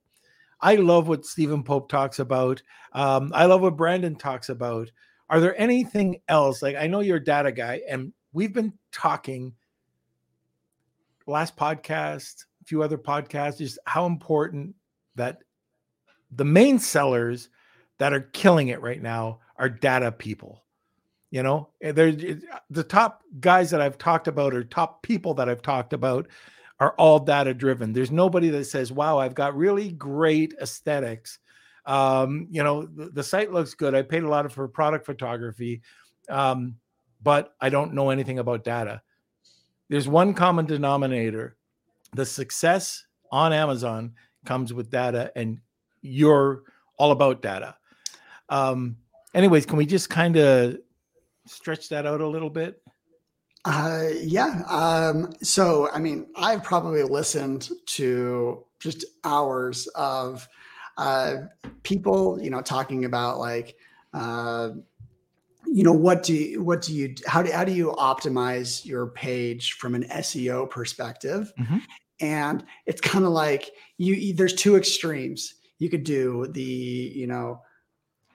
I 0.59 0.75
love 0.75 1.07
what 1.07 1.25
Stephen 1.25 1.63
Pope 1.63 1.89
talks 1.89 2.17
about. 2.17 2.63
Um, 2.93 3.31
I 3.35 3.45
love 3.45 3.61
what 3.61 3.77
Brandon 3.77 4.15
talks 4.15 4.49
about. 4.49 4.91
Are 5.29 5.39
there 5.39 5.59
anything 5.61 6.21
else? 6.27 6.63
Like 6.63 6.75
I 6.75 6.87
know 6.87 7.01
you're 7.01 7.17
a 7.17 7.23
data 7.23 7.51
guy, 7.51 7.81
and 7.87 8.13
we've 8.33 8.53
been 8.53 8.73
talking 8.91 9.53
last 11.27 11.55
podcast, 11.55 12.45
a 12.61 12.65
few 12.65 12.81
other 12.81 12.97
podcasts, 12.97 13.57
just 13.57 13.79
how 13.85 14.05
important 14.05 14.75
that 15.15 15.39
the 16.31 16.45
main 16.45 16.79
sellers 16.79 17.49
that 17.99 18.13
are 18.13 18.21
killing 18.21 18.69
it 18.69 18.81
right 18.81 19.01
now 19.01 19.39
are 19.57 19.69
data 19.69 20.11
people. 20.11 20.63
You 21.29 21.43
know, 21.43 21.69
they're 21.81 22.13
the 22.69 22.83
top 22.83 23.21
guys 23.39 23.71
that 23.71 23.81
I've 23.81 23.97
talked 23.97 24.29
about 24.29 24.53
or 24.53 24.63
top 24.63 25.03
people 25.03 25.33
that 25.35 25.49
I've 25.49 25.61
talked 25.61 25.91
about 25.91 26.27
are 26.79 26.93
all 26.97 27.19
data 27.19 27.53
driven. 27.53 27.91
There's 27.91 28.11
nobody 28.11 28.49
that 28.49 28.65
says, 28.65 28.93
"Wow, 28.93 29.17
I've 29.17 29.35
got 29.35 29.57
really 29.57 29.91
great 29.91 30.53
aesthetics." 30.61 31.39
Um, 31.85 32.47
you 32.49 32.63
know, 32.63 32.83
the, 32.85 33.09
the, 33.09 33.23
site 33.23 33.51
looks 33.51 33.73
good. 33.73 33.95
I 33.95 34.01
paid 34.03 34.23
a 34.23 34.29
lot 34.29 34.49
for 34.51 34.67
product 34.67 35.05
photography, 35.05 35.81
um, 36.29 36.75
but 37.21 37.55
I 37.61 37.69
don't 37.69 37.93
know 37.93 38.09
anything 38.09 38.39
about 38.39 38.65
data. 38.65 39.01
There's 39.89 40.07
one 40.07 40.33
common 40.33 40.65
denominator: 40.65 41.57
the 42.13 42.25
success 42.25 43.05
on 43.31 43.53
Amazon 43.53 44.13
comes 44.45 44.73
with 44.73 44.89
data, 44.89 45.31
and 45.35 45.59
you're 46.01 46.63
all 46.97 47.11
about 47.11 47.41
data. 47.41 47.75
Um, 48.49 48.97
anyways, 49.33 49.65
can 49.65 49.77
we 49.77 49.85
just 49.85 50.09
kind 50.09 50.37
of 50.37 50.77
stretch 51.45 51.89
that 51.89 52.05
out 52.05 52.21
a 52.21 52.27
little 52.27 52.49
bit? 52.49 52.81
Uh, 53.65 54.07
yeah. 54.21 54.63
Um, 54.69 55.33
so, 55.41 55.89
I 55.91 55.99
mean, 55.99 56.27
I've 56.35 56.63
probably 56.63 57.03
listened 57.03 57.69
to 57.87 58.63
just 58.79 59.05
hours 59.25 59.87
of 59.87 60.47
uh, 60.97 61.35
people, 61.83 62.41
you 62.41 62.49
know, 62.49 62.61
talking 62.61 63.05
about 63.05 63.39
like, 63.39 63.75
uh, 64.13 64.69
you 65.71 65.83
know, 65.83 65.93
what 65.93 66.23
do 66.23 66.33
you, 66.33 66.63
what 66.63 66.81
do 66.81 66.93
you, 66.93 67.15
how 67.25 67.41
do, 67.41 67.51
how 67.51 67.63
do 67.63 67.71
you 67.71 67.91
optimize 67.97 68.85
your 68.85 69.07
page 69.07 69.73
from 69.73 69.95
an 69.95 70.03
SEO 70.05 70.69
perspective? 70.69 71.53
Mm-hmm. 71.59 71.77
And 72.19 72.65
it's 72.85 73.01
kind 73.01 73.25
of 73.25 73.31
like 73.31 73.71
you, 73.97 74.33
there's 74.33 74.53
two 74.53 74.75
extremes. 74.75 75.55
You 75.79 75.89
could 75.89 76.03
do 76.03 76.47
the, 76.47 76.61
you 76.61 77.27
know, 77.27 77.61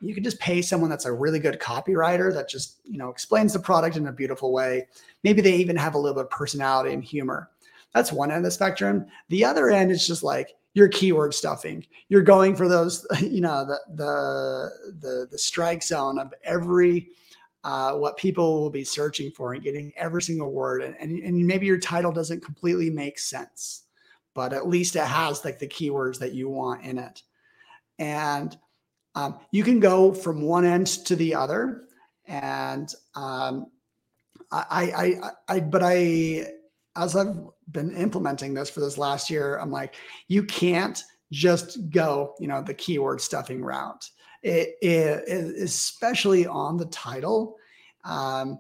you 0.03 0.15
could 0.15 0.25
just 0.25 0.41
pay 0.41 0.61
someone 0.61 0.91
that's 0.91 1.05
a 1.05 1.13
really 1.13 1.39
good 1.39 1.61
copywriter 1.61 2.35
that 2.35 2.49
just 2.49 2.81
you 2.85 2.99
know 2.99 3.09
explains 3.09 3.53
the 3.53 3.59
product 3.59 3.97
in 3.97 4.07
a 4.09 4.13
beautiful 4.13 4.53
way 4.53 4.87
maybe 5.23 5.41
they 5.41 5.55
even 5.55 5.77
have 5.77 5.95
a 5.95 5.99
little 5.99 6.17
bit 6.17 6.25
of 6.25 6.31
personality 6.31 6.93
and 6.93 7.05
humor 7.05 7.49
that's 7.95 8.13
one 8.13 8.31
end 8.31 8.39
of 8.39 8.45
the 8.45 8.51
spectrum 8.51 9.07
the 9.29 9.45
other 9.45 9.71
end 9.71 9.91
is 9.91 10.07
just 10.07 10.23
like 10.23 10.55
your 10.75 10.89
keyword 10.89 11.35
stuffing. 11.35 11.87
You're 12.09 12.23
going 12.23 12.57
for 12.57 12.69
those 12.69 13.07
you 13.21 13.41
know 13.41 13.65
the 13.65 13.79
the 13.95 14.93
the, 15.01 15.29
the 15.31 15.39
strike 15.39 15.83
zone 15.83 16.19
of 16.19 16.33
every 16.45 17.09
uh, 17.65 17.93
what 17.95 18.17
people 18.17 18.61
will 18.61 18.71
be 18.71 18.85
searching 18.85 19.31
for 19.31 19.55
and 19.55 19.63
getting 19.63 19.93
every 19.97 20.21
single 20.21 20.51
word. 20.51 20.83
And, 20.83 20.97
and, 20.99 21.17
and 21.21 21.47
maybe 21.47 21.65
your 21.65 21.79
title 21.79 22.11
doesn't 22.11 22.45
completely 22.45 22.91
make 22.91 23.21
sense 23.21 23.85
but 24.35 24.53
at 24.53 24.69
least 24.69 24.97
it 24.97 25.05
has 25.05 25.45
like 25.45 25.59
the 25.59 25.69
keywords 25.69 26.19
that 26.19 26.33
you 26.33 26.49
want 26.49 26.85
in 26.85 26.99
it. 26.99 27.23
And 27.99 28.57
um, 29.15 29.39
you 29.51 29.63
can 29.63 29.81
go 29.81 30.13
from 30.13 30.43
one 30.43 30.65
end 30.65 30.87
to 30.87 31.17
the 31.17 31.35
other, 31.35 31.85
and 32.27 32.93
um, 33.15 33.67
I, 34.51 35.21
I, 35.49 35.55
I, 35.55 35.61
but 35.61 35.83
I, 35.85 36.47
as 36.97 37.17
I've 37.17 37.37
been 37.71 37.95
implementing 37.97 38.55
this 38.55 38.71
for 38.71 38.81
this 38.81 38.99
last 38.99 39.31
year, 39.31 39.59
I'm 39.59 39.71
like, 39.71 39.95
you 40.29 40.45
can't 40.45 41.03
just 41.31 41.91
go, 41.91 42.35
you 42.39 42.49
know, 42.49 42.63
the 42.63 42.75
keyword 42.75 43.21
stuffing 43.21 43.63
route. 43.63 44.09
It, 44.43 44.77
it 44.83 45.29
especially 45.63 46.47
on 46.47 46.77
the 46.77 46.87
title, 46.87 47.57
um, 48.05 48.59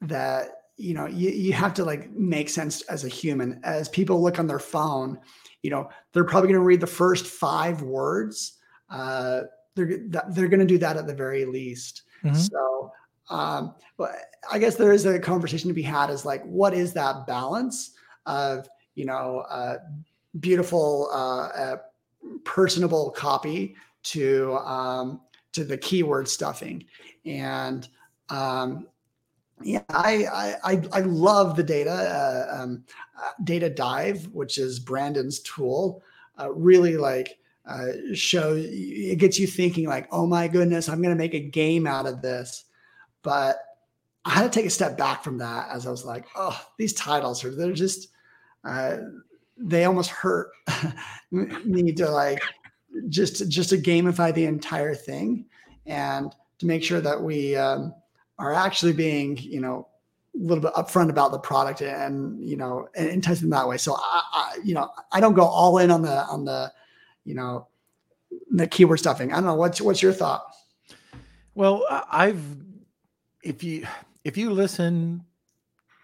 that 0.00 0.48
you 0.76 0.94
know 0.94 1.06
you, 1.06 1.30
you 1.30 1.52
have 1.52 1.74
to 1.74 1.84
like 1.84 2.10
make 2.10 2.48
sense 2.48 2.82
as 2.82 3.04
a 3.04 3.08
human 3.08 3.60
as 3.62 3.88
people 3.88 4.22
look 4.22 4.40
on 4.40 4.48
their 4.48 4.58
phone 4.58 5.16
you 5.62 5.70
know 5.70 5.88
they're 6.12 6.24
probably 6.24 6.48
going 6.48 6.58
to 6.58 6.64
read 6.64 6.80
the 6.80 6.86
first 6.86 7.26
five 7.26 7.82
words 7.82 8.58
uh, 8.92 9.42
they're 9.74 9.98
they're 10.30 10.48
going 10.48 10.60
to 10.60 10.66
do 10.66 10.78
that 10.78 10.96
at 10.96 11.06
the 11.06 11.14
very 11.14 11.44
least. 11.44 12.02
Mm-hmm. 12.24 12.36
So, 12.36 12.92
um, 13.32 13.74
but 13.96 14.10
I 14.50 14.58
guess 14.58 14.76
there 14.76 14.92
is 14.92 15.06
a 15.06 15.18
conversation 15.18 15.68
to 15.68 15.74
be 15.74 15.82
had. 15.82 16.10
Is 16.10 16.24
like, 16.24 16.42
what 16.44 16.74
is 16.74 16.92
that 16.94 17.26
balance 17.26 17.92
of 18.26 18.68
you 18.94 19.04
know 19.04 19.44
uh, 19.48 19.78
beautiful, 20.40 21.08
uh, 21.12 21.48
uh, 21.48 21.76
personable 22.44 23.10
copy 23.10 23.76
to 24.04 24.54
um, 24.58 25.20
to 25.52 25.64
the 25.64 25.76
keyword 25.76 26.28
stuffing 26.28 26.84
and 27.24 27.88
um, 28.28 28.86
yeah, 29.62 29.82
I, 29.90 30.56
I 30.64 30.82
I 30.92 31.00
love 31.00 31.56
the 31.56 31.62
data 31.62 31.90
uh, 31.90 32.62
um, 32.62 32.84
uh, 33.22 33.30
data 33.44 33.70
dive, 33.70 34.26
which 34.32 34.58
is 34.58 34.80
Brandon's 34.80 35.40
tool. 35.40 36.02
Uh, 36.38 36.52
really 36.52 36.96
like 36.96 37.38
uh, 37.66 37.88
show 38.14 38.54
it 38.56 39.18
gets 39.18 39.38
you 39.38 39.46
thinking 39.46 39.86
like, 39.86 40.08
oh 40.10 40.26
my 40.26 40.48
goodness, 40.48 40.88
I'm 40.88 41.00
going 41.00 41.14
to 41.14 41.22
make 41.22 41.34
a 41.34 41.40
game 41.40 41.86
out 41.86 42.06
of 42.06 42.22
this. 42.22 42.64
But 43.22 43.58
I 44.24 44.30
had 44.30 44.42
to 44.42 44.50
take 44.50 44.66
a 44.66 44.70
step 44.70 44.96
back 44.96 45.24
from 45.24 45.38
that 45.38 45.68
as 45.70 45.86
I 45.86 45.90
was 45.90 46.04
like, 46.04 46.26
oh, 46.36 46.60
these 46.78 46.92
titles 46.92 47.44
are 47.44 47.54
they're 47.54 47.72
just 47.72 48.08
uh, 48.64 48.98
they 49.56 49.84
almost 49.84 50.10
hurt 50.10 50.50
me 51.30 51.92
to 51.92 52.10
like 52.10 52.42
just 53.08 53.48
just 53.48 53.70
to 53.70 53.78
gamify 53.78 54.32
the 54.32 54.44
entire 54.44 54.94
thing 54.94 55.46
and 55.86 56.34
to 56.58 56.66
make 56.66 56.84
sure 56.84 57.00
that 57.00 57.20
we 57.20 57.56
um, 57.56 57.94
are 58.38 58.54
actually 58.54 58.92
being 58.92 59.36
you 59.38 59.60
know 59.60 59.88
a 60.34 60.38
little 60.38 60.62
bit 60.62 60.72
upfront 60.74 61.10
about 61.10 61.32
the 61.32 61.38
product 61.38 61.82
and 61.82 62.42
you 62.42 62.56
know 62.56 62.88
and 62.94 63.08
enticing 63.08 63.50
that 63.50 63.68
way. 63.68 63.76
So 63.76 63.94
I, 63.94 64.22
I 64.32 64.58
you 64.64 64.74
know 64.74 64.90
I 65.10 65.20
don't 65.20 65.34
go 65.34 65.44
all 65.44 65.78
in 65.78 65.90
on 65.90 66.02
the 66.02 66.24
on 66.26 66.44
the 66.44 66.72
you 67.24 67.34
know, 67.34 67.68
the 68.50 68.66
keyword 68.66 68.98
stuffing. 68.98 69.32
I 69.32 69.36
don't 69.36 69.44
know. 69.44 69.54
What's 69.54 69.80
what's 69.80 70.02
your 70.02 70.12
thought? 70.12 70.44
Well, 71.54 71.84
I've 72.10 72.42
if 73.42 73.62
you 73.62 73.86
if 74.24 74.36
you 74.36 74.50
listen 74.50 75.24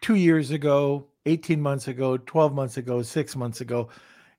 two 0.01 0.17
years 0.17 0.51
ago, 0.51 1.07
18 1.27 1.61
months 1.61 1.89
ago, 1.89 2.17
12 2.17 2.55
months 2.55 2.77
ago, 2.77 3.03
six 3.03 3.37
months 3.37 3.61
ago, 3.61 3.89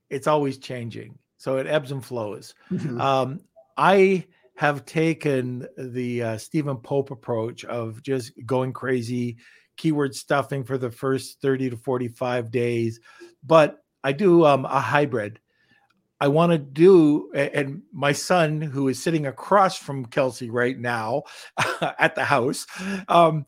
it's 0.08 0.26
always 0.26 0.58
changing. 0.58 1.18
So 1.38 1.56
it 1.56 1.66
ebbs 1.66 1.92
and 1.92 2.04
flows. 2.04 2.54
Mm-hmm. 2.70 3.00
Um, 3.00 3.40
I 3.76 4.26
have 4.56 4.84
taken 4.84 5.66
the 5.78 6.22
uh, 6.22 6.38
Stephen 6.38 6.76
Pope 6.76 7.10
approach 7.10 7.64
of 7.64 8.02
just 8.02 8.32
going 8.44 8.74
crazy, 8.74 9.38
keyword 9.78 10.14
stuffing 10.14 10.64
for 10.64 10.76
the 10.76 10.90
first 10.90 11.40
30 11.40 11.70
to 11.70 11.76
45 11.76 12.50
days. 12.50 13.00
But 13.42 13.78
I 14.04 14.12
do 14.12 14.44
um, 14.44 14.66
a 14.66 14.80
hybrid. 14.80 15.40
I 16.20 16.28
want 16.28 16.52
to 16.52 16.58
do, 16.58 17.32
and 17.32 17.82
my 17.92 18.12
son, 18.12 18.60
who 18.60 18.88
is 18.88 19.02
sitting 19.02 19.26
across 19.26 19.78
from 19.78 20.04
Kelsey 20.04 20.50
right 20.50 20.78
now 20.78 21.22
at 21.98 22.14
the 22.14 22.24
house, 22.24 22.66
um, 23.08 23.46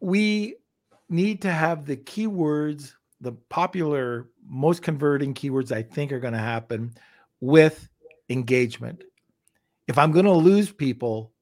we 0.00 0.54
need 1.08 1.42
to 1.42 1.50
have 1.50 1.84
the 1.84 1.96
keywords, 1.96 2.92
the 3.20 3.32
popular, 3.32 4.28
most 4.48 4.82
converting 4.82 5.34
keywords 5.34 5.72
I 5.72 5.82
think 5.82 6.12
are 6.12 6.20
going 6.20 6.34
to 6.34 6.38
happen 6.38 6.94
with 7.40 7.88
engagement. 8.28 9.02
If 9.88 9.98
I'm 9.98 10.12
going 10.12 10.26
to 10.26 10.32
lose 10.32 10.70
people 10.70 11.32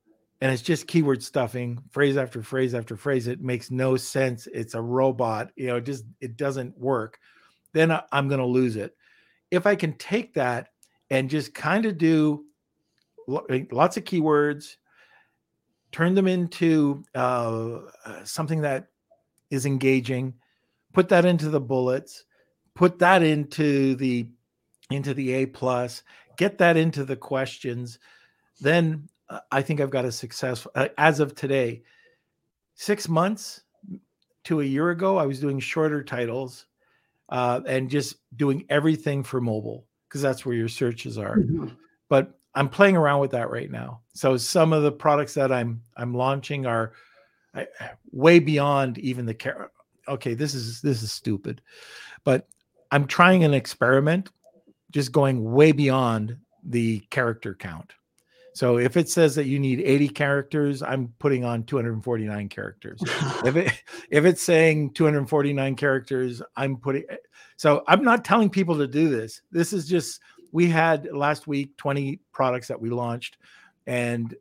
and 0.40 0.52
it's 0.52 0.62
just 0.62 0.86
keyword 0.86 1.22
stuffing, 1.22 1.82
phrase 1.90 2.16
after 2.16 2.42
phrase 2.42 2.74
after 2.74 2.96
phrase, 2.96 3.26
it 3.26 3.40
makes 3.40 3.70
no 3.70 3.96
sense. 3.96 4.46
It's 4.52 4.74
a 4.74 4.80
robot, 4.80 5.50
you 5.56 5.66
know, 5.66 5.76
it 5.76 5.84
just 5.84 6.04
it 6.20 6.36
doesn't 6.36 6.78
work. 6.78 7.18
Then 7.72 7.92
I'm 8.12 8.28
going 8.28 8.40
to 8.40 8.46
lose 8.46 8.76
it. 8.76 8.96
If 9.56 9.66
I 9.66 9.74
can 9.74 9.94
take 9.94 10.34
that 10.34 10.68
and 11.10 11.30
just 11.30 11.54
kind 11.54 11.86
of 11.86 11.98
do 11.98 12.44
lots 13.26 13.96
of 13.96 14.04
keywords, 14.04 14.76
turn 15.92 16.14
them 16.14 16.28
into 16.28 17.02
uh, 17.14 17.78
uh, 18.04 18.24
something 18.24 18.60
that 18.60 18.88
is 19.50 19.66
engaging, 19.66 20.34
put 20.92 21.08
that 21.08 21.24
into 21.24 21.48
the 21.48 21.60
bullets, 21.60 22.24
put 22.74 22.98
that 22.98 23.22
into 23.22 23.94
the 23.96 24.28
into 24.90 25.14
the 25.14 25.32
A 25.32 25.46
plus, 25.46 26.02
get 26.36 26.58
that 26.58 26.76
into 26.76 27.04
the 27.04 27.16
questions, 27.16 27.98
then 28.60 29.08
uh, 29.28 29.40
I 29.50 29.62
think 29.62 29.80
I've 29.80 29.90
got 29.90 30.04
a 30.04 30.12
successful 30.12 30.70
uh, 30.74 30.88
as 30.98 31.18
of 31.18 31.34
today. 31.34 31.82
Six 32.74 33.08
months 33.08 33.62
to 34.44 34.60
a 34.60 34.64
year 34.64 34.90
ago, 34.90 35.16
I 35.16 35.26
was 35.26 35.40
doing 35.40 35.58
shorter 35.58 36.04
titles 36.04 36.66
uh, 37.28 37.60
and 37.66 37.90
just 37.90 38.16
doing 38.36 38.64
everything 38.68 39.22
for 39.22 39.40
mobile 39.40 39.86
because 40.08 40.22
that's 40.22 40.46
where 40.46 40.54
your 40.54 40.68
searches 40.68 41.18
are. 41.18 41.38
Mm-hmm. 41.38 41.68
But 42.08 42.38
I'm 42.54 42.68
playing 42.68 42.96
around 42.96 43.20
with 43.20 43.32
that 43.32 43.50
right 43.50 43.70
now. 43.70 44.00
So 44.14 44.36
some 44.36 44.72
of 44.72 44.82
the 44.82 44.92
products 44.92 45.34
that 45.34 45.52
I'm 45.52 45.82
I'm 45.96 46.14
launching 46.14 46.66
are 46.66 46.92
way 48.12 48.38
beyond 48.38 48.98
even 48.98 49.26
the 49.26 49.34
care. 49.34 49.70
Okay, 50.08 50.34
this 50.34 50.54
is 50.54 50.80
this 50.80 51.02
is 51.02 51.12
stupid, 51.12 51.60
but 52.24 52.48
I'm 52.90 53.06
trying 53.06 53.44
an 53.44 53.54
experiment, 53.54 54.30
just 54.90 55.12
going 55.12 55.52
way 55.52 55.72
beyond 55.72 56.36
the 56.62 57.00
character 57.10 57.54
count. 57.54 57.92
So 58.56 58.78
if 58.78 58.96
it 58.96 59.10
says 59.10 59.34
that 59.34 59.44
you 59.44 59.58
need 59.58 59.82
80 59.82 60.08
characters, 60.08 60.82
I'm 60.82 61.12
putting 61.18 61.44
on 61.44 61.64
249 61.64 62.48
characters. 62.48 63.02
if 63.44 63.54
it 63.54 63.70
if 64.10 64.24
it's 64.24 64.42
saying 64.42 64.94
249 64.94 65.76
characters, 65.76 66.40
I'm 66.56 66.78
putting 66.78 67.04
so 67.58 67.84
I'm 67.86 68.02
not 68.02 68.24
telling 68.24 68.48
people 68.48 68.78
to 68.78 68.86
do 68.86 69.10
this. 69.10 69.42
This 69.52 69.74
is 69.74 69.86
just 69.86 70.20
we 70.52 70.68
had 70.68 71.06
last 71.12 71.46
week 71.46 71.76
20 71.76 72.18
products 72.32 72.66
that 72.68 72.80
we 72.80 72.88
launched 72.88 73.36
and 73.86 74.34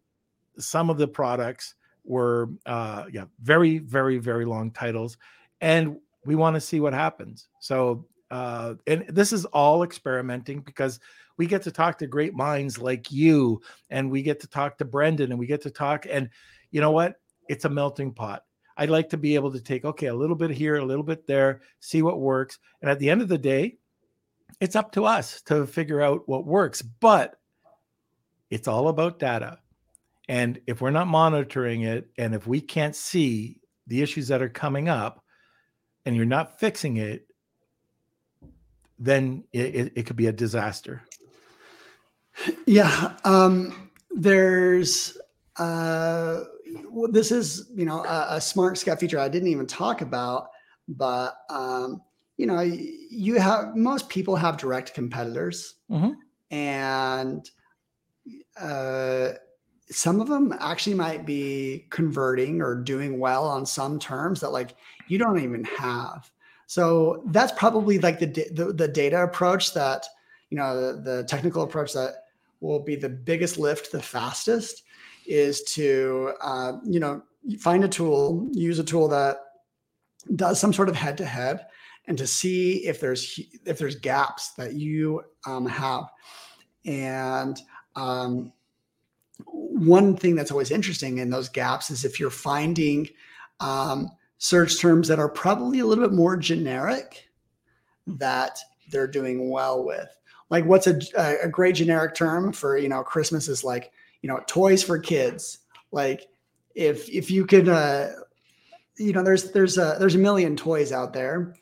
some 0.57 0.89
of 0.89 0.97
the 0.97 1.09
products 1.09 1.75
were 2.05 2.51
uh 2.65 3.07
yeah, 3.11 3.25
very 3.41 3.79
very 3.79 4.17
very 4.17 4.45
long 4.45 4.71
titles 4.71 5.17
and 5.59 5.97
we 6.25 6.35
want 6.35 6.53
to 6.53 6.61
see 6.61 6.79
what 6.79 6.93
happens. 6.93 7.49
So 7.59 8.05
uh 8.31 8.75
and 8.87 9.07
this 9.09 9.33
is 9.33 9.43
all 9.43 9.83
experimenting 9.83 10.61
because 10.61 11.01
we 11.37 11.47
get 11.47 11.63
to 11.63 11.71
talk 11.71 11.97
to 11.99 12.07
great 12.07 12.33
minds 12.33 12.77
like 12.77 13.11
you 13.11 13.61
and 13.89 14.09
we 14.09 14.21
get 14.21 14.39
to 14.41 14.47
talk 14.47 14.77
to 14.77 14.85
Brendan 14.85 15.31
and 15.31 15.39
we 15.39 15.45
get 15.45 15.61
to 15.63 15.69
talk 15.69 16.05
and 16.09 16.29
you 16.71 16.81
know 16.81 16.91
what? 16.91 17.19
It's 17.47 17.65
a 17.65 17.69
melting 17.69 18.13
pot. 18.13 18.43
I'd 18.77 18.89
like 18.89 19.09
to 19.09 19.17
be 19.17 19.35
able 19.35 19.51
to 19.51 19.61
take 19.61 19.85
okay, 19.85 20.07
a 20.07 20.15
little 20.15 20.35
bit 20.35 20.51
here, 20.51 20.75
a 20.77 20.85
little 20.85 21.03
bit 21.03 21.25
there, 21.27 21.61
see 21.79 22.01
what 22.01 22.19
works. 22.19 22.59
And 22.81 22.89
at 22.89 22.99
the 22.99 23.09
end 23.09 23.21
of 23.21 23.27
the 23.27 23.37
day, 23.37 23.77
it's 24.59 24.75
up 24.75 24.91
to 24.93 25.05
us 25.05 25.41
to 25.43 25.65
figure 25.65 26.01
out 26.01 26.27
what 26.27 26.45
works, 26.45 26.81
but 26.81 27.35
it's 28.49 28.67
all 28.67 28.87
about 28.87 29.19
data. 29.19 29.59
And 30.27 30.59
if 30.65 30.81
we're 30.81 30.91
not 30.91 31.07
monitoring 31.07 31.81
it 31.81 32.09
and 32.17 32.33
if 32.33 32.47
we 32.47 32.61
can't 32.61 32.95
see 32.95 33.59
the 33.87 34.01
issues 34.01 34.27
that 34.29 34.41
are 34.41 34.49
coming 34.49 34.89
up 34.89 35.23
and 36.05 36.15
you're 36.15 36.25
not 36.25 36.59
fixing 36.59 36.97
it, 36.97 37.27
then 38.97 39.43
it, 39.51 39.75
it, 39.75 39.93
it 39.95 40.05
could 40.05 40.15
be 40.15 40.27
a 40.27 40.31
disaster. 40.31 41.03
Yeah. 42.65 43.13
Um, 43.23 43.89
there's, 44.11 45.17
uh, 45.57 46.41
well, 46.89 47.11
this 47.11 47.31
is, 47.31 47.69
you 47.75 47.85
know, 47.85 48.03
a, 48.03 48.35
a, 48.35 48.41
smart 48.41 48.77
scout 48.77 48.99
feature 48.99 49.19
I 49.19 49.29
didn't 49.29 49.49
even 49.49 49.67
talk 49.67 50.01
about, 50.01 50.49
but, 50.87 51.35
um, 51.49 52.01
you 52.37 52.45
know, 52.45 52.59
you 52.61 53.39
have 53.39 53.75
most 53.75 54.09
people 54.09 54.35
have 54.35 54.57
direct 54.57 54.93
competitors 54.93 55.75
mm-hmm. 55.89 56.11
and, 56.51 57.49
uh, 58.59 59.29
some 59.89 60.19
of 60.19 60.27
them 60.27 60.53
actually 60.59 60.95
might 60.95 61.25
be 61.25 61.85
converting 61.89 62.61
or 62.61 62.75
doing 62.75 63.19
well 63.19 63.45
on 63.45 63.65
some 63.65 63.99
terms 63.99 64.39
that 64.41 64.49
like 64.51 64.75
you 65.07 65.17
don't 65.17 65.39
even 65.39 65.63
have. 65.63 66.29
So 66.67 67.23
that's 67.27 67.51
probably 67.51 67.99
like 67.99 68.19
the 68.19 68.25
the, 68.25 68.73
the 68.73 68.87
data 68.87 69.21
approach 69.21 69.73
that 69.73 70.07
you 70.49 70.57
know 70.57 70.93
the, 70.93 71.01
the 71.01 71.23
technical 71.25 71.61
approach 71.61 71.93
that 71.93 72.24
will 72.65 72.83
be 72.83 72.95
the 72.95 73.09
biggest 73.09 73.57
lift 73.57 73.91
the 73.91 74.01
fastest 74.01 74.83
is 75.27 75.63
to 75.63 76.33
uh, 76.41 76.73
you 76.83 76.99
know 76.99 77.21
find 77.59 77.83
a 77.83 77.87
tool 77.87 78.47
use 78.51 78.79
a 78.79 78.83
tool 78.83 79.07
that 79.07 79.37
does 80.35 80.59
some 80.59 80.73
sort 80.73 80.89
of 80.89 80.95
head 80.95 81.17
to 81.17 81.25
head 81.25 81.65
and 82.07 82.17
to 82.17 82.27
see 82.27 82.85
if 82.85 82.99
there's 82.99 83.39
if 83.65 83.77
there's 83.77 83.95
gaps 83.95 84.53
that 84.53 84.73
you 84.73 85.21
um, 85.45 85.65
have. 85.65 86.05
And 86.85 87.59
um, 87.95 88.53
one 89.45 90.15
thing 90.15 90.35
that's 90.35 90.51
always 90.51 90.71
interesting 90.71 91.17
in 91.17 91.29
those 91.29 91.49
gaps 91.49 91.89
is 91.89 92.05
if 92.05 92.19
you're 92.19 92.29
finding 92.29 93.09
um, 93.59 94.09
search 94.37 94.79
terms 94.79 95.07
that 95.07 95.19
are 95.19 95.29
probably 95.29 95.79
a 95.79 95.85
little 95.85 96.03
bit 96.03 96.15
more 96.15 96.37
generic 96.37 97.27
that 98.05 98.59
they're 98.91 99.07
doing 99.07 99.49
well 99.49 99.83
with 99.83 100.09
like 100.49 100.65
what's 100.65 100.87
a, 100.87 100.99
a 101.43 101.49
great 101.49 101.75
generic 101.75 102.15
term 102.15 102.51
for 102.51 102.77
you 102.77 102.89
know 102.89 103.03
christmas 103.03 103.47
is 103.47 103.63
like 103.63 103.91
you 104.25 104.29
know 104.29 104.39
toys 104.47 104.81
for 104.81 104.97
kids. 104.97 105.59
Like 105.91 106.27
if 106.73 107.07
if 107.09 107.29
you 107.29 107.45
could 107.45 107.69
uh 107.69 108.07
you 108.97 109.13
know 109.13 109.21
there's 109.21 109.51
there's 109.51 109.77
a 109.77 109.97
there's 109.99 110.15
a 110.15 110.17
million 110.17 110.55
toys 110.55 110.91
out 110.91 111.13
there 111.13 111.53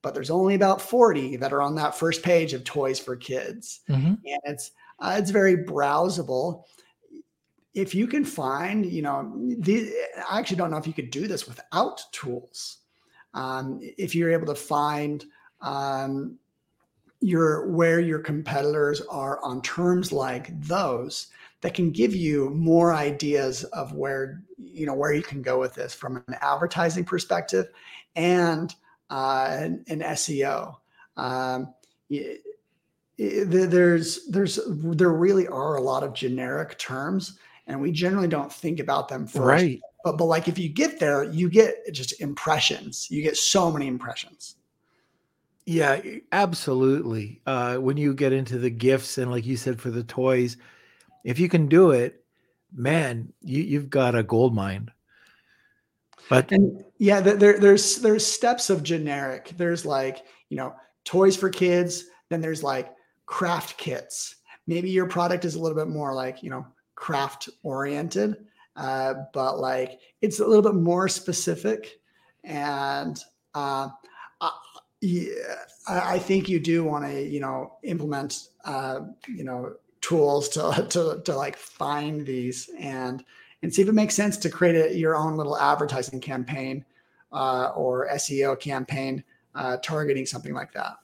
but 0.00 0.14
there's 0.14 0.30
only 0.30 0.54
about 0.54 0.80
40 0.80 1.38
that 1.38 1.52
are 1.52 1.60
on 1.60 1.74
that 1.74 1.98
first 1.98 2.22
page 2.22 2.52
of 2.52 2.62
toys 2.62 3.00
for 3.00 3.16
kids. 3.16 3.80
Mm-hmm. 3.88 4.06
and 4.06 4.40
it's 4.44 4.70
uh, 5.00 5.16
it's 5.18 5.32
very 5.32 5.56
browsable. 5.56 6.62
If 7.74 7.96
you 7.96 8.06
can 8.06 8.24
find 8.24 8.86
you 8.86 9.02
know 9.02 9.32
the, 9.58 9.92
i 10.30 10.38
actually 10.38 10.58
don't 10.58 10.70
know 10.70 10.76
if 10.76 10.86
you 10.86 10.92
could 10.92 11.10
do 11.10 11.26
this 11.26 11.48
without 11.48 12.00
tools. 12.12 12.78
Um, 13.34 13.80
if 13.98 14.14
you're 14.14 14.30
able 14.30 14.46
to 14.46 14.54
find 14.54 15.24
um, 15.60 16.38
your 17.24 17.66
where 17.68 18.00
your 18.00 18.18
competitors 18.18 19.00
are 19.08 19.42
on 19.42 19.62
terms 19.62 20.12
like 20.12 20.60
those 20.60 21.28
that 21.62 21.72
can 21.72 21.90
give 21.90 22.14
you 22.14 22.50
more 22.50 22.92
ideas 22.92 23.64
of 23.64 23.94
where 23.94 24.42
you 24.58 24.84
know 24.84 24.92
where 24.92 25.14
you 25.14 25.22
can 25.22 25.40
go 25.40 25.58
with 25.58 25.72
this 25.72 25.94
from 25.94 26.22
an 26.28 26.36
advertising 26.42 27.02
perspective 27.02 27.68
and 28.14 28.74
uh, 29.08 29.46
an, 29.48 29.82
an 29.88 30.00
SEO. 30.00 30.76
Um, 31.16 31.72
there's 33.16 34.26
there's 34.26 34.60
there 34.68 35.12
really 35.12 35.48
are 35.48 35.76
a 35.76 35.82
lot 35.82 36.02
of 36.02 36.12
generic 36.12 36.76
terms, 36.76 37.38
and 37.66 37.80
we 37.80 37.90
generally 37.90 38.28
don't 38.28 38.52
think 38.52 38.80
about 38.80 39.08
them 39.08 39.26
first. 39.26 39.38
Right. 39.38 39.80
But 40.04 40.18
but 40.18 40.26
like 40.26 40.46
if 40.46 40.58
you 40.58 40.68
get 40.68 41.00
there, 41.00 41.24
you 41.24 41.48
get 41.48 41.90
just 41.90 42.20
impressions. 42.20 43.10
You 43.10 43.22
get 43.22 43.38
so 43.38 43.72
many 43.72 43.86
impressions. 43.86 44.56
Yeah, 45.66 46.00
absolutely. 46.32 47.40
Uh, 47.46 47.76
when 47.76 47.96
you 47.96 48.12
get 48.14 48.32
into 48.32 48.58
the 48.58 48.70
gifts 48.70 49.16
and 49.16 49.30
like 49.30 49.46
you 49.46 49.56
said 49.56 49.80
for 49.80 49.90
the 49.90 50.04
toys, 50.04 50.56
if 51.24 51.38
you 51.38 51.48
can 51.48 51.68
do 51.68 51.90
it, 51.90 52.22
man, 52.74 53.32
you, 53.40 53.62
you've 53.62 53.88
got 53.88 54.14
a 54.14 54.22
gold 54.22 54.54
mine. 54.54 54.90
But 56.28 56.52
and 56.52 56.84
yeah, 56.98 57.20
there, 57.20 57.58
there's 57.58 57.96
there's 57.96 58.26
steps 58.26 58.70
of 58.70 58.82
generic. 58.82 59.52
There's 59.56 59.84
like 59.84 60.24
you 60.48 60.56
know 60.56 60.74
toys 61.04 61.36
for 61.36 61.50
kids. 61.50 62.04
Then 62.30 62.40
there's 62.40 62.62
like 62.62 62.92
craft 63.26 63.76
kits. 63.78 64.36
Maybe 64.66 64.90
your 64.90 65.06
product 65.06 65.44
is 65.44 65.54
a 65.54 65.60
little 65.60 65.76
bit 65.76 65.88
more 65.88 66.14
like 66.14 66.42
you 66.42 66.50
know 66.50 66.66
craft 66.94 67.48
oriented, 67.62 68.36
uh, 68.76 69.14
but 69.32 69.58
like 69.58 70.00
it's 70.22 70.40
a 70.40 70.46
little 70.46 70.62
bit 70.62 70.74
more 70.80 71.08
specific. 71.08 72.00
And 72.42 73.18
uh, 73.54 73.88
yeah, 75.04 75.56
I, 75.86 76.14
I 76.14 76.18
think 76.18 76.48
you 76.48 76.58
do 76.58 76.82
want 76.82 77.04
to, 77.04 77.22
you 77.22 77.40
know, 77.40 77.74
implement, 77.82 78.48
uh, 78.64 79.00
you 79.28 79.44
know, 79.44 79.74
tools 80.00 80.48
to, 80.50 80.86
to, 80.90 81.20
to 81.24 81.36
like 81.36 81.56
find 81.56 82.26
these 82.26 82.70
and, 82.78 83.22
and 83.62 83.72
see 83.72 83.82
if 83.82 83.88
it 83.88 83.94
makes 83.94 84.14
sense 84.14 84.36
to 84.38 84.48
create 84.50 84.76
a, 84.76 84.96
your 84.96 85.14
own 85.14 85.36
little 85.36 85.58
advertising 85.58 86.20
campaign 86.20 86.84
uh, 87.32 87.72
or 87.76 88.08
SEO 88.14 88.58
campaign 88.58 89.22
uh, 89.54 89.76
targeting 89.78 90.24
something 90.24 90.54
like 90.54 90.72
that. 90.72 90.96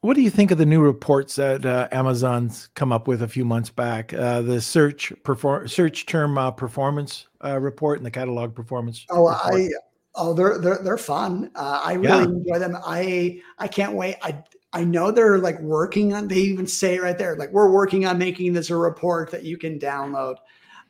What 0.00 0.16
do 0.16 0.20
you 0.20 0.30
think 0.30 0.50
of 0.50 0.58
the 0.58 0.66
new 0.66 0.82
reports 0.82 1.36
that 1.36 1.64
uh, 1.64 1.88
Amazon's 1.90 2.68
come 2.74 2.92
up 2.92 3.08
with 3.08 3.22
a 3.22 3.28
few 3.28 3.44
months 3.44 3.70
back? 3.70 4.12
Uh, 4.12 4.42
the 4.42 4.60
search 4.60 5.14
perform 5.22 5.66
search 5.66 6.04
term 6.04 6.36
uh, 6.36 6.50
performance 6.50 7.26
uh, 7.42 7.58
report 7.58 8.00
and 8.00 8.04
the 8.04 8.10
catalog 8.10 8.54
performance. 8.54 9.06
Oh, 9.08 9.28
report. 9.30 9.54
I 9.54 9.68
oh 10.14 10.34
they're 10.34 10.58
they're 10.58 10.78
they're 10.78 10.98
fun. 10.98 11.50
Uh, 11.54 11.80
I 11.84 11.94
really 11.94 12.08
yeah. 12.08 12.24
enjoy 12.24 12.58
them. 12.58 12.76
I 12.84 13.40
I 13.58 13.68
can't 13.68 13.94
wait. 13.94 14.16
I 14.22 14.42
I 14.72 14.84
know 14.84 15.10
they're 15.10 15.38
like 15.38 15.60
working 15.60 16.14
on. 16.14 16.28
They 16.28 16.36
even 16.36 16.66
say 16.66 16.98
right 16.98 17.16
there, 17.16 17.36
like 17.36 17.50
we're 17.52 17.70
working 17.70 18.06
on 18.06 18.18
making 18.18 18.52
this 18.52 18.70
a 18.70 18.76
report 18.76 19.30
that 19.30 19.44
you 19.44 19.56
can 19.56 19.78
download. 19.78 20.36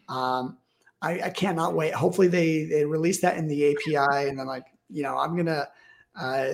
Um, 0.08 0.58
I, 1.02 1.20
I 1.20 1.30
cannot 1.30 1.74
wait. 1.74 1.94
Hopefully 1.94 2.28
they 2.28 2.64
they 2.64 2.84
release 2.84 3.20
that 3.20 3.36
in 3.36 3.46
the 3.46 3.72
API, 3.72 4.28
and 4.28 4.38
then 4.38 4.46
like 4.46 4.66
you 4.88 5.02
know 5.02 5.18
I'm 5.18 5.36
gonna 5.36 5.68
uh, 6.16 6.48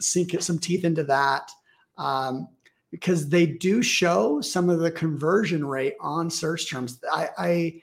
sink 0.00 0.34
some 0.40 0.58
teeth 0.58 0.84
into 0.84 1.04
that 1.04 1.50
um, 1.96 2.48
because 2.90 3.28
they 3.28 3.46
do 3.46 3.82
show 3.82 4.40
some 4.40 4.68
of 4.68 4.80
the 4.80 4.90
conversion 4.90 5.64
rate 5.64 5.94
on 6.00 6.30
search 6.30 6.70
terms. 6.70 7.00
I, 7.12 7.28
I, 7.38 7.82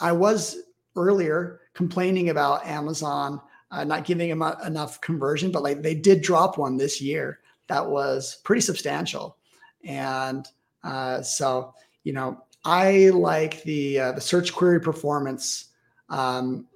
I 0.00 0.12
was 0.12 0.56
earlier 0.96 1.60
complaining 1.74 2.30
about 2.30 2.66
Amazon 2.66 3.40
uh, 3.74 3.84
not 3.84 4.04
giving 4.04 4.28
them 4.28 4.42
enough 4.64 5.00
conversion, 5.00 5.50
but 5.50 5.62
like 5.62 5.82
they 5.82 5.94
did 5.94 6.22
drop 6.22 6.58
one 6.58 6.76
this 6.76 7.00
year 7.00 7.40
that 7.66 7.84
was 7.84 8.36
pretty 8.44 8.60
substantial, 8.60 9.36
and 9.82 10.46
uh, 10.84 11.20
so 11.22 11.74
you 12.04 12.12
know 12.12 12.40
I 12.64 13.08
like 13.08 13.62
the 13.64 13.98
uh, 13.98 14.12
the 14.12 14.20
search 14.20 14.52
query 14.52 14.80
performance 14.80 15.70
um, 16.08 16.66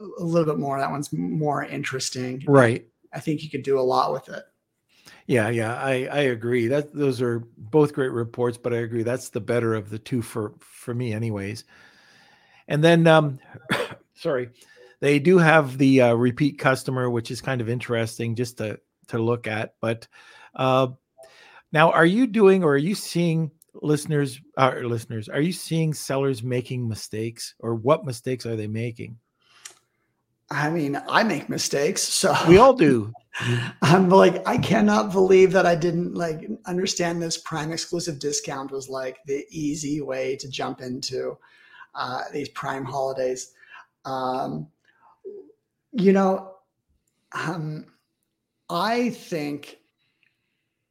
a 0.00 0.24
little 0.24 0.52
bit 0.52 0.58
more. 0.58 0.78
That 0.78 0.90
one's 0.90 1.12
more 1.12 1.64
interesting, 1.64 2.42
right? 2.48 2.84
I 3.12 3.20
think 3.20 3.44
you 3.44 3.50
could 3.50 3.62
do 3.62 3.78
a 3.78 3.82
lot 3.82 4.12
with 4.12 4.28
it. 4.28 4.42
Yeah, 5.26 5.50
yeah, 5.50 5.76
I 5.76 6.08
I 6.10 6.20
agree. 6.20 6.66
That 6.66 6.92
those 6.92 7.22
are 7.22 7.44
both 7.56 7.92
great 7.92 8.10
reports, 8.10 8.58
but 8.58 8.74
I 8.74 8.78
agree 8.78 9.04
that's 9.04 9.28
the 9.28 9.40
better 9.40 9.74
of 9.74 9.90
the 9.90 10.00
two 10.00 10.20
for 10.20 10.54
for 10.58 10.94
me, 10.94 11.12
anyways. 11.12 11.64
And 12.66 12.84
then, 12.84 13.06
um, 13.08 13.40
sorry, 14.20 14.50
they 15.00 15.18
do 15.18 15.38
have 15.38 15.78
the 15.78 16.02
uh, 16.02 16.14
repeat 16.14 16.58
customer, 16.58 17.10
which 17.10 17.30
is 17.30 17.40
kind 17.40 17.60
of 17.60 17.68
interesting 17.68 18.36
just 18.36 18.58
to 18.58 18.78
to 19.08 19.18
look 19.18 19.46
at. 19.46 19.74
But 19.80 20.06
uh, 20.54 20.88
now, 21.72 21.90
are 21.90 22.06
you 22.06 22.26
doing 22.26 22.62
or 22.62 22.74
are 22.74 22.78
you 22.78 22.94
seeing 22.94 23.50
listeners? 23.74 24.40
Uh, 24.56 24.74
listeners, 24.82 25.28
are 25.28 25.40
you 25.40 25.52
seeing 25.52 25.94
sellers 25.94 26.42
making 26.42 26.88
mistakes, 26.88 27.54
or 27.58 27.74
what 27.74 28.04
mistakes 28.04 28.46
are 28.46 28.56
they 28.56 28.68
making? 28.68 29.18
I 30.52 30.68
mean, 30.68 31.00
I 31.08 31.22
make 31.22 31.48
mistakes, 31.48 32.02
so 32.02 32.34
we 32.48 32.58
all 32.58 32.74
do. 32.74 33.12
I'm 33.82 34.08
like, 34.08 34.46
I 34.46 34.58
cannot 34.58 35.12
believe 35.12 35.52
that 35.52 35.64
I 35.64 35.76
didn't 35.76 36.14
like 36.14 36.46
understand 36.66 37.22
this 37.22 37.38
Prime 37.38 37.72
exclusive 37.72 38.18
discount 38.18 38.72
was 38.72 38.88
like 38.88 39.18
the 39.26 39.46
easy 39.50 40.00
way 40.00 40.36
to 40.36 40.48
jump 40.50 40.80
into 40.80 41.38
uh, 41.94 42.22
these 42.32 42.48
Prime 42.50 42.84
holidays. 42.84 43.52
Um, 44.04 44.68
you 45.92 46.12
know, 46.12 46.54
um, 47.32 47.86
I 48.68 49.10
think 49.10 49.78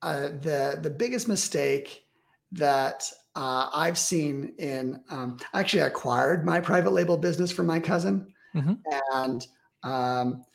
uh, 0.01 0.29
the 0.41 0.79
the 0.81 0.89
biggest 0.89 1.27
mistake 1.27 2.05
that 2.51 3.09
uh, 3.35 3.69
I've 3.73 3.97
seen 3.97 4.53
in 4.57 5.01
um, 5.09 5.37
actually 5.53 5.83
acquired 5.83 6.45
my 6.45 6.59
private 6.59 6.91
label 6.91 7.17
business 7.17 7.51
from 7.51 7.67
my 7.67 7.79
cousin 7.79 8.33
Mm-hmm. 8.55 8.73
And, 9.13 9.47
um, 9.83 10.45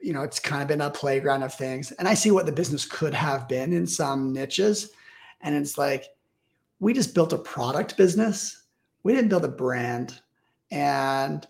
you 0.00 0.12
know, 0.12 0.22
it's 0.22 0.38
kind 0.38 0.62
of 0.62 0.68
been 0.68 0.80
a 0.80 0.90
playground 0.90 1.42
of 1.42 1.54
things. 1.54 1.92
And 1.92 2.06
I 2.06 2.14
see 2.14 2.30
what 2.30 2.46
the 2.46 2.52
business 2.52 2.84
could 2.84 3.14
have 3.14 3.48
been 3.48 3.72
in 3.72 3.86
some 3.86 4.32
niches. 4.32 4.90
And 5.40 5.54
it's 5.54 5.76
like, 5.76 6.06
we 6.78 6.92
just 6.92 7.14
built 7.14 7.32
a 7.32 7.38
product 7.38 7.96
business. 7.96 8.64
We 9.02 9.14
didn't 9.14 9.30
build 9.30 9.44
a 9.44 9.48
brand. 9.48 10.20
And 10.70 11.46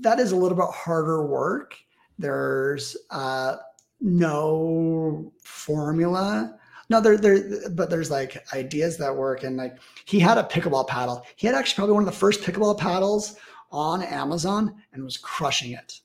that 0.00 0.20
is 0.20 0.32
a 0.32 0.36
little 0.36 0.56
bit 0.56 0.68
harder 0.68 1.24
work. 1.26 1.76
There's 2.18 2.96
uh, 3.10 3.56
no 4.00 5.32
formula. 5.42 6.58
No, 6.88 7.00
there, 7.00 7.16
there, 7.16 7.70
but 7.70 7.88
there's 7.88 8.10
like 8.10 8.44
ideas 8.52 8.96
that 8.98 9.14
work. 9.14 9.42
And 9.42 9.56
like 9.56 9.78
he 10.04 10.18
had 10.18 10.38
a 10.38 10.44
pickleball 10.44 10.86
paddle. 10.86 11.24
He 11.36 11.46
had 11.46 11.56
actually 11.56 11.76
probably 11.76 11.94
one 11.94 12.02
of 12.02 12.12
the 12.12 12.18
first 12.18 12.42
pickleball 12.42 12.78
paddles 12.78 13.36
on 13.70 14.02
Amazon 14.02 14.74
and 14.92 15.04
was 15.04 15.16
crushing 15.16 15.72
it. 15.72 16.00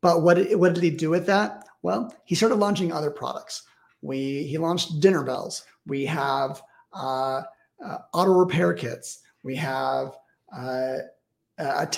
But 0.00 0.22
what 0.22 0.34
did, 0.34 0.56
what 0.58 0.74
did 0.74 0.82
he 0.82 0.90
do 0.90 1.10
with 1.10 1.26
that? 1.26 1.64
Well, 1.82 2.14
he 2.24 2.34
started 2.34 2.56
launching 2.56 2.92
other 2.92 3.10
products. 3.10 3.62
We 4.02 4.44
he 4.44 4.58
launched 4.58 5.00
dinner 5.00 5.24
bells. 5.24 5.64
We 5.86 6.04
have 6.06 6.62
uh, 6.92 7.42
uh, 7.84 7.98
auto 8.12 8.32
repair 8.32 8.74
kits. 8.74 9.20
We 9.42 9.56
have 9.56 10.16
uh, 10.54 10.98
a, 11.58 11.88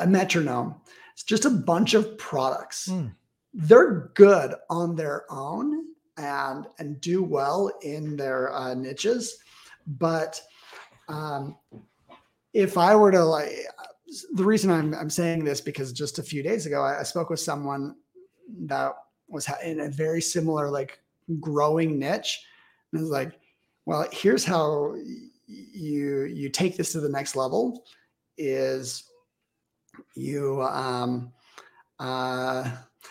a, 0.00 0.06
metronome. 0.06 0.74
It's 1.12 1.22
just 1.22 1.44
a 1.44 1.50
bunch 1.50 1.94
of 1.94 2.18
products. 2.18 2.88
Mm. 2.88 3.12
They're 3.54 4.10
good 4.14 4.54
on 4.68 4.96
their 4.96 5.24
own 5.30 5.86
and 6.18 6.66
and 6.78 7.00
do 7.00 7.22
well 7.22 7.70
in 7.82 8.16
their 8.16 8.52
uh, 8.54 8.74
niches, 8.74 9.38
but 9.86 10.40
um, 11.08 11.56
if 12.52 12.78
I 12.78 12.96
were 12.96 13.12
to 13.12 13.24
like, 13.24 13.52
the 14.32 14.44
reason 14.44 14.70
I'm, 14.70 14.94
I'm 14.94 15.10
saying 15.10 15.44
this 15.44 15.60
because 15.60 15.92
just 15.92 16.18
a 16.18 16.22
few 16.22 16.42
days 16.42 16.66
ago, 16.66 16.82
I, 16.82 17.00
I 17.00 17.02
spoke 17.02 17.30
with 17.30 17.40
someone 17.40 17.96
that 18.60 18.92
was 19.28 19.48
in 19.62 19.80
a 19.80 19.88
very 19.88 20.20
similar, 20.20 20.70
like 20.70 21.00
growing 21.40 21.98
niche. 21.98 22.44
And 22.92 23.00
I 23.00 23.02
was 23.02 23.10
like, 23.10 23.38
well, 23.84 24.06
here's 24.12 24.44
how 24.44 24.96
you, 25.46 26.24
you 26.24 26.48
take 26.48 26.76
this 26.76 26.92
to 26.92 27.00
the 27.00 27.08
next 27.08 27.36
level 27.36 27.84
is 28.36 29.04
you, 30.14 30.62
um, 30.62 31.32
uh, 31.98 32.70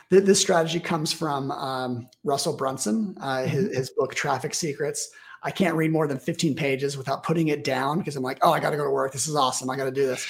this 0.10 0.40
strategy 0.40 0.80
comes 0.80 1.12
from 1.12 1.52
um, 1.52 2.10
Russell 2.24 2.56
Brunson, 2.56 3.16
uh, 3.20 3.44
his, 3.44 3.66
mm-hmm. 3.66 3.76
his, 3.76 3.90
book 3.92 4.14
Traffic 4.14 4.54
Secrets. 4.54 5.10
I 5.44 5.52
can't 5.52 5.76
read 5.76 5.92
more 5.92 6.08
than 6.08 6.20
15 6.20 6.56
pages 6.56 6.98
without 6.98 7.24
putting 7.24 7.50
it 7.50 7.64
down 7.64 8.00
because 8.00 8.16
I'm 8.16 8.24
like, 8.24 8.40
oh, 8.42 8.52
I 8.52 8.60
got 8.60 8.72
to 8.72 8.78
go 8.78 8.84
to 8.84 8.90
work. 8.90 9.12
This 9.12 9.28
is 9.28 9.36
awesome. 9.36 9.70
I 9.70 9.78
got 9.78 9.86
to 9.86 9.92
do 9.92 10.08
this. 10.08 10.28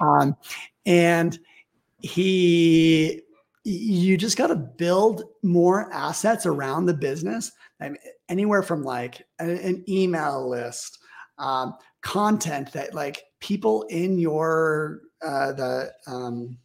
Um, 0.00 0.36
and 0.86 1.38
he, 1.98 3.22
you 3.64 4.16
just 4.16 4.36
got 4.36 4.48
to 4.48 4.56
build 4.56 5.24
more 5.42 5.92
assets 5.92 6.46
around 6.46 6.86
the 6.86 6.94
business. 6.94 7.52
I 7.80 7.88
mean, 7.88 7.98
anywhere 8.28 8.62
from 8.62 8.82
like 8.82 9.26
an, 9.38 9.50
an 9.50 9.84
email 9.88 10.48
list, 10.48 10.98
um, 11.40 11.74
content 12.02 12.72
that 12.72 12.94
like 12.94 13.24
people 13.40 13.82
in 13.84 14.18
your 14.18 15.00
uh, 15.22 15.52
the 15.52 15.92
um, 16.06 16.56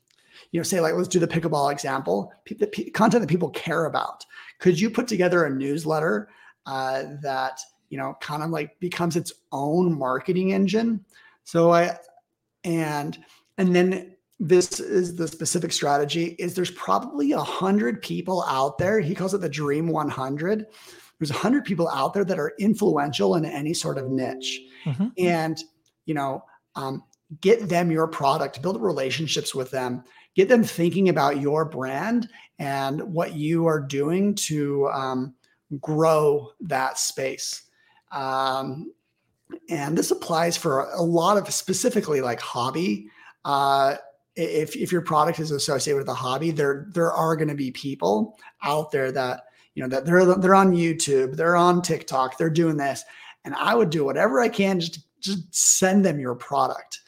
you 0.52 0.60
know 0.60 0.64
say 0.64 0.80
like 0.80 0.94
let's 0.94 1.08
do 1.08 1.20
the 1.20 1.28
pickleball 1.28 1.72
example, 1.72 2.32
the 2.48 2.68
content 2.94 3.22
that 3.22 3.30
people 3.30 3.50
care 3.50 3.86
about. 3.86 4.26
Could 4.60 4.80
you 4.80 4.90
put 4.90 5.08
together 5.08 5.46
a 5.46 5.50
newsletter 5.50 6.30
uh, 6.66 7.04
that 7.22 7.60
you 7.90 7.98
know, 7.98 8.18
kind 8.20 8.44
of 8.44 8.50
like 8.50 8.80
becomes 8.80 9.16
its 9.16 9.34
own 9.52 9.98
marketing 9.98 10.54
engine. 10.54 11.04
So 11.44 11.72
I, 11.72 11.98
and, 12.64 13.18
and 13.58 13.76
then 13.76 14.16
this 14.40 14.80
is 14.80 15.16
the 15.16 15.28
specific 15.28 15.72
strategy 15.72 16.36
is 16.40 16.56
there's 16.56 16.72
probably 16.72 17.32
a 17.32 17.40
hundred 17.40 18.02
people 18.02 18.44
out 18.48 18.78
there. 18.78 19.00
He 19.00 19.16
calls 19.16 19.34
it 19.34 19.42
the 19.42 19.50
dream 19.50 19.88
100. 19.88 20.68
There's 21.20 21.32
a 21.32 21.36
hundred 21.36 21.66
people 21.66 21.90
out 21.90 22.14
there 22.14 22.26
that 22.26 22.40
are 22.40 22.54
influential 22.60 23.36
in 23.36 23.46
any 23.46 23.74
sort 23.74 23.98
of 23.98 24.10
niche 24.10 24.62
mm-hmm. 24.86 25.08
and, 25.18 25.64
you 26.06 26.14
know, 26.14 26.44
um, 26.76 27.04
get 27.42 27.70
them 27.70 27.90
your 27.92 28.08
product, 28.08 28.62
build 28.62 28.82
relationships 28.82 29.56
with 29.56 29.72
them, 29.72 30.04
get 30.36 30.50
them 30.50 30.64
thinking 30.64 31.10
about 31.10 31.42
your 31.42 31.66
brand 31.66 32.30
and 32.60 33.02
what 33.02 33.34
you 33.34 33.66
are 33.66 33.80
doing 33.80 34.36
to 34.36 34.88
um, 34.90 35.34
grow 35.82 36.52
that 36.62 37.00
space. 37.00 37.64
Um, 38.12 38.92
and 39.70 39.98
this 39.98 40.12
applies 40.12 40.58
for 40.58 40.90
a 40.92 41.02
lot 41.02 41.38
of 41.38 41.52
specifically 41.54 42.22
like 42.22 42.40
hobby. 42.40 43.10
Uh, 43.44 43.96
if, 44.36 44.76
if 44.76 44.92
your 44.92 45.02
product 45.02 45.40
is 45.40 45.52
associated 45.52 45.98
with 45.98 46.10
a 46.10 46.14
hobby, 46.14 46.52
there 46.52 46.88
there 46.94 47.14
are 47.14 47.36
going 47.36 47.48
to 47.48 47.56
be 47.56 47.72
people 47.72 48.38
out 48.64 48.92
there 48.92 49.12
that 49.12 49.45
you 49.76 49.84
know 49.84 49.90
that 49.90 50.06
they're 50.06 50.26
they're 50.36 50.56
on 50.56 50.74
YouTube, 50.74 51.36
they're 51.36 51.56
on 51.56 51.82
TikTok, 51.82 52.38
they're 52.38 52.50
doing 52.50 52.78
this, 52.78 53.04
and 53.44 53.54
I 53.56 53.76
would 53.76 53.90
do 53.90 54.06
whatever 54.06 54.42
I 54.42 54.50
can 54.50 54.80
just 54.80 55.00
just 55.20 55.54
send 55.54 56.04
them 56.04 56.20
your 56.20 56.36
product, 56.36 57.02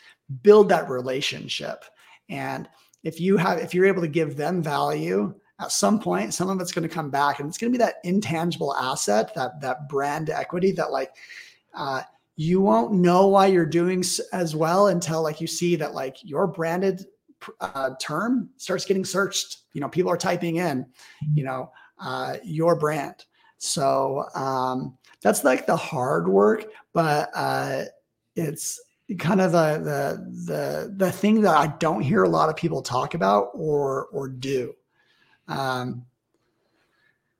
build 0.43 0.69
that 0.69 0.89
relationship, 0.89 1.85
and 2.29 2.69
if 3.03 3.19
you 3.19 3.37
have 3.37 3.59
if 3.59 3.73
you're 3.73 3.85
able 3.85 4.01
to 4.01 4.07
give 4.07 4.35
them 4.35 4.61
value 4.61 5.33
at 5.59 5.71
some 5.71 5.99
point, 5.99 6.33
some 6.33 6.49
of 6.49 6.61
it's 6.61 6.71
going 6.71 6.87
to 6.87 6.93
come 6.93 7.09
back, 7.09 7.39
and 7.39 7.47
it's 7.47 7.57
going 7.57 7.71
to 7.71 7.77
be 7.77 7.83
that 7.83 7.95
intangible 8.03 8.75
asset, 8.75 9.33
that 9.33 9.59
that 9.61 9.89
brand 9.89 10.29
equity, 10.29 10.71
that 10.73 10.91
like 10.91 11.11
uh, 11.73 12.01
you 12.35 12.61
won't 12.61 12.93
know 12.93 13.27
why 13.27 13.47
you're 13.47 13.65
doing 13.65 14.03
as 14.33 14.55
well 14.55 14.87
until 14.87 15.23
like 15.23 15.41
you 15.41 15.47
see 15.47 15.75
that 15.75 15.93
like 15.93 16.17
your 16.23 16.47
branded 16.47 17.05
uh, 17.61 17.91
term 17.99 18.49
starts 18.57 18.85
getting 18.85 19.05
searched. 19.05 19.59
You 19.73 19.81
know, 19.81 19.89
people 19.89 20.11
are 20.11 20.17
typing 20.17 20.57
in, 20.57 20.85
you 21.33 21.43
know, 21.43 21.71
uh, 21.99 22.37
your 22.43 22.75
brand. 22.75 23.25
So 23.57 24.25
um, 24.35 24.97
that's 25.21 25.43
like 25.43 25.65
the 25.65 25.75
hard 25.75 26.27
work, 26.27 26.65
but 26.93 27.29
uh, 27.33 27.85
it's 28.35 28.79
kind 29.17 29.41
of 29.41 29.51
the 29.51 29.79
the 29.79 30.53
the 30.53 30.93
the 30.95 31.11
thing 31.11 31.41
that 31.41 31.55
I 31.55 31.67
don't 31.79 32.01
hear 32.01 32.23
a 32.23 32.29
lot 32.29 32.49
of 32.49 32.55
people 32.55 32.81
talk 32.81 33.13
about 33.13 33.49
or 33.53 34.07
or 34.11 34.27
do. 34.27 34.73
Um, 35.47 36.05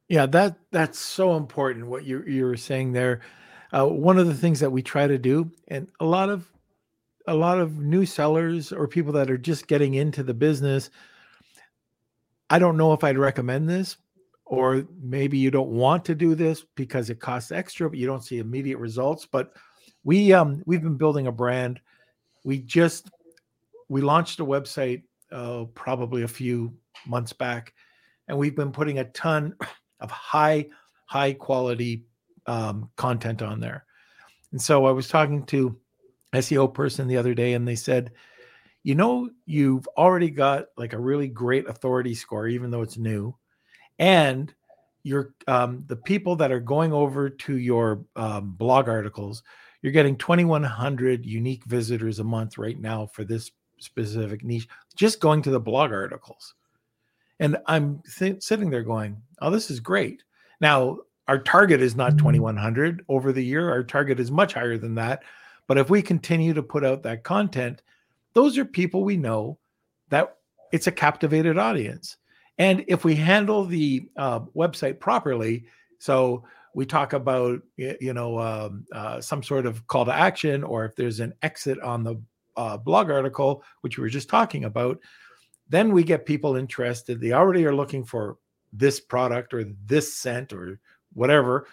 yeah, 0.08 0.26
that 0.28 0.58
that's 0.72 1.00
so 1.00 1.36
important. 1.36 1.88
What 1.88 2.06
you 2.06 2.24
you 2.26 2.46
were 2.46 2.58
saying 2.58 2.94
there. 2.94 3.22
Uh, 3.74 3.86
one 3.86 4.18
of 4.18 4.28
the 4.28 4.34
things 4.34 4.62
that 4.62 4.72
we 4.72 4.82
try 4.82 5.08
to 5.08 5.18
do, 5.18 5.52
and 5.68 5.90
a 6.00 6.06
lot 6.06 6.30
of 6.30 6.50
a 7.28 7.36
lot 7.36 7.60
of 7.60 7.80
new 7.80 8.06
sellers 8.06 8.72
or 8.72 8.88
people 8.88 9.12
that 9.12 9.30
are 9.30 9.38
just 9.38 9.68
getting 9.68 9.96
into 9.96 10.24
the 10.24 10.34
business, 10.34 10.90
I 12.50 12.60
don't 12.60 12.78
know 12.78 12.94
if 12.94 13.04
I'd 13.04 13.18
recommend 13.18 13.70
this, 13.70 13.98
or 14.48 14.88
maybe 15.02 15.38
you 15.38 15.52
don't 15.52 15.70
want 15.70 16.06
to 16.06 16.16
do 16.16 16.34
this 16.34 16.66
because 16.76 17.10
it 17.10 17.20
costs 17.20 17.52
extra, 17.52 17.90
but 17.90 18.00
you 18.00 18.08
don't 18.08 18.24
see 18.24 18.40
immediate 18.40 18.78
results. 18.78 19.26
But 19.26 19.52
we 20.04 20.34
um 20.34 20.64
we've 20.66 20.82
been 20.82 20.98
building 20.98 21.28
a 21.28 21.32
brand. 21.32 21.82
We 22.44 22.60
just 22.60 23.10
we 23.90 24.02
launched 24.02 24.40
a 24.40 24.46
website 24.46 25.04
uh, 25.32 25.66
probably 25.74 26.24
a 26.24 26.28
few 26.28 26.74
months 27.06 27.34
back, 27.34 27.74
and 28.28 28.38
we've 28.38 28.56
been 28.56 28.72
putting 28.72 29.00
a 29.00 29.06
ton 29.06 29.54
of 30.00 30.12
high 30.12 30.68
high 31.06 31.34
quality 31.34 32.06
um, 32.46 32.90
content 32.96 33.42
on 33.42 33.60
there. 33.60 33.86
And 34.52 34.62
so 34.62 34.86
I 34.86 34.92
was 34.92 35.08
talking 35.08 35.46
to 35.48 35.78
SEO 36.34 36.74
person 36.74 37.08
the 37.08 37.18
other 37.18 37.34
day, 37.34 37.54
and 37.54 37.68
they 37.68 37.76
said, 37.76 38.12
you 38.84 38.96
know, 38.96 39.30
you've 39.46 39.88
already 39.98 40.30
got 40.30 40.68
like 40.78 40.94
a 40.94 41.00
really 41.00 41.28
great 41.28 41.68
authority 41.68 42.14
score, 42.14 42.48
even 42.48 42.72
though 42.72 42.82
it's 42.82 42.98
new, 42.98 43.36
and 44.00 44.54
you're 45.04 45.34
um, 45.48 45.84
the 45.88 45.96
people 45.96 46.36
that 46.36 46.52
are 46.52 46.60
going 46.60 46.92
over 46.92 47.30
to 47.30 47.58
your 47.58 48.04
um, 48.16 48.52
blog 48.52 48.90
articles. 48.90 49.44
You're 49.82 49.94
getting 49.94 50.18
2,100 50.18 51.26
unique 51.26 51.64
visitors 51.66 52.20
a 52.20 52.24
month 52.24 52.58
right 52.58 52.80
now 52.80 53.06
for 53.06 53.24
this 53.24 53.52
specific 53.78 54.44
niche, 54.44 54.68
just 54.96 55.20
going 55.20 55.42
to 55.44 55.52
the 55.52 55.60
blog 55.60 55.92
articles. 55.92 56.56
And 57.40 57.58
I'm 57.68 58.02
th- 58.18 58.42
sitting 58.42 58.70
there 58.70 58.84
going, 58.84 59.22
"Oh, 59.42 59.52
this 59.52 59.70
is 59.70 59.80
great." 59.80 60.24
Now, 60.60 60.98
our 61.28 61.38
target 61.38 61.82
is 61.82 61.96
not 61.96 62.18
2,100 62.18 63.06
over 63.10 63.32
the 63.32 63.44
year. 63.44 63.70
Our 63.70 63.84
target 63.84 64.20
is 64.20 64.32
much 64.32 64.54
higher 64.54 64.78
than 64.78 64.96
that. 64.96 65.24
But 65.68 65.78
if 65.78 65.90
we 65.90 66.02
continue 66.02 66.54
to 66.54 66.64
put 66.64 66.86
out 66.86 67.04
that 67.04 67.24
content, 67.24 67.82
those 68.34 68.58
are 68.58 68.66
people 68.66 69.04
we 69.04 69.18
know 69.18 69.58
that 70.10 70.38
it's 70.72 70.88
a 70.88 70.92
captivated 70.92 71.58
audience. 71.58 72.18
And 72.58 72.84
if 72.88 73.06
we 73.06 73.16
handle 73.16 73.66
the 73.66 74.10
uh, 74.18 74.42
website 74.56 75.00
properly, 75.00 75.66
so 76.00 76.44
we 76.74 76.86
talk 76.86 77.14
about 77.14 77.62
you 77.76 78.14
know 78.14 78.40
um, 78.40 78.86
uh, 78.92 79.22
some 79.22 79.42
sort 79.44 79.66
of 79.66 79.86
call 79.88 80.06
to 80.06 80.14
action, 80.14 80.64
or 80.64 80.86
if 80.86 80.96
there's 80.96 81.20
an 81.20 81.34
exit 81.42 81.80
on 81.82 82.04
the 82.04 82.22
uh, 82.56 82.78
blog 82.78 83.10
article, 83.10 83.64
which 83.82 83.98
we 83.98 84.02
were 84.02 84.10
just 84.10 84.30
talking 84.30 84.66
about, 84.66 85.00
then 85.70 85.92
we 85.92 86.04
get 86.04 86.26
people 86.26 86.56
interested. 86.56 87.20
They 87.20 87.34
already 87.34 87.66
are 87.66 87.76
looking 87.76 88.04
for 88.04 88.38
this 88.74 89.00
product 89.00 89.54
or 89.54 89.66
this 89.86 90.14
scent 90.14 90.54
or 90.54 90.80
whatever. 91.14 91.68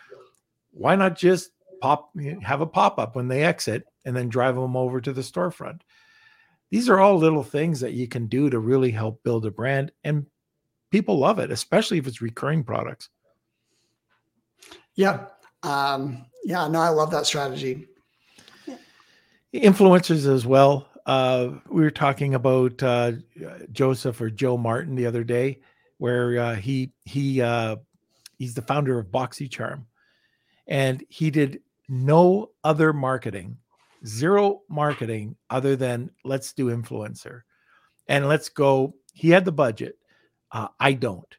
Why 0.70 0.96
not 0.96 1.16
just 1.16 1.50
pop 1.80 2.10
have 2.42 2.60
a 2.60 2.66
pop 2.66 2.98
up 2.98 3.16
when 3.16 3.28
they 3.28 3.42
exit 3.42 3.84
and 4.04 4.16
then 4.16 4.28
drive 4.28 4.54
them 4.54 4.76
over 4.76 5.00
to 5.00 5.12
the 5.12 5.22
storefront? 5.22 5.80
These 6.70 6.88
are 6.88 6.98
all 6.98 7.16
little 7.16 7.44
things 7.44 7.80
that 7.80 7.92
you 7.92 8.08
can 8.08 8.26
do 8.26 8.50
to 8.50 8.58
really 8.58 8.90
help 8.90 9.22
build 9.22 9.46
a 9.46 9.50
brand 9.50 9.92
and 10.02 10.26
people 10.94 11.18
love 11.18 11.40
it, 11.40 11.50
especially 11.50 11.98
if 11.98 12.06
it's 12.06 12.22
recurring 12.22 12.62
products. 12.62 13.08
Yeah. 14.94 15.26
Um, 15.64 16.24
yeah, 16.44 16.68
no, 16.68 16.78
I 16.78 16.90
love 16.90 17.10
that 17.10 17.26
strategy. 17.26 17.88
Influencers 19.52 20.32
as 20.32 20.46
well. 20.46 20.86
Uh, 21.04 21.54
we 21.68 21.82
were 21.82 21.90
talking 21.90 22.36
about 22.36 22.80
uh, 22.80 23.10
Joseph 23.72 24.20
or 24.20 24.30
Joe 24.30 24.56
Martin 24.56 24.94
the 24.94 25.06
other 25.06 25.24
day, 25.24 25.58
where 25.98 26.38
uh, 26.38 26.54
he 26.54 26.92
he 27.04 27.42
uh, 27.42 27.74
he's 28.38 28.54
the 28.54 28.62
founder 28.62 28.96
of 28.96 29.08
BoxyCharm, 29.08 29.86
and 30.68 31.04
he 31.08 31.28
did 31.32 31.60
no 31.88 32.50
other 32.62 32.92
marketing, 32.92 33.56
zero 34.06 34.60
marketing 34.68 35.34
other 35.50 35.74
than 35.74 36.12
let's 36.22 36.52
do 36.52 36.66
influencer, 36.66 37.40
and 38.06 38.28
let's 38.28 38.48
go. 38.48 38.94
He 39.12 39.30
had 39.30 39.44
the 39.44 39.50
budget. 39.50 39.98
Uh, 40.54 40.68
I 40.80 40.94
don't. 40.94 41.36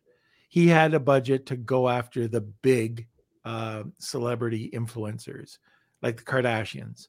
He 0.50 0.68
had 0.68 0.94
a 0.94 1.00
budget 1.00 1.48
to 1.48 1.56
go 1.56 1.90
after 1.90 2.28
the 2.28 2.42
big 2.42 3.08
uh, 3.44 3.84
celebrity 3.98 4.70
influencers 4.72 5.58
like 6.04 6.18
the 6.18 6.24
Kardashians, 6.24 7.08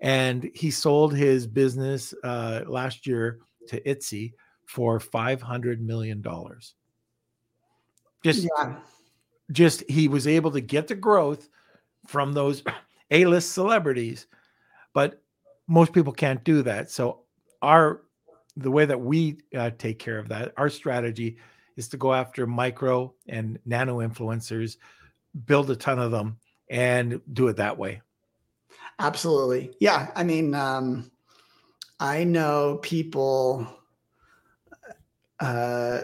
and 0.00 0.50
he 0.54 0.72
sold 0.72 1.14
his 1.14 1.46
business 1.46 2.12
uh, 2.24 2.62
last 2.66 3.06
year 3.06 3.38
to 3.68 3.80
Etsy 3.82 4.32
for 4.66 4.98
five 4.98 5.40
hundred 5.40 5.80
million 5.80 6.20
dollars. 6.20 6.74
Just 8.24 8.48
yeah 8.58 8.74
just 9.52 9.88
he 9.88 10.08
was 10.08 10.26
able 10.26 10.50
to 10.50 10.60
get 10.60 10.88
the 10.88 10.94
growth 10.94 11.48
from 12.06 12.32
those 12.32 12.62
A-list 13.10 13.52
celebrities, 13.52 14.26
but 14.92 15.22
most 15.66 15.92
people 15.92 16.12
can't 16.12 16.42
do 16.44 16.62
that. 16.62 16.90
So 16.90 17.20
our 17.62 18.02
the 18.56 18.70
way 18.70 18.84
that 18.84 19.00
we 19.00 19.38
uh, 19.56 19.70
take 19.78 19.98
care 19.98 20.18
of 20.18 20.28
that, 20.28 20.52
our 20.56 20.68
strategy 20.68 21.38
is 21.76 21.88
to 21.88 21.96
go 21.96 22.14
after 22.14 22.46
micro 22.46 23.12
and 23.28 23.58
nano 23.66 23.98
influencers, 23.98 24.76
build 25.46 25.70
a 25.70 25.76
ton 25.76 25.98
of 25.98 26.10
them, 26.10 26.38
and 26.70 27.20
do 27.32 27.48
it 27.48 27.56
that 27.56 27.76
way. 27.76 28.00
Absolutely, 28.98 29.72
yeah. 29.80 30.10
I 30.14 30.22
mean, 30.22 30.54
um, 30.54 31.10
I 31.98 32.24
know 32.24 32.78
people. 32.82 33.66
Uh, 35.40 36.02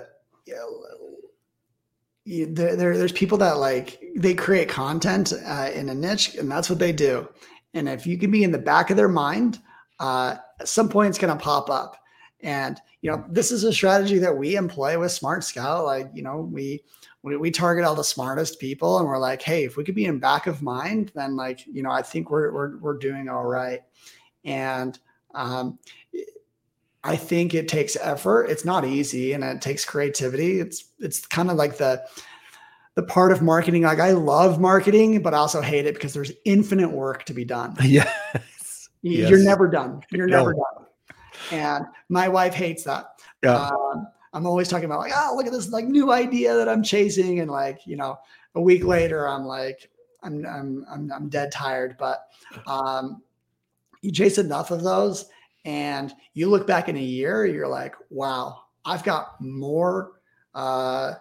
there, 2.26 2.76
there, 2.76 2.96
there's 2.96 3.12
people 3.12 3.38
that 3.38 3.59
like 3.59 4.01
they 4.16 4.34
create 4.34 4.68
content 4.68 5.32
uh, 5.44 5.70
in 5.74 5.88
a 5.88 5.94
niche 5.94 6.34
and 6.36 6.51
that's 6.51 6.70
what 6.70 6.78
they 6.78 6.92
do 6.92 7.28
and 7.74 7.88
if 7.88 8.07
you 8.07 8.18
can 8.18 8.30
be 8.30 8.44
in 8.44 8.53
the 8.53 8.59
back 8.59 8.90
of 8.90 8.96
their 8.96 9.09
mind 9.09 9.59
uh, 9.98 10.36
at 10.61 10.68
some 10.68 10.88
point 10.88 11.09
it's 11.09 11.18
going 11.18 11.36
to 11.36 11.42
pop 11.42 11.70
up 11.70 11.96
and 12.43 12.80
you 13.03 13.11
know 13.11 13.24
this 13.28 13.51
is 13.51 13.64
a 13.64 13.72
strategy 13.72 14.18
that 14.18 14.36
we 14.36 14.57
employ 14.57 14.99
with 14.99 15.12
smart 15.12 15.45
scout 15.45 15.84
like 15.84 16.11
you 16.14 16.22
know 16.22 16.49
we, 16.53 16.82
we 17.22 17.36
we 17.36 17.51
target 17.51 17.84
all 17.84 17.95
the 17.95 18.05
smartest 18.05 18.59
people 18.59 18.99
and 18.99 19.07
we're 19.07 19.18
like 19.18 19.43
hey 19.43 19.64
if 19.64 19.76
we 19.76 19.84
could 19.84 19.95
be 19.95 20.07
in 20.07 20.18
back 20.18 20.47
of 20.47 20.62
mind 20.62 21.12
then 21.14 21.36
like 21.36 21.66
you 21.66 21.82
know 21.82 21.91
i 21.91 22.03
think 22.03 22.30
we're 22.30 22.53
we're, 22.53 22.76
we're 22.78 22.99
doing 22.99 23.28
all 23.28 23.45
right 23.45 23.80
and 24.45 24.99
um, 25.34 25.78
I 27.03 27.16
think 27.16 27.55
it 27.55 27.68
takes 27.68 27.97
effort. 27.97 28.45
It's 28.51 28.64
not 28.64 28.84
easy 28.84 29.32
and 29.32 29.43
it 29.43 29.62
takes 29.62 29.84
creativity. 29.84 30.61
It's 30.61 30.84
it's 30.99 31.26
kind 31.26 31.51
of 31.51 31.57
like 31.57 31.78
the 31.78 32.03
the 32.95 33.03
part 33.03 33.32
of 33.32 33.41
marketing. 33.41 33.82
Like 33.82 34.01
I 34.01 34.12
love 34.12 34.61
marketing, 34.61 35.22
but 35.22 35.32
I 35.32 35.38
also 35.38 35.61
hate 35.61 35.86
it 35.86 35.95
because 35.95 36.12
there's 36.12 36.32
infinite 36.45 36.91
work 36.91 37.24
to 37.24 37.34
be 37.34 37.45
done. 37.45 37.76
Yes. 37.82 38.88
You're 39.03 39.38
yes. 39.38 39.47
never 39.47 39.66
done. 39.66 40.03
You're 40.11 40.26
no. 40.26 40.36
never 40.36 40.53
done. 40.53 40.86
And 41.51 41.84
my 42.09 42.28
wife 42.28 42.55
hates 42.55 42.84
that. 42.84 43.07
Yeah. 43.43 43.68
Um, 43.68 44.09
I'm 44.32 44.47
always 44.47 44.68
talking 44.68 44.84
about 44.84 45.01
like, 45.01 45.12
oh, 45.14 45.34
look 45.36 45.47
at 45.47 45.53
this 45.53 45.70
like 45.70 45.86
new 45.86 46.12
idea 46.12 46.55
that 46.55 46.68
I'm 46.68 46.82
chasing. 46.82 47.41
And 47.41 47.51
like, 47.51 47.86
you 47.86 47.97
know, 47.97 48.18
a 48.55 48.61
week 48.61 48.84
later, 48.84 49.28
I'm 49.28 49.45
like, 49.45 49.91
I'm 50.22 50.45
I'm 50.47 50.84
I'm, 50.91 51.12
I'm 51.12 51.28
dead 51.28 51.51
tired. 51.53 51.97
But 51.99 52.26
um, 52.66 53.22
you 54.03 54.12
chase 54.12 54.38
enough 54.38 54.70
of 54.70 54.82
those 54.82 55.26
and 55.64 56.12
you 56.34 56.49
look 56.49 56.66
back 56.66 56.88
in 56.88 56.97
a 56.97 57.03
year, 57.03 57.45
you're 57.45 57.68
like, 57.68 57.95
wow, 58.09 58.62
I've 58.84 59.05
got 59.05 59.41
more 59.41 60.12
uh, 60.55 61.14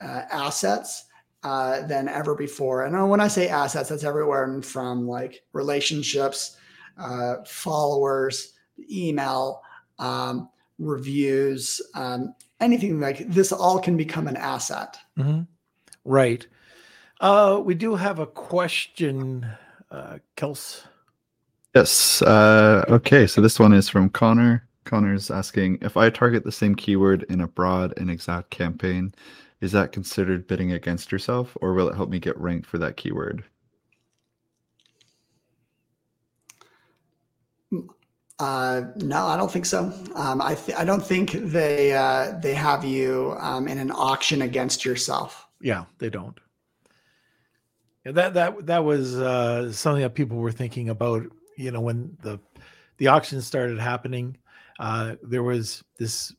uh, 0.00 0.22
assets 0.30 1.04
uh, 1.42 1.86
than 1.86 2.08
ever 2.08 2.34
before. 2.34 2.84
And 2.84 3.10
when 3.10 3.20
I 3.20 3.28
say 3.28 3.48
assets, 3.48 3.88
that's 3.88 4.04
everywhere 4.04 4.62
from 4.62 5.06
like 5.06 5.42
relationships, 5.52 6.56
uh, 6.98 7.36
followers, 7.46 8.54
email, 8.90 9.62
um, 9.98 10.48
reviews, 10.78 11.80
um, 11.94 12.34
anything 12.60 13.00
like 13.00 13.28
this. 13.28 13.52
All 13.52 13.78
can 13.78 13.96
become 13.96 14.28
an 14.28 14.36
asset. 14.36 14.98
Mm-hmm. 15.18 15.42
Right. 16.04 16.46
Uh, 17.20 17.60
we 17.64 17.74
do 17.74 17.94
have 17.94 18.18
a 18.18 18.26
question, 18.26 19.46
uh, 19.90 20.18
Kels. 20.36 20.82
Yes. 21.74 22.22
Uh, 22.22 22.84
okay. 22.88 23.26
So 23.26 23.40
this 23.40 23.58
one 23.58 23.72
is 23.72 23.88
from 23.88 24.10
Connor. 24.10 24.66
Connor's 24.86 25.30
asking 25.30 25.78
if 25.82 25.96
I 25.96 26.08
target 26.08 26.44
the 26.44 26.52
same 26.52 26.74
keyword 26.74 27.24
in 27.24 27.40
a 27.40 27.48
broad 27.48 27.92
and 27.98 28.10
exact 28.10 28.50
campaign, 28.50 29.12
is 29.60 29.72
that 29.72 29.92
considered 29.92 30.46
bidding 30.46 30.72
against 30.72 31.12
yourself 31.12 31.56
or 31.60 31.74
will 31.74 31.88
it 31.88 31.96
help 31.96 32.08
me 32.08 32.18
get 32.18 32.38
ranked 32.38 32.66
for 32.66 32.78
that 32.78 32.96
keyword? 32.96 33.44
Uh, 38.38 38.82
no, 38.96 39.26
I 39.26 39.36
don't 39.36 39.50
think 39.50 39.64
so. 39.64 39.92
Um, 40.14 40.42
I 40.42 40.54
th- 40.54 40.76
I 40.76 40.84
don't 40.84 41.04
think 41.04 41.32
they 41.32 41.92
uh, 41.92 42.38
they 42.42 42.52
have 42.52 42.84
you 42.84 43.34
um, 43.38 43.66
in 43.66 43.78
an 43.78 43.90
auction 43.90 44.42
against 44.42 44.84
yourself. 44.84 45.46
Yeah, 45.60 45.84
they 45.98 46.10
don't. 46.10 46.38
Yeah, 48.04 48.12
that 48.12 48.34
that 48.34 48.66
that 48.66 48.84
was 48.84 49.16
uh, 49.16 49.72
something 49.72 50.02
that 50.02 50.14
people 50.14 50.36
were 50.36 50.52
thinking 50.52 50.90
about. 50.90 51.22
You 51.56 51.70
know, 51.70 51.80
when 51.80 52.16
the 52.22 52.38
the 52.98 53.08
auction 53.08 53.40
started 53.40 53.78
happening, 53.78 54.36
uh, 54.78 55.16
there 55.22 55.42
was 55.42 55.82
this 55.98 56.34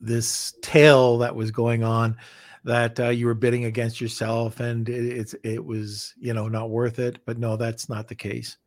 this 0.00 0.54
tale 0.62 1.18
that 1.18 1.34
was 1.34 1.50
going 1.50 1.82
on 1.82 2.16
that 2.62 3.00
uh, 3.00 3.08
you 3.08 3.26
were 3.26 3.34
bidding 3.34 3.64
against 3.64 4.00
yourself, 4.00 4.60
and 4.60 4.88
it, 4.88 5.06
it's 5.06 5.34
it 5.42 5.64
was 5.64 6.14
you 6.20 6.34
know 6.34 6.46
not 6.46 6.70
worth 6.70 7.00
it. 7.00 7.18
But 7.26 7.38
no, 7.38 7.56
that's 7.56 7.88
not 7.88 8.06
the 8.06 8.14
case. 8.14 8.58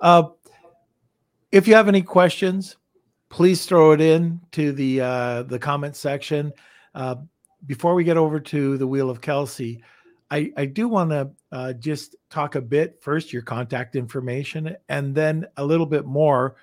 Uh, 0.00 0.24
if 1.52 1.66
you 1.66 1.74
have 1.74 1.88
any 1.88 2.02
questions, 2.02 2.76
please 3.28 3.66
throw 3.66 3.92
it 3.92 4.00
in 4.00 4.40
to 4.52 4.72
the 4.72 5.00
uh, 5.00 5.42
the 5.44 5.58
comment 5.58 5.96
section. 5.96 6.52
Uh, 6.94 7.16
before 7.66 7.94
we 7.94 8.04
get 8.04 8.16
over 8.16 8.38
to 8.38 8.76
the 8.78 8.86
Wheel 8.86 9.10
of 9.10 9.20
Kelsey, 9.20 9.82
I, 10.30 10.52
I 10.56 10.66
do 10.66 10.88
want 10.88 11.10
to 11.10 11.30
uh, 11.52 11.72
just 11.74 12.16
talk 12.30 12.54
a 12.54 12.60
bit 12.60 12.98
first 13.00 13.32
your 13.32 13.42
contact 13.42 13.96
information 13.96 14.76
and 14.88 15.14
then 15.14 15.46
a 15.56 15.64
little 15.64 15.86
bit 15.86 16.04
more 16.04 16.56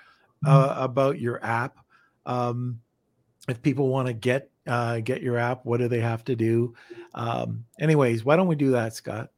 uh, 0.46 0.68
mm-hmm. 0.68 0.82
about 0.82 1.20
your 1.20 1.44
app. 1.44 1.78
Um, 2.26 2.80
if 3.48 3.60
people 3.62 3.88
want 3.88 4.08
to 4.08 4.14
get 4.14 4.50
uh, 4.66 5.00
get 5.00 5.22
your 5.22 5.36
app, 5.36 5.64
what 5.64 5.78
do 5.78 5.88
they 5.88 6.00
have 6.00 6.24
to 6.24 6.36
do? 6.36 6.74
Um, 7.14 7.64
anyways, 7.78 8.24
why 8.24 8.36
don't 8.36 8.46
we 8.46 8.56
do 8.56 8.70
that, 8.72 8.94
Scott? 8.94 9.30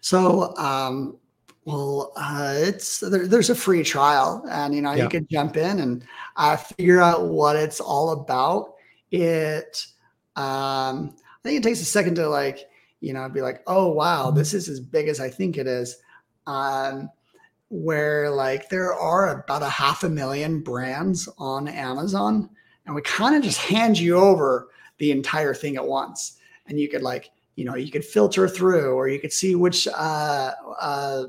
So 0.00 0.56
um, 0.56 1.18
well, 1.64 2.12
uh, 2.16 2.54
it's 2.56 3.00
there, 3.00 3.26
there's 3.26 3.50
a 3.50 3.54
free 3.54 3.82
trial, 3.82 4.44
and 4.50 4.74
you 4.74 4.82
know 4.82 4.92
yeah. 4.92 5.04
you 5.04 5.08
can 5.08 5.26
jump 5.30 5.56
in 5.56 5.80
and 5.80 6.04
uh, 6.36 6.56
figure 6.56 7.00
out 7.00 7.28
what 7.28 7.56
it's 7.56 7.80
all 7.80 8.10
about. 8.10 8.74
It, 9.10 9.86
um, 10.36 11.14
I 11.16 11.42
think 11.42 11.58
it 11.58 11.62
takes 11.62 11.80
a 11.80 11.86
second 11.86 12.16
to 12.16 12.28
like, 12.28 12.68
you 13.00 13.12
know, 13.12 13.28
be 13.28 13.40
like, 13.40 13.62
oh 13.66 13.88
wow, 13.88 14.30
this 14.30 14.52
is 14.52 14.68
as 14.68 14.80
big 14.80 15.08
as 15.08 15.20
I 15.20 15.30
think 15.30 15.56
it 15.56 15.66
is. 15.66 15.96
Um, 16.46 17.08
where 17.70 18.30
like 18.30 18.68
there 18.68 18.92
are 18.92 19.40
about 19.40 19.62
a 19.62 19.68
half 19.68 20.04
a 20.04 20.08
million 20.08 20.60
brands 20.60 21.28
on 21.38 21.66
Amazon, 21.66 22.50
and 22.84 22.94
we 22.94 23.00
kind 23.02 23.34
of 23.34 23.42
just 23.42 23.58
hand 23.58 23.98
you 23.98 24.16
over 24.16 24.68
the 24.98 25.10
entire 25.10 25.54
thing 25.54 25.76
at 25.76 25.86
once, 25.86 26.38
and 26.66 26.78
you 26.78 26.88
could 26.88 27.02
like, 27.02 27.30
you 27.56 27.64
know, 27.64 27.76
you 27.76 27.90
could 27.90 28.04
filter 28.04 28.48
through, 28.48 28.94
or 28.94 29.08
you 29.08 29.20
could 29.20 29.32
see 29.32 29.54
which. 29.54 29.86
Uh, 29.88 30.52
uh, 30.80 31.24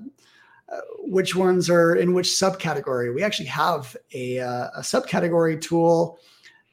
which 1.00 1.36
ones 1.36 1.70
are 1.70 1.96
in 1.96 2.14
which 2.14 2.28
subcategory. 2.28 3.14
We 3.14 3.24
actually 3.24 3.46
have 3.48 3.96
a, 4.14 4.40
uh, 4.40 4.70
a 4.76 4.82
subcategory 4.82 5.62
tool 5.62 6.18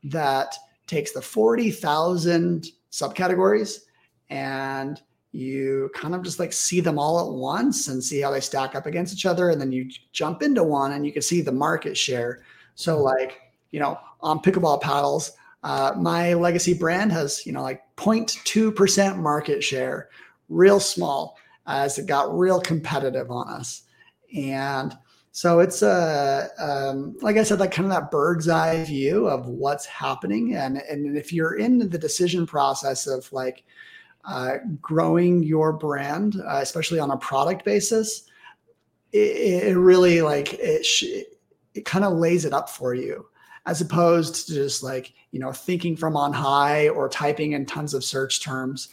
that 0.05 0.57
takes 0.87 1.13
the 1.13 1.23
40,000 1.23 2.69
subcategories 2.91 3.81
and 4.31 5.01
you 5.33 5.91
kind 5.95 6.15
of 6.15 6.23
just 6.23 6.39
like 6.39 6.53
see 6.53 6.81
them 6.81 6.99
all 6.99 7.21
at 7.21 7.33
once 7.33 7.89
and 7.89 8.03
see 8.03 8.21
how 8.21 8.31
they 8.31 8.41
stack 8.41 8.75
up 8.75 8.87
against 8.87 9.15
each 9.15 9.27
other. 9.27 9.51
And 9.51 9.61
then 9.61 9.73
you 9.73 9.91
jump 10.13 10.43
into 10.43 10.63
one 10.63 10.93
and 10.93 11.07
you 11.07 11.13
can 11.13 11.23
see 11.23 11.41
the 11.41 11.53
market 11.53 11.97
share. 11.97 12.43
So, 12.75 12.97
mm-hmm. 12.97 13.05
like, 13.05 13.41
you 13.71 13.81
know, 13.81 13.99
on 14.21 14.41
pickleball 14.41 14.81
paddles, 14.81 15.33
uh, 15.63 15.93
my 15.97 16.35
legacy 16.35 16.75
brand 16.75 17.13
has, 17.13 17.47
you 17.47 17.53
know, 17.53 17.63
like 17.63 17.83
0.2% 17.97 19.19
market 19.19 19.63
share, 19.63 20.09
real 20.49 20.81
small 20.81 21.37
as 21.67 21.99
it 21.99 22.07
got 22.07 22.37
real 22.37 22.61
competitive 22.61 23.31
on 23.31 23.49
us. 23.49 23.83
And 24.37 24.97
so 25.31 25.61
it's 25.61 25.83
a, 25.83 26.49
um, 26.59 27.17
like 27.23 27.37
I 27.37 27.45
said, 27.45 27.61
like 27.61 27.71
kind 27.71 27.87
of 27.87 27.93
that 27.93 28.11
bird's 28.11 28.49
eye 28.49 28.85
view 28.85 29.29
of 29.29 29.47
what's 29.47 29.87
happening. 29.87 30.57
And, 30.57 30.79
and 30.79 31.17
if 31.17 31.33
you're 31.33 31.55
in 31.55 31.79
the 31.79 31.99
decision 31.99 32.45
process 32.45 33.07
of 33.07 33.33
like 33.33 33.65
uh, 34.25 34.57
growing 34.81 35.43
your 35.43 35.73
brand, 35.73 36.37
uh, 36.41 36.59
especially 36.61 36.99
on 36.99 37.13
a 37.13 37.17
product 37.17 37.65
basis, 37.65 38.29
it, 39.13 39.69
it 39.69 39.79
really 39.79 40.23
like 40.23 40.55
it, 40.55 40.85
sh- 40.85 41.25
it 41.75 41.85
kind 41.85 42.05
of 42.05 42.15
lays 42.15 42.45
it 42.45 42.53
up 42.53 42.69
for 42.69 42.95
you 42.95 43.27
as 43.67 43.81
opposed 43.81 44.47
to 44.47 44.55
just 44.55 44.83
like, 44.83 45.13
you 45.31 45.39
know, 45.39 45.53
thinking 45.53 45.97
from 45.97 46.17
on 46.17 46.33
high 46.33 46.89
or 46.89 47.09
typing 47.09 47.53
in 47.53 47.67
tons 47.67 47.95
of 47.95 48.05
search 48.05 48.43
terms 48.43 48.89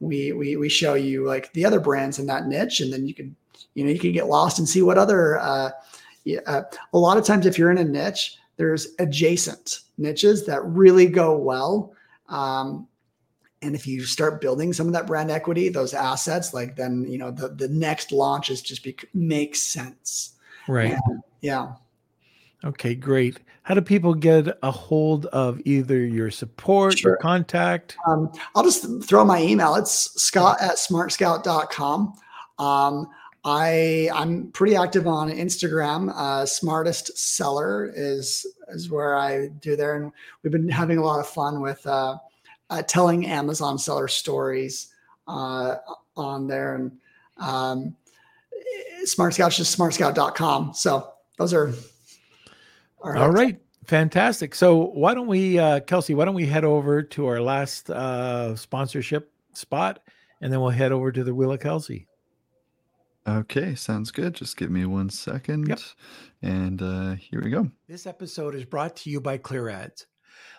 we 0.00 0.32
we 0.32 0.56
we 0.56 0.68
show 0.68 0.94
you 0.94 1.26
like 1.26 1.52
the 1.52 1.64
other 1.64 1.80
brands 1.80 2.18
in 2.18 2.26
that 2.26 2.46
niche, 2.46 2.80
and 2.80 2.92
then 2.92 3.06
you 3.06 3.14
can 3.14 3.34
you 3.74 3.84
know 3.84 3.90
you 3.90 3.98
can 3.98 4.12
get 4.12 4.26
lost 4.26 4.58
and 4.58 4.68
see 4.68 4.82
what 4.82 4.98
other. 4.98 5.38
Uh, 5.38 5.70
yeah, 6.24 6.40
uh, 6.46 6.62
a 6.92 6.98
lot 6.98 7.16
of 7.16 7.24
times, 7.24 7.46
if 7.46 7.58
you're 7.58 7.70
in 7.70 7.78
a 7.78 7.84
niche, 7.84 8.38
there's 8.56 8.88
adjacent 8.98 9.80
niches 9.98 10.46
that 10.46 10.64
really 10.64 11.06
go 11.06 11.36
well. 11.36 11.94
Um, 12.28 12.88
and 13.62 13.74
if 13.74 13.86
you 13.86 14.04
start 14.04 14.40
building 14.40 14.72
some 14.72 14.86
of 14.86 14.92
that 14.94 15.06
brand 15.06 15.30
equity, 15.30 15.68
those 15.68 15.94
assets, 15.94 16.54
like 16.54 16.76
then 16.76 17.06
you 17.08 17.18
know 17.18 17.30
the 17.30 17.48
the 17.48 17.68
next 17.68 18.12
launches 18.12 18.62
just 18.62 18.82
be, 18.82 18.96
makes 19.12 19.60
sense. 19.62 20.34
Right. 20.68 20.92
And, 20.92 21.22
yeah. 21.40 21.74
Okay, 22.64 22.94
great. 22.94 23.40
How 23.64 23.74
do 23.74 23.82
people 23.82 24.14
get 24.14 24.58
a 24.62 24.70
hold 24.70 25.26
of 25.26 25.60
either 25.64 25.98
your 25.98 26.30
support 26.30 26.98
sure. 26.98 27.12
or 27.12 27.16
contact? 27.16 27.96
Um, 28.06 28.32
I'll 28.54 28.62
just 28.62 29.02
throw 29.02 29.24
my 29.24 29.42
email. 29.42 29.74
It's 29.74 30.20
scott 30.20 30.58
at 30.60 30.76
smartscout.com. 30.76 32.14
Um, 32.58 33.08
I 33.44 34.08
I'm 34.14 34.50
pretty 34.52 34.76
active 34.76 35.06
on 35.06 35.30
Instagram. 35.30 36.10
Uh, 36.14 36.46
smartest 36.46 37.16
seller 37.18 37.92
is 37.94 38.46
is 38.68 38.90
where 38.90 39.16
I 39.16 39.48
do 39.48 39.76
there, 39.76 39.96
and 39.96 40.12
we've 40.42 40.52
been 40.52 40.68
having 40.68 40.96
a 40.96 41.04
lot 41.04 41.20
of 41.20 41.28
fun 41.28 41.60
with 41.60 41.86
uh, 41.86 42.16
uh, 42.70 42.82
telling 42.82 43.26
Amazon 43.26 43.78
seller 43.78 44.08
stories 44.08 44.94
uh, 45.28 45.76
on 46.16 46.46
there. 46.46 46.76
And 46.76 46.92
um, 47.38 47.96
Smart 49.04 49.34
Scout's 49.34 49.58
just 49.58 49.78
smartscout.com. 49.78 50.72
So 50.72 51.12
those 51.36 51.52
are 51.52 51.74
all 53.04 53.12
right. 53.12 53.20
All 53.22 53.30
right. 53.30 53.60
Fantastic. 53.84 54.54
So 54.54 54.86
why 54.86 55.12
don't 55.12 55.26
we, 55.26 55.58
uh, 55.58 55.80
Kelsey, 55.80 56.14
why 56.14 56.24
don't 56.24 56.34
we 56.34 56.46
head 56.46 56.64
over 56.64 57.02
to 57.02 57.26
our 57.26 57.40
last 57.40 57.90
uh, 57.90 58.56
sponsorship 58.56 59.30
spot 59.52 60.00
and 60.40 60.52
then 60.52 60.60
we'll 60.60 60.70
head 60.70 60.92
over 60.92 61.12
to 61.12 61.22
the 61.22 61.34
Wheel 61.34 61.52
of 61.52 61.60
Kelsey. 61.60 62.06
Okay, 63.26 63.74
sounds 63.74 64.10
good. 64.10 64.34
Just 64.34 64.56
give 64.56 64.70
me 64.70 64.84
one 64.84 65.08
second. 65.08 65.68
Yep. 65.68 65.80
And 66.42 66.82
uh, 66.82 67.14
here 67.14 67.42
we 67.42 67.50
go. 67.50 67.70
This 67.88 68.06
episode 68.06 68.54
is 68.54 68.64
brought 68.64 68.96
to 68.96 69.10
you 69.10 69.20
by 69.20 69.38
Clear 69.38 69.68
Ads. 69.68 70.06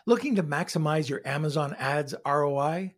Looking 0.07 0.35
to 0.35 0.43
maximize 0.43 1.09
your 1.09 1.21
Amazon 1.25 1.75
ads 1.77 2.15
ROI? 2.25 2.95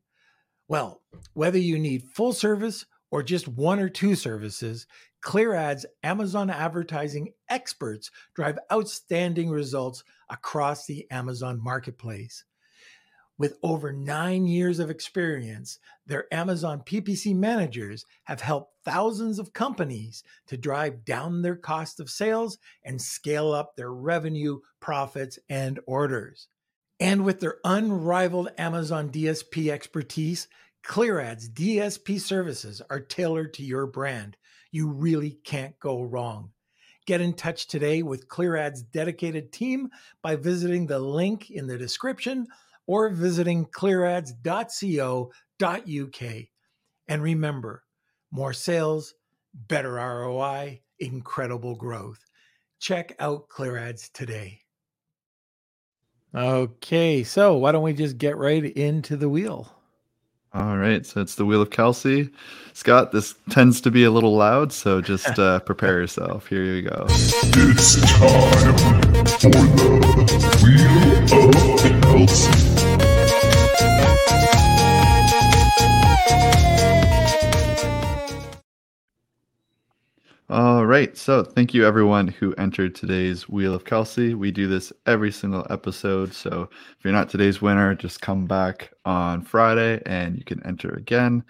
Well, 0.67 1.01
whether 1.33 1.57
you 1.57 1.79
need 1.79 2.03
full 2.03 2.33
service 2.33 2.85
or 3.11 3.23
just 3.23 3.47
one 3.47 3.79
or 3.79 3.89
two 3.89 4.15
services, 4.15 4.85
ClearAds 5.23 5.85
Amazon 6.03 6.49
advertising 6.49 7.33
experts 7.49 8.11
drive 8.35 8.59
outstanding 8.71 9.49
results 9.49 10.03
across 10.29 10.85
the 10.85 11.09
Amazon 11.11 11.61
marketplace. 11.61 12.43
With 13.39 13.59
over 13.61 13.93
nine 13.93 14.47
years 14.47 14.79
of 14.79 14.89
experience, 14.89 15.77
their 16.07 16.25
Amazon 16.33 16.81
PPC 16.83 17.35
managers 17.35 18.03
have 18.23 18.41
helped 18.41 18.73
thousands 18.83 19.37
of 19.37 19.53
companies 19.53 20.23
to 20.47 20.57
drive 20.57 21.05
down 21.05 21.43
their 21.43 21.55
cost 21.55 21.99
of 21.99 22.09
sales 22.09 22.57
and 22.83 22.99
scale 22.99 23.51
up 23.51 23.75
their 23.75 23.93
revenue, 23.93 24.59
profits, 24.79 25.37
and 25.49 25.79
orders. 25.85 26.47
And 26.99 27.23
with 27.23 27.39
their 27.39 27.57
unrivaled 27.63 28.49
Amazon 28.57 29.11
DSP 29.11 29.69
expertise, 29.69 30.47
ClearAds 30.87 31.49
DSP 31.49 32.19
services 32.19 32.81
are 32.89 32.99
tailored 32.99 33.53
to 33.55 33.63
your 33.63 33.87
brand 33.87 34.37
you 34.71 34.87
really 34.87 35.39
can't 35.43 35.77
go 35.79 36.01
wrong. 36.01 36.51
Get 37.05 37.21
in 37.21 37.33
touch 37.33 37.67
today 37.67 38.03
with 38.03 38.27
ClearAd's 38.27 38.83
dedicated 38.83 39.53
team 39.53 39.89
by 40.21 40.35
visiting 40.35 40.85
the 40.85 40.99
link 40.99 41.49
in 41.49 41.67
the 41.67 41.77
description 41.77 42.47
or 42.85 43.09
visiting 43.09 43.65
clearads.co.uk. 43.65 46.45
And 47.09 47.23
remember, 47.23 47.83
more 48.31 48.53
sales, 48.53 49.13
better 49.53 49.93
ROI, 49.93 50.81
incredible 50.99 51.75
growth. 51.75 52.19
Check 52.79 53.15
out 53.19 53.47
ClearAds 53.47 54.11
today. 54.11 54.59
Okay, 56.35 57.23
so 57.23 57.57
why 57.57 57.71
don't 57.71 57.83
we 57.83 57.93
just 57.93 58.17
get 58.17 58.35
right 58.35 58.65
into 58.65 59.15
the 59.15 59.29
wheel? 59.29 59.76
All 60.53 60.77
right, 60.77 61.05
so 61.05 61.21
it's 61.21 61.35
the 61.35 61.45
Wheel 61.45 61.61
of 61.61 61.69
Kelsey. 61.69 62.29
Scott, 62.73 63.11
this 63.11 63.35
tends 63.49 63.81
to 63.81 63.91
be 63.91 64.03
a 64.03 64.11
little 64.11 64.35
loud, 64.35 64.71
so 64.71 65.01
just 65.01 65.37
uh, 65.37 65.59
prepare 65.65 65.99
yourself. 65.99 66.47
Here 66.47 66.63
you 66.63 66.83
go. 66.83 67.05
It's 67.09 68.01
time 68.01 68.77
for 69.39 69.49
the 69.49 69.59
Wheel 70.63 71.49
of 71.49 72.01
Kelsey. 72.01 72.66
All 80.49 80.85
right, 80.85 81.17
so 81.17 81.43
thank 81.43 81.73
you 81.73 81.85
everyone 81.85 82.29
who 82.29 82.53
entered 82.53 82.95
today's 82.95 83.49
Wheel 83.49 83.73
of 83.73 83.83
Kelsey. 83.83 84.33
We 84.33 84.49
do 84.49 84.65
this 84.65 84.93
every 85.05 85.29
single 85.29 85.67
episode, 85.69 86.33
so 86.33 86.69
if 86.71 87.03
you're 87.03 87.11
not 87.11 87.27
today's 87.27 87.61
winner, 87.61 87.93
just 87.93 88.21
come 88.21 88.45
back 88.45 88.93
on 89.03 89.41
Friday 89.41 90.01
and 90.05 90.37
you 90.37 90.45
can 90.45 90.65
enter 90.65 90.91
again. 90.91 91.43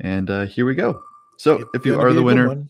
And 0.00 0.30
uh, 0.30 0.46
here 0.46 0.64
we 0.64 0.74
go. 0.74 1.02
So 1.36 1.68
if 1.74 1.84
you 1.84 2.00
are 2.00 2.14
the 2.14 2.22
winner, 2.22 2.64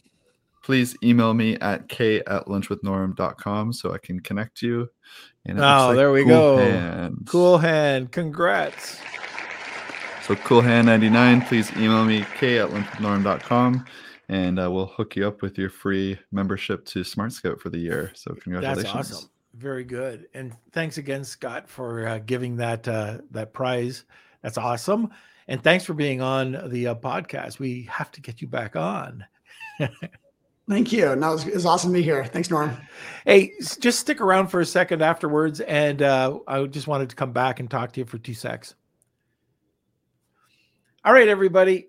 please 0.65 0.97
email 1.05 1.33
me 1.33 1.55
at 1.61 1.89
k 1.89 2.23
at 2.27 2.47
lunchwithnorm.com 2.47 3.73
so 3.73 3.95
I 3.95 3.99
can 3.99 4.19
connect 4.19 4.63
you. 4.63 4.89
And 5.47 5.61
Oh, 5.61 5.87
looks 5.87 5.97
there 5.97 6.11
we 6.11 6.25
Cool 6.25 6.29
go. 6.33 7.11
Cool 7.27 7.59
hand. 7.59 8.11
Congrats. 8.11 9.01
So 10.25 10.35
cool 10.35 10.61
hand 10.61 10.89
99, 10.89 11.43
please 11.43 11.71
email 11.77 12.05
me 12.05 12.25
k 12.37 12.59
at 12.59 12.69
lunchwithnorm.com 12.71 13.87
and 14.29 14.61
uh, 14.61 14.71
we'll 14.71 14.87
hook 14.87 15.17
you 15.17 15.27
up 15.27 15.43
with 15.43 15.59
your 15.59 15.71
free 15.71 16.19
membership 16.33 16.85
to 16.87 17.05
Smart 17.05 17.33
Scout 17.33 17.61
for 17.61 17.71
the 17.71 17.79
year. 17.79 18.13
So 18.15 18.35
congratulations. 18.35 18.85
That's 18.85 19.13
awesome. 19.13 19.31
Very 19.55 19.85
good. 19.85 20.27
And 20.35 20.55
thanks 20.73 20.99
again, 20.99 21.25
Scott, 21.25 21.69
for 21.69 22.07
uh, 22.07 22.19
giving 22.19 22.57
that 22.57 22.87
uh, 22.87 23.19
that 23.31 23.53
prize. 23.53 24.05
That's 24.43 24.59
awesome. 24.59 25.11
And 25.49 25.63
thanks 25.63 25.85
for 25.85 25.95
being 25.95 26.21
on 26.21 26.69
the 26.69 26.89
uh, 26.89 26.95
podcast. 26.95 27.59
We 27.59 27.89
have 27.91 28.11
to 28.13 28.21
get 28.21 28.43
you 28.43 28.49
back 28.49 28.77
on. 28.77 29.25
Thank 30.69 30.93
you. 30.93 31.17
No, 31.17 31.33
it's, 31.33 31.47
it's 31.47 31.65
awesome 31.65 31.93
to 31.93 31.99
be 31.99 32.03
here. 32.03 32.27
Thanks, 32.27 32.51
Norm. 32.51 32.77
Hey, 33.25 33.55
just 33.81 33.99
stick 33.99 34.21
around 34.21 34.49
for 34.49 34.61
a 34.61 34.67
second 34.67 35.01
afterwards, 35.01 35.61
and 35.61 36.03
uh, 36.03 36.39
I 36.47 36.65
just 36.65 36.87
wanted 36.87 37.09
to 37.09 37.17
come 37.17 37.33
back 37.33 37.59
and 37.59 37.71
talk 37.71 37.93
to 37.93 38.01
you 38.01 38.05
for 38.05 38.19
two 38.19 38.35
secs. 38.35 38.75
All 41.07 41.13
right, 41.15 41.29
everybody. 41.29 41.89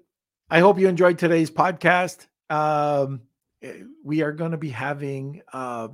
I 0.49 0.59
hope 0.59 0.79
you 0.79 0.87
enjoyed 0.87 1.19
today's 1.19 1.51
podcast. 1.51 2.27
Um, 2.49 3.21
eh, 3.61 3.83
we 4.03 4.21
are 4.21 4.31
going 4.31 4.51
to 4.51 4.57
be 4.57 4.69
having 4.69 5.41
uh, 5.53 5.89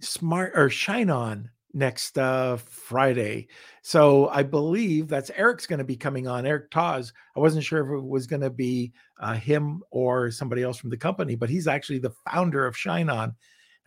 Smart 0.00 0.52
or 0.54 0.70
Shine 0.70 1.10
On 1.10 1.50
next 1.74 2.18
uh, 2.18 2.56
Friday. 2.56 3.48
So 3.82 4.28
I 4.28 4.42
believe 4.42 5.08
that's 5.08 5.30
Eric's 5.30 5.66
going 5.66 5.78
to 5.78 5.84
be 5.84 5.96
coming 5.96 6.26
on, 6.26 6.46
Eric 6.46 6.70
Taz. 6.70 7.12
I 7.36 7.40
wasn't 7.40 7.64
sure 7.64 7.84
if 7.84 8.02
it 8.02 8.06
was 8.06 8.26
going 8.26 8.42
to 8.42 8.50
be 8.50 8.92
uh, 9.20 9.34
him 9.34 9.82
or 9.90 10.30
somebody 10.30 10.62
else 10.62 10.78
from 10.78 10.90
the 10.90 10.96
company, 10.96 11.34
but 11.34 11.50
he's 11.50 11.68
actually 11.68 11.98
the 11.98 12.14
founder 12.30 12.66
of 12.66 12.76
Shine 12.76 13.10
On. 13.10 13.34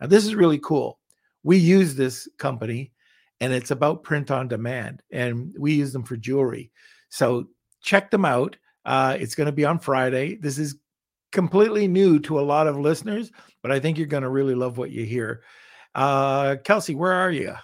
Now, 0.00 0.06
this 0.06 0.24
is 0.24 0.34
really 0.34 0.58
cool. 0.58 0.98
We 1.42 1.56
use 1.56 1.94
this 1.94 2.28
company 2.38 2.92
and 3.42 3.52
it's 3.52 3.72
about 3.72 4.04
print 4.04 4.30
on 4.30 4.46
demand, 4.46 5.02
and 5.10 5.52
we 5.58 5.72
use 5.72 5.92
them 5.92 6.04
for 6.04 6.16
jewelry. 6.16 6.70
So 7.08 7.48
check 7.82 8.08
them 8.08 8.24
out. 8.24 8.56
Uh, 8.84 9.16
it's 9.18 9.34
going 9.34 9.46
to 9.46 9.52
be 9.52 9.64
on 9.64 9.80
Friday. 9.80 10.36
This 10.36 10.58
is 10.58 10.76
completely 11.32 11.88
new 11.88 12.18
to 12.20 12.38
a 12.38 12.42
lot 12.42 12.66
of 12.66 12.78
listeners, 12.78 13.32
but 13.62 13.72
I 13.72 13.80
think 13.80 13.98
you're 13.98 14.06
going 14.06 14.22
to 14.22 14.28
really 14.28 14.54
love 14.54 14.78
what 14.78 14.90
you 14.90 15.04
hear. 15.04 15.42
Uh, 15.94 16.56
Kelsey, 16.62 16.94
where 16.94 17.12
are 17.12 17.30
you? 17.30 17.54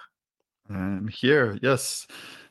I'm 0.69 1.07
here. 1.07 1.57
Yes. 1.61 2.07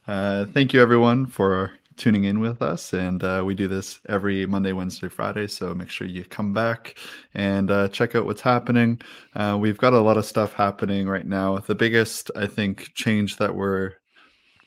Uh, 0.07 0.47
thank 0.55 0.73
you, 0.73 0.81
everyone, 0.81 1.27
for 1.27 1.73
tuning 1.97 2.25
in 2.25 2.41
with 2.41 2.62
us. 2.62 2.95
And 2.95 3.23
uh, 3.23 3.43
we 3.45 3.55
do 3.55 3.69
this 3.69 4.01
every 4.09 4.47
Monday, 4.47 4.73
Wednesday, 4.73 5.09
Friday. 5.09 5.47
So 5.49 5.75
make 5.75 5.91
sure 5.91 6.07
you 6.07 6.25
come 6.25 6.53
back 6.55 6.97
and 7.35 7.71
uh, 7.71 7.89
check 7.89 8.14
out 8.14 8.25
what's 8.25 8.41
happening. 8.41 9.01
Uh, 9.35 9.59
we've 9.61 9.79
got 9.79 9.93
a 9.93 10.01
lot 10.01 10.16
of 10.16 10.25
stuff 10.25 10.53
happening 10.53 11.09
right 11.09 11.27
now. 11.27 11.59
The 11.59 11.75
biggest, 11.75 12.31
I 12.37 12.47
think, 12.47 12.93
change 12.95 13.37
that 13.37 13.55
we're 13.55 13.95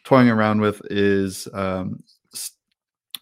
toying 0.04 0.30
around 0.30 0.62
with 0.62 0.82
is 0.90 1.48
um, 1.54 2.04
s- 2.34 2.52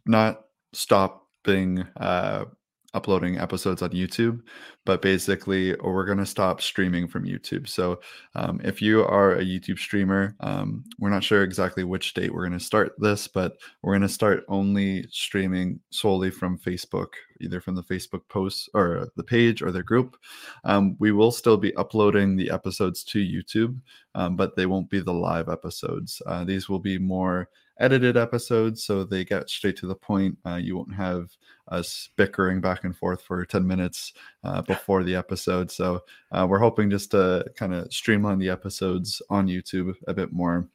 not 0.05 0.41
stopping 0.73 1.85
uh, 1.97 2.45
uploading 2.93 3.37
episodes 3.37 3.81
on 3.81 3.91
YouTube, 3.91 4.41
but 4.85 5.01
basically, 5.01 5.75
we're 5.75 6.05
going 6.05 6.17
to 6.17 6.25
stop 6.25 6.61
streaming 6.61 7.07
from 7.07 7.25
YouTube. 7.25 7.67
So 7.67 7.99
um, 8.35 8.59
if 8.63 8.81
you 8.81 9.03
are 9.05 9.35
a 9.35 9.43
YouTube 9.43 9.77
streamer, 9.77 10.35
um, 10.39 10.83
we're 10.99 11.09
not 11.09 11.23
sure 11.23 11.43
exactly 11.43 11.83
which 11.83 12.13
date 12.13 12.33
we're 12.33 12.47
going 12.47 12.57
to 12.57 12.65
start 12.65 12.93
this, 12.97 13.27
but 13.27 13.57
we're 13.81 13.93
going 13.93 14.01
to 14.01 14.09
start 14.09 14.45
only 14.47 15.05
streaming 15.11 15.79
solely 15.91 16.31
from 16.31 16.57
Facebook, 16.57 17.09
either 17.41 17.61
from 17.61 17.75
the 17.75 17.83
Facebook 17.83 18.27
posts 18.29 18.69
or 18.73 19.09
the 19.15 19.23
page 19.23 19.61
or 19.61 19.71
the 19.71 19.83
group. 19.83 20.17
Um, 20.63 20.95
we 20.99 21.11
will 21.11 21.31
still 21.31 21.57
be 21.57 21.75
uploading 21.75 22.35
the 22.35 22.49
episodes 22.49 23.03
to 23.05 23.19
YouTube, 23.19 23.79
um, 24.15 24.35
but 24.35 24.55
they 24.55 24.65
won't 24.65 24.89
be 24.89 24.99
the 24.99 25.13
live 25.13 25.49
episodes. 25.49 26.21
Uh, 26.25 26.43
these 26.43 26.67
will 26.67 26.79
be 26.79 26.97
more 26.97 27.49
edited 27.79 28.17
episodes, 28.17 28.83
so 28.83 29.03
they 29.03 29.23
get 29.23 29.49
straight 29.49 29.77
to 29.77 29.87
the 29.87 29.95
point. 29.95 30.37
Uh, 30.45 30.55
you 30.55 30.75
won't 30.75 30.93
have 30.93 31.29
us 31.69 32.09
bickering 32.15 32.61
back 32.61 32.83
and 32.83 32.95
forth 32.95 33.21
for 33.21 33.45
10 33.45 33.65
minutes 33.65 34.13
uh, 34.43 34.61
before 34.67 35.03
the 35.03 35.15
episode. 35.15 35.71
So 35.71 36.03
uh, 36.31 36.45
we're 36.49 36.59
hoping 36.59 36.89
just 36.89 37.11
to 37.11 37.45
kind 37.55 37.73
of 37.73 37.91
streamline 37.93 38.39
the 38.39 38.49
episodes 38.49 39.21
on 39.29 39.47
YouTube 39.47 39.93
a 40.07 40.13
bit 40.13 40.33
more. 40.33 40.67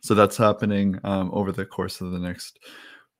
So 0.00 0.14
that's 0.14 0.36
happening 0.36 0.98
um, 1.04 1.30
over 1.32 1.52
the 1.52 1.66
course 1.66 2.00
of 2.00 2.12
the 2.12 2.18
next 2.18 2.60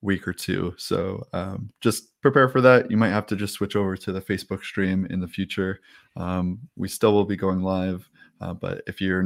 week 0.00 0.28
or 0.28 0.32
two. 0.32 0.74
So 0.76 1.24
um, 1.32 1.70
just 1.80 2.20
prepare 2.20 2.48
for 2.48 2.60
that. 2.60 2.90
You 2.90 2.96
might 2.96 3.10
have 3.10 3.26
to 3.26 3.36
just 3.36 3.54
switch 3.54 3.74
over 3.74 3.96
to 3.96 4.12
the 4.12 4.20
Facebook 4.20 4.62
stream 4.62 5.06
in 5.10 5.20
the 5.20 5.26
future. 5.26 5.80
Um, 6.16 6.60
we 6.76 6.88
still 6.88 7.12
will 7.12 7.24
be 7.24 7.36
going 7.36 7.62
live, 7.62 8.08
uh, 8.40 8.54
but 8.54 8.82
if 8.86 9.00
you're 9.00 9.24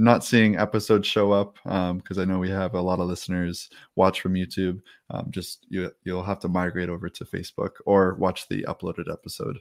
not, 0.00 0.24
seeing 0.24 0.56
episodes 0.56 1.06
show 1.06 1.32
up, 1.32 1.56
because 1.64 2.18
I 2.18 2.24
know 2.24 2.38
we 2.38 2.50
have 2.50 2.74
a 2.74 2.80
lot 2.80 3.00
of 3.00 3.06
listeners 3.06 3.68
watch 3.96 4.20
from 4.20 4.34
YouTube, 4.34 4.80
um, 5.10 5.26
just 5.30 5.66
you 5.68 5.90
you'll 6.04 6.22
have 6.22 6.40
to 6.40 6.48
migrate 6.48 6.88
over 6.88 7.08
to 7.08 7.24
Facebook 7.24 7.70
or 7.84 8.14
watch 8.14 8.48
the 8.48 8.62
uploaded 8.62 9.12
episode 9.12 9.58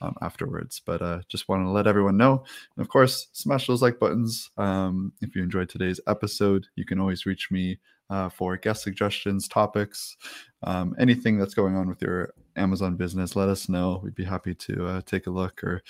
um, 0.00 0.14
afterwards. 0.22 0.80
But 0.84 1.02
uh, 1.02 1.20
just 1.28 1.48
want 1.48 1.64
to 1.64 1.70
let 1.70 1.86
everyone 1.86 2.16
know. 2.16 2.44
And 2.76 2.82
of 2.82 2.88
course, 2.88 3.28
smash 3.32 3.66
those 3.66 3.82
like 3.82 3.98
buttons. 3.98 4.50
Um, 4.56 5.12
if 5.20 5.36
you 5.36 5.42
enjoyed 5.42 5.68
today's 5.68 6.00
episode, 6.06 6.66
you 6.76 6.84
can 6.84 6.98
always 6.98 7.26
reach 7.26 7.50
me 7.50 7.78
uh, 8.10 8.28
for 8.28 8.56
guest 8.56 8.82
suggestions, 8.82 9.48
topics, 9.48 10.16
um, 10.62 10.94
anything 10.98 11.38
that's 11.38 11.54
going 11.54 11.76
on 11.76 11.88
with 11.88 12.02
your 12.02 12.34
Amazon 12.56 12.96
business. 12.96 13.36
Let 13.36 13.48
us 13.48 13.68
know. 13.68 14.00
We'd 14.02 14.14
be 14.14 14.24
happy 14.24 14.54
to 14.54 14.86
uh, 14.86 15.00
take 15.06 15.26
a 15.26 15.30
look. 15.30 15.62
Or 15.64 15.82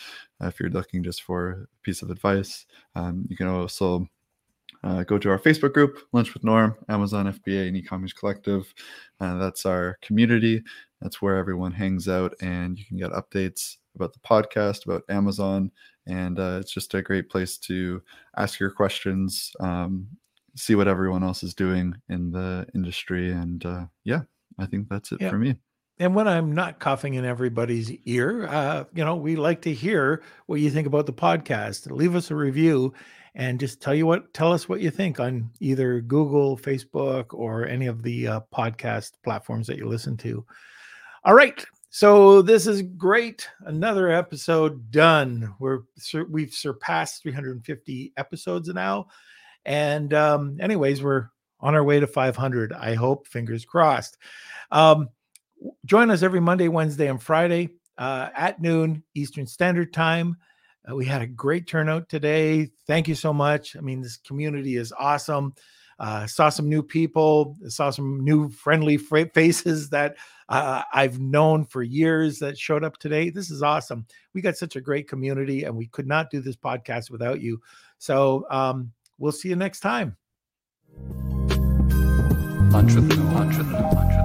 uh, 0.42 0.46
if 0.46 0.60
you're 0.60 0.70
looking 0.70 1.02
just 1.02 1.22
for 1.22 1.50
a 1.50 1.66
piece 1.82 2.02
of 2.02 2.10
advice, 2.10 2.66
um, 2.94 3.26
you 3.28 3.36
can 3.36 3.48
also 3.48 4.06
uh, 4.84 5.04
go 5.04 5.18
to 5.18 5.30
our 5.30 5.38
Facebook 5.38 5.72
group, 5.72 5.98
Lunch 6.12 6.34
with 6.34 6.44
Norm, 6.44 6.76
Amazon 6.88 7.32
FBA, 7.32 7.68
and 7.68 7.76
E-commerce 7.76 8.12
Collective. 8.12 8.72
Uh, 9.20 9.38
that's 9.38 9.64
our 9.64 9.98
community. 10.02 10.62
That's 11.00 11.22
where 11.22 11.36
everyone 11.36 11.72
hangs 11.72 12.08
out, 12.08 12.34
and 12.40 12.78
you 12.78 12.84
can 12.84 12.96
get 12.96 13.10
updates 13.12 13.76
about 13.94 14.12
the 14.12 14.20
podcast, 14.20 14.84
about 14.84 15.02
Amazon, 15.08 15.70
and 16.06 16.38
uh, 16.38 16.58
it's 16.60 16.72
just 16.72 16.94
a 16.94 17.02
great 17.02 17.28
place 17.28 17.58
to 17.58 18.02
ask 18.36 18.58
your 18.58 18.70
questions, 18.70 19.52
um, 19.60 20.06
see 20.56 20.74
what 20.74 20.88
everyone 20.88 21.22
else 21.22 21.42
is 21.42 21.54
doing 21.54 21.94
in 22.08 22.30
the 22.30 22.66
industry, 22.74 23.32
and 23.32 23.64
uh, 23.64 23.84
yeah, 24.04 24.22
I 24.58 24.66
think 24.66 24.88
that's 24.88 25.12
it 25.12 25.20
Yeah. 25.20 25.30
for 25.30 25.38
me. 25.38 25.56
And 25.98 26.14
when 26.14 26.26
I'm 26.26 26.52
not 26.54 26.80
coughing 26.80 27.14
in 27.14 27.24
everybody's 27.24 27.90
ear, 28.06 28.46
uh, 28.46 28.84
you 28.94 29.04
know, 29.04 29.14
we 29.14 29.36
like 29.36 29.62
to 29.62 29.72
hear 29.74 30.22
what 30.46 30.58
you 30.60 30.70
think 30.70 30.86
about 30.86 31.06
the 31.06 31.12
podcast. 31.12 31.90
Leave 31.90 32.16
us 32.16 32.30
a 32.30 32.34
review 32.34 32.92
and 33.34 33.60
just 33.60 33.80
tell 33.80 33.94
you 33.94 34.06
what, 34.06 34.32
tell 34.34 34.52
us 34.52 34.68
what 34.68 34.80
you 34.80 34.90
think 34.90 35.20
on 35.20 35.50
either 35.60 36.00
Google, 36.00 36.56
Facebook, 36.56 37.26
or 37.30 37.66
any 37.66 37.86
of 37.86 38.02
the 38.02 38.26
uh, 38.26 38.40
podcast 38.52 39.12
platforms 39.22 39.66
that 39.68 39.76
you 39.76 39.86
listen 39.86 40.16
to. 40.18 40.44
All 41.24 41.34
right. 41.34 41.64
So 41.90 42.42
this 42.42 42.66
is 42.66 42.82
great. 42.82 43.46
Another 43.66 44.10
episode 44.10 44.90
done. 44.90 45.54
We're 45.60 45.80
we've 46.28 46.54
surpassed 46.54 47.22
350 47.22 48.12
episodes 48.16 48.68
now, 48.68 49.08
and 49.64 50.12
um, 50.14 50.58
anyways, 50.60 51.02
we're 51.02 51.28
on 51.60 51.74
our 51.74 51.84
way 51.84 52.00
to 52.00 52.06
500. 52.06 52.72
I 52.72 52.94
hope. 52.94 53.26
Fingers 53.26 53.64
crossed. 53.64 54.18
Um, 54.70 55.08
join 55.84 56.10
us 56.10 56.22
every 56.22 56.40
Monday, 56.40 56.68
Wednesday, 56.68 57.08
and 57.08 57.22
Friday 57.22 57.70
uh, 57.98 58.30
at 58.34 58.60
noon 58.60 59.02
Eastern 59.14 59.46
Standard 59.46 59.92
Time. 59.92 60.36
Uh, 60.88 60.96
we 60.96 61.04
had 61.04 61.22
a 61.22 61.26
great 61.26 61.66
turnout 61.66 62.08
today. 62.08 62.68
Thank 62.86 63.06
you 63.06 63.14
so 63.14 63.32
much. 63.32 63.76
I 63.76 63.80
mean, 63.80 64.00
this 64.00 64.16
community 64.16 64.76
is 64.76 64.92
awesome. 64.98 65.54
Uh, 66.00 66.26
saw 66.26 66.48
some 66.48 66.68
new 66.68 66.82
people, 66.82 67.56
saw 67.68 67.90
some 67.90 68.24
new 68.24 68.50
friendly 68.50 68.96
faces 68.96 69.88
that 69.90 70.16
uh, 70.48 70.82
I've 70.92 71.20
known 71.20 71.64
for 71.64 71.82
years 71.82 72.40
that 72.40 72.58
showed 72.58 72.82
up 72.82 72.98
today. 72.98 73.30
This 73.30 73.50
is 73.50 73.62
awesome. 73.62 74.06
We 74.34 74.40
got 74.40 74.56
such 74.56 74.74
a 74.74 74.80
great 74.80 75.08
community, 75.08 75.62
and 75.62 75.76
we 75.76 75.86
could 75.86 76.08
not 76.08 76.30
do 76.30 76.40
this 76.40 76.56
podcast 76.56 77.10
without 77.10 77.40
you. 77.40 77.60
So 77.98 78.46
um, 78.50 78.90
we'll 79.22 79.32
see 79.32 79.48
you 79.48 79.56
next 79.56 79.80
time. 79.80 80.16
Lunch 82.72 82.94
with 82.94 83.08
Norm. 83.70 84.21